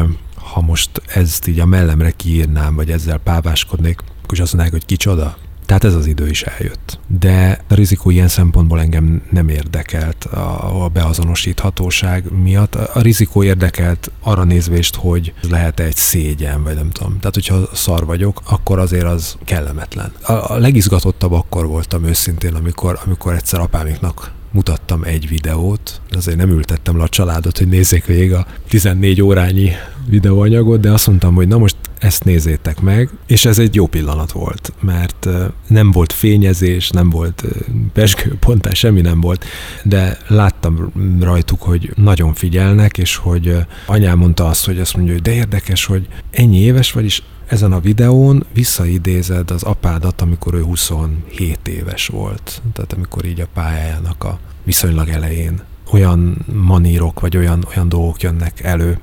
ha 0.53 0.61
most 0.61 1.01
ezt 1.07 1.47
így 1.47 1.59
a 1.59 1.65
mellemre 1.65 2.11
kiírnám, 2.11 2.75
vagy 2.75 2.91
ezzel 2.91 3.17
páváskodnék, 3.17 3.99
akkor 4.23 4.39
azt 4.39 4.53
mondanák, 4.53 4.71
hogy 4.79 4.85
kicsoda. 4.85 5.37
Tehát 5.65 5.83
ez 5.83 5.95
az 5.95 6.05
idő 6.05 6.27
is 6.27 6.43
eljött. 6.43 6.99
De 7.07 7.61
a 7.67 7.73
rizikó 7.73 8.09
ilyen 8.09 8.27
szempontból 8.27 8.79
engem 8.79 9.21
nem 9.29 9.49
érdekelt 9.49 10.23
a, 10.23 10.89
beazonosíthatóság 10.93 12.31
miatt. 12.31 12.75
A 12.75 13.01
rizikó 13.01 13.43
érdekelt 13.43 14.11
arra 14.21 14.43
nézvést, 14.43 14.95
hogy 14.95 15.33
lehet 15.49 15.79
egy 15.79 15.95
szégyen, 15.95 16.63
vagy 16.63 16.75
nem 16.75 16.89
tudom. 16.89 17.19
Tehát, 17.19 17.33
hogyha 17.33 17.69
szar 17.73 18.05
vagyok, 18.05 18.41
akkor 18.49 18.79
azért 18.79 19.05
az 19.05 19.37
kellemetlen. 19.45 20.11
A, 20.21 20.31
a 20.31 20.57
legizgatottabb 20.57 21.31
akkor 21.31 21.67
voltam 21.67 22.03
őszintén, 22.03 22.53
amikor, 22.53 22.99
amikor 23.05 23.33
egyszer 23.33 23.59
apámiknak 23.59 24.35
mutattam 24.51 25.03
egy 25.03 25.27
videót, 25.27 26.01
azért 26.09 26.37
nem 26.37 26.49
ültettem 26.49 26.97
le 26.97 27.03
a 27.03 27.09
családot, 27.09 27.57
hogy 27.57 27.67
nézzék 27.67 28.05
végig 28.05 28.33
a 28.33 28.45
14 28.69 29.21
órányi 29.21 29.71
videóanyagot, 30.09 30.79
de 30.79 30.91
azt 30.91 31.07
mondtam, 31.07 31.35
hogy 31.35 31.47
na 31.47 31.57
most 31.57 31.75
ezt 31.99 32.23
nézzétek 32.23 32.81
meg, 32.81 33.09
és 33.27 33.45
ez 33.45 33.59
egy 33.59 33.75
jó 33.75 33.87
pillanat 33.87 34.31
volt, 34.31 34.73
mert 34.79 35.27
nem 35.67 35.91
volt 35.91 36.13
fényezés, 36.13 36.89
nem 36.89 37.09
volt 37.09 37.43
ö, 37.43 37.49
peskőpontás, 37.93 38.77
semmi 38.77 39.01
nem 39.01 39.21
volt, 39.21 39.45
de 39.83 40.17
láttam 40.27 40.91
rajtuk, 41.19 41.61
hogy 41.61 41.91
nagyon 41.95 42.33
figyelnek, 42.33 42.97
és 42.97 43.15
hogy 43.15 43.55
anyám 43.85 44.17
mondta 44.17 44.47
azt, 44.47 44.65
hogy 44.65 44.79
azt 44.79 44.95
mondja, 44.95 45.13
hogy 45.13 45.21
de 45.21 45.33
érdekes, 45.33 45.85
hogy 45.85 46.07
ennyi 46.31 46.59
éves 46.59 46.91
vagy, 46.91 47.03
és 47.03 47.21
ezen 47.47 47.71
a 47.71 47.79
videón 47.79 48.45
visszaidézed 48.53 49.51
az 49.51 49.63
apádat, 49.63 50.21
amikor 50.21 50.53
ő 50.53 50.63
27 50.63 51.67
éves 51.67 52.07
volt. 52.07 52.61
Tehát 52.73 52.93
amikor 52.93 53.25
így 53.25 53.39
a 53.39 53.47
pályájának 53.53 54.23
a 54.23 54.39
viszonylag 54.63 55.09
elején 55.09 55.61
olyan 55.91 56.45
manírok, 56.53 57.19
vagy 57.19 57.37
olyan, 57.37 57.65
olyan 57.75 57.89
dolgok 57.89 58.21
jönnek 58.21 58.63
elő, 58.63 58.99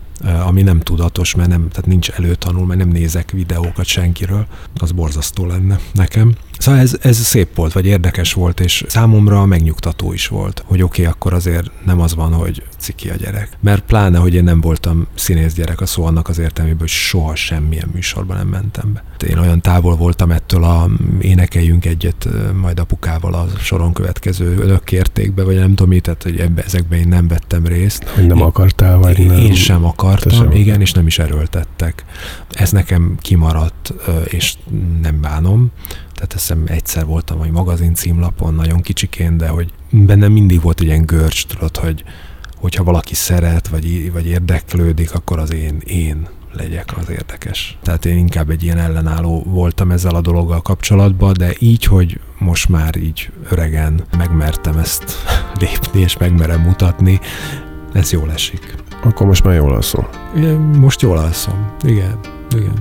ami 0.47 0.63
nem 0.63 0.81
tudatos, 0.81 1.35
mert 1.35 1.49
nem, 1.49 1.69
tehát 1.69 1.87
nincs 1.87 2.11
előtanul, 2.11 2.67
mert 2.67 2.79
nem 2.79 2.89
nézek 2.89 3.31
videókat 3.31 3.85
senkiről, 3.85 4.47
az 4.77 4.93
borzasztó 4.93 5.47
lenne 5.47 5.79
nekem. 5.93 6.35
Szóval 6.59 6.81
ez, 6.81 6.97
ez 7.01 7.17
szép 7.17 7.55
volt, 7.55 7.73
vagy 7.73 7.87
érdekes 7.87 8.33
volt, 8.33 8.61
és 8.61 8.85
számomra 8.89 9.47
megnyugtató 9.47 10.13
is 10.13 10.27
volt, 10.27 10.63
hogy 10.67 10.83
oké, 10.83 11.01
okay, 11.03 11.13
akkor 11.15 11.33
azért 11.33 11.71
nem 11.85 12.01
az 12.01 12.15
van, 12.15 12.33
hogy 12.33 12.63
ciki 12.79 13.11
a 13.11 13.15
gyerek. 13.15 13.49
Mert 13.61 13.85
pláne, 13.85 14.19
hogy 14.19 14.35
én 14.35 14.45
nem 14.45 14.61
voltam 14.61 15.07
színész 15.15 15.55
gyerek 15.55 15.81
a 15.81 15.87
szó 15.87 16.05
annak 16.05 16.29
az 16.29 16.39
értelmében, 16.39 16.81
hogy 16.81 16.89
soha 16.89 17.35
semmilyen 17.35 17.89
műsorban 17.93 18.37
nem 18.37 18.49
mentem 18.49 18.93
be. 18.93 19.03
Én 19.29 19.39
olyan 19.39 19.61
távol 19.61 19.97
voltam 19.97 20.31
ettől 20.31 20.65
a 20.65 20.91
énekeljünk 21.21 21.85
egyet 21.85 22.25
ö, 22.25 22.53
majd 22.53 22.79
apukával 22.79 23.35
a 23.35 23.47
soron 23.59 23.93
következő 23.93 24.59
önökértékbe, 24.59 25.45
vagy 25.45 25.57
nem 25.57 25.69
tudom 25.69 25.89
mit, 25.89 26.03
tehát 26.03 26.23
hogy 26.23 26.39
ebbe, 26.39 26.63
ezekben 26.63 26.99
én 26.99 27.09
nem 27.09 27.29
vettem 27.29 27.67
részt. 27.67 28.09
Hogy 28.09 28.27
nem 28.27 28.37
Én- 28.37 28.43
akartál, 28.43 28.97
vagy 28.97 29.19
én, 29.19 29.27
nem? 29.27 29.37
Én 29.37 29.55
sem 29.55 29.85
akartam, 30.15 30.53
igen, 30.53 30.81
és 30.81 30.93
nem 30.93 31.07
is 31.07 31.19
erőltettek. 31.19 32.05
Ez 32.51 32.71
nekem 32.71 33.17
kimaradt, 33.21 33.95
és 34.25 34.55
nem 35.03 35.21
bánom. 35.21 35.71
Tehát 36.15 36.33
hiszem 36.33 36.65
egyszer 36.67 37.05
voltam 37.05 37.43
egy 37.43 37.51
magazin 37.51 37.95
címlapon, 37.95 38.55
nagyon 38.55 38.81
kicsikén, 38.81 39.37
de 39.37 39.49
hogy 39.49 39.73
bennem 39.91 40.33
mindig 40.33 40.61
volt 40.61 40.81
egy 40.81 40.87
ilyen 40.87 41.07
görcs, 41.07 41.47
tudod, 41.47 41.77
hogy 41.77 42.05
hogyha 42.57 42.85
valaki 42.85 43.15
szeret, 43.15 43.69
vagy, 43.69 44.13
vagy 44.13 44.27
érdeklődik, 44.27 45.15
akkor 45.15 45.39
az 45.39 45.53
én, 45.53 45.81
én 45.85 46.29
legyek 46.53 46.97
az 46.97 47.11
érdekes. 47.11 47.79
Tehát 47.83 48.05
én 48.05 48.17
inkább 48.17 48.51
egy 48.51 48.63
ilyen 48.63 48.79
ellenálló 48.79 49.43
voltam 49.47 49.91
ezzel 49.91 50.15
a 50.15 50.21
dologgal 50.21 50.63
kapcsolatban, 50.63 51.35
de 51.39 51.55
így, 51.59 51.85
hogy 51.85 52.21
most 52.39 52.69
már 52.69 52.97
így 52.97 53.31
öregen 53.51 54.05
megmertem 54.19 54.79
ezt 54.79 55.05
lépni, 55.61 56.01
és 56.01 56.17
megmerem 56.17 56.61
mutatni, 56.61 57.21
ez 57.93 58.13
jól 58.13 58.33
esik. 58.33 58.75
Akkor 59.03 59.27
most 59.27 59.45
már 59.45 59.55
jól 59.55 59.73
alszol. 59.75 60.09
Igen, 60.35 60.57
Most 60.57 61.01
jól 61.01 61.19
alszom. 61.19 61.73
Igen, 61.83 62.19
igen. 62.57 62.79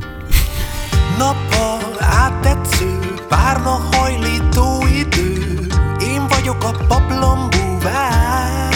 Nappal 1.18 1.96
áttetsző, 2.00 3.00
párna 3.28 3.80
hajlító 3.92 4.84
idő, 5.00 5.60
én 6.02 6.28
vagyok 6.28 6.64
a 6.64 6.72
paplambúvár. 6.88 8.74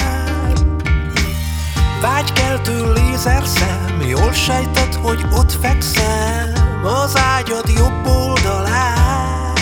Vágykeltő 2.02 2.94
lézerszem, 2.94 4.02
jól 4.08 4.32
sejtett, 4.32 4.96
hogy 4.96 5.26
ott 5.36 5.52
fekszem 5.52 6.54
az 6.84 7.18
ágyad 7.38 7.70
jobb 7.78 8.06
oldalán, 8.06 9.54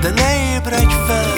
de 0.00 0.10
ne 0.10 0.54
ébredj 0.54 0.94
fel. 1.06 1.37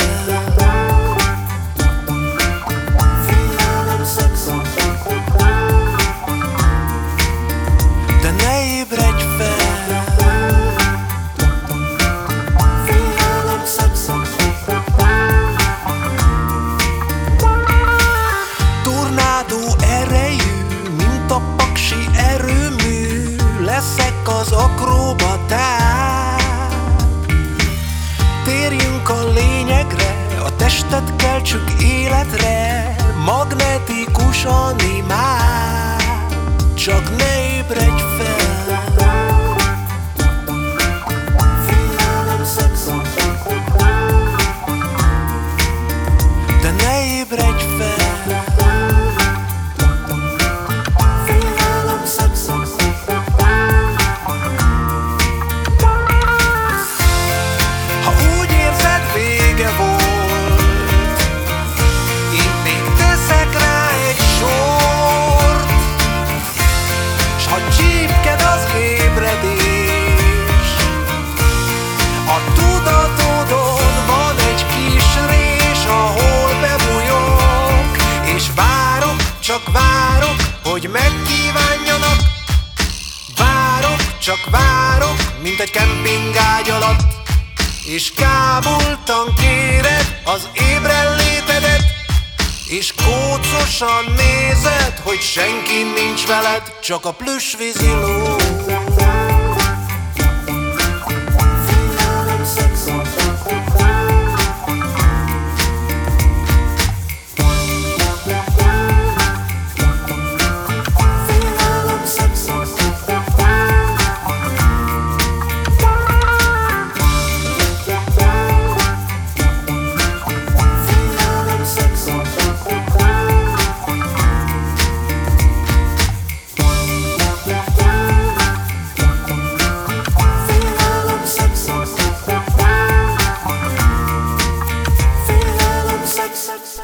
Csak 96.80 97.04
a 97.04 97.12
plüss 97.12 97.56
víziló 97.56 98.19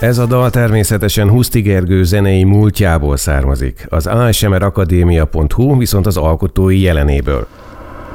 Ez 0.07 0.19
a 0.19 0.27
dal 0.27 0.51
természetesen 0.51 1.29
Huszti 1.29 1.61
Gergő 1.61 2.05
zenei 2.05 2.45
múltjából 2.45 3.17
származik, 3.17 3.87
az 3.89 4.07
asmrakadémia.hu 4.07 5.79
viszont 5.79 6.07
az 6.07 6.17
alkotói 6.17 6.81
jelenéből. 6.81 7.47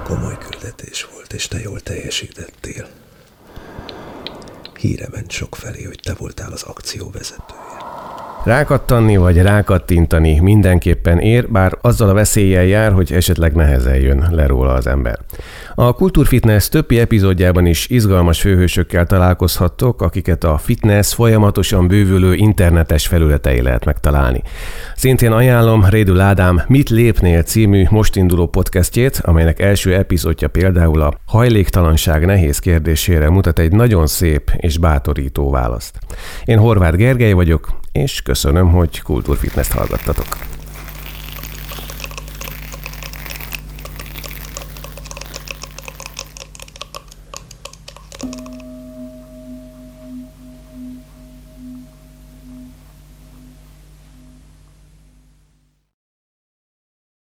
Komoly 0.04 0.38
küldetés 0.50 1.08
volt, 1.14 1.34
és 1.34 1.48
te 1.48 1.60
jól 1.60 1.80
teljesítettél. 1.80 2.88
Híre 4.80 5.08
ment 5.12 5.32
sok 5.32 5.56
felé, 5.56 5.84
hogy 5.84 6.00
te 6.04 6.14
voltál 6.18 6.52
az 6.52 6.64
akcióvezetője. 6.64 7.71
Rákattanni 8.44 9.18
vagy 9.18 9.42
rákattintani 9.42 10.40
mindenképpen 10.40 11.20
ér, 11.20 11.50
bár 11.50 11.78
azzal 11.82 12.10
a 12.10 12.14
veszéllyel 12.14 12.64
jár, 12.64 12.92
hogy 12.92 13.12
esetleg 13.12 13.54
nehezen 13.54 13.96
jön 13.96 14.28
le 14.32 14.46
róla 14.46 14.74
az 14.74 14.88
ember. 14.88 15.20
A 15.76 15.94
Kultúrfitness 15.94 16.70
többi 16.70 17.00
epizódjában 17.00 17.66
is 17.66 17.88
izgalmas 17.90 18.42
főhősökkel 18.42 19.06
találkozhattok, 19.06 20.02
akiket 20.02 20.44
a 20.44 20.58
fitness 20.58 21.14
folyamatosan 21.14 21.88
bővülő 21.88 22.34
internetes 22.34 23.08
felületei 23.08 23.62
lehet 23.62 23.86
megtalálni. 23.86 24.42
Szintén 24.96 25.32
ajánlom 25.32 25.86
Rédül 25.86 26.20
Ádám 26.20 26.62
Mit 26.68 26.90
lépnél 26.90 27.44
című 27.44 27.86
most 27.90 28.16
induló 28.16 28.48
podcastjét, 28.48 29.22
amelynek 29.24 29.60
első 29.60 29.96
epizódja 29.96 30.48
például 30.48 31.02
a 31.02 31.14
hajléktalanság 31.26 32.26
nehéz 32.26 32.60
kérdésére 32.60 33.30
mutat 33.30 33.60
egy 33.60 33.72
nagyon 33.72 34.08
szép 34.08 34.52
és 34.58 34.78
bátorító 34.78 35.52
választ. 35.52 36.00
Én 36.46 36.58
Horváth 36.58 36.96
Gergely 36.96 37.34
vagyok, 37.34 37.80
és 37.92 38.22
köszönöm, 38.22 38.72
hogy 38.72 39.02
Kultúrfitness-t 39.02 39.72
hallgattatok. 39.72 40.61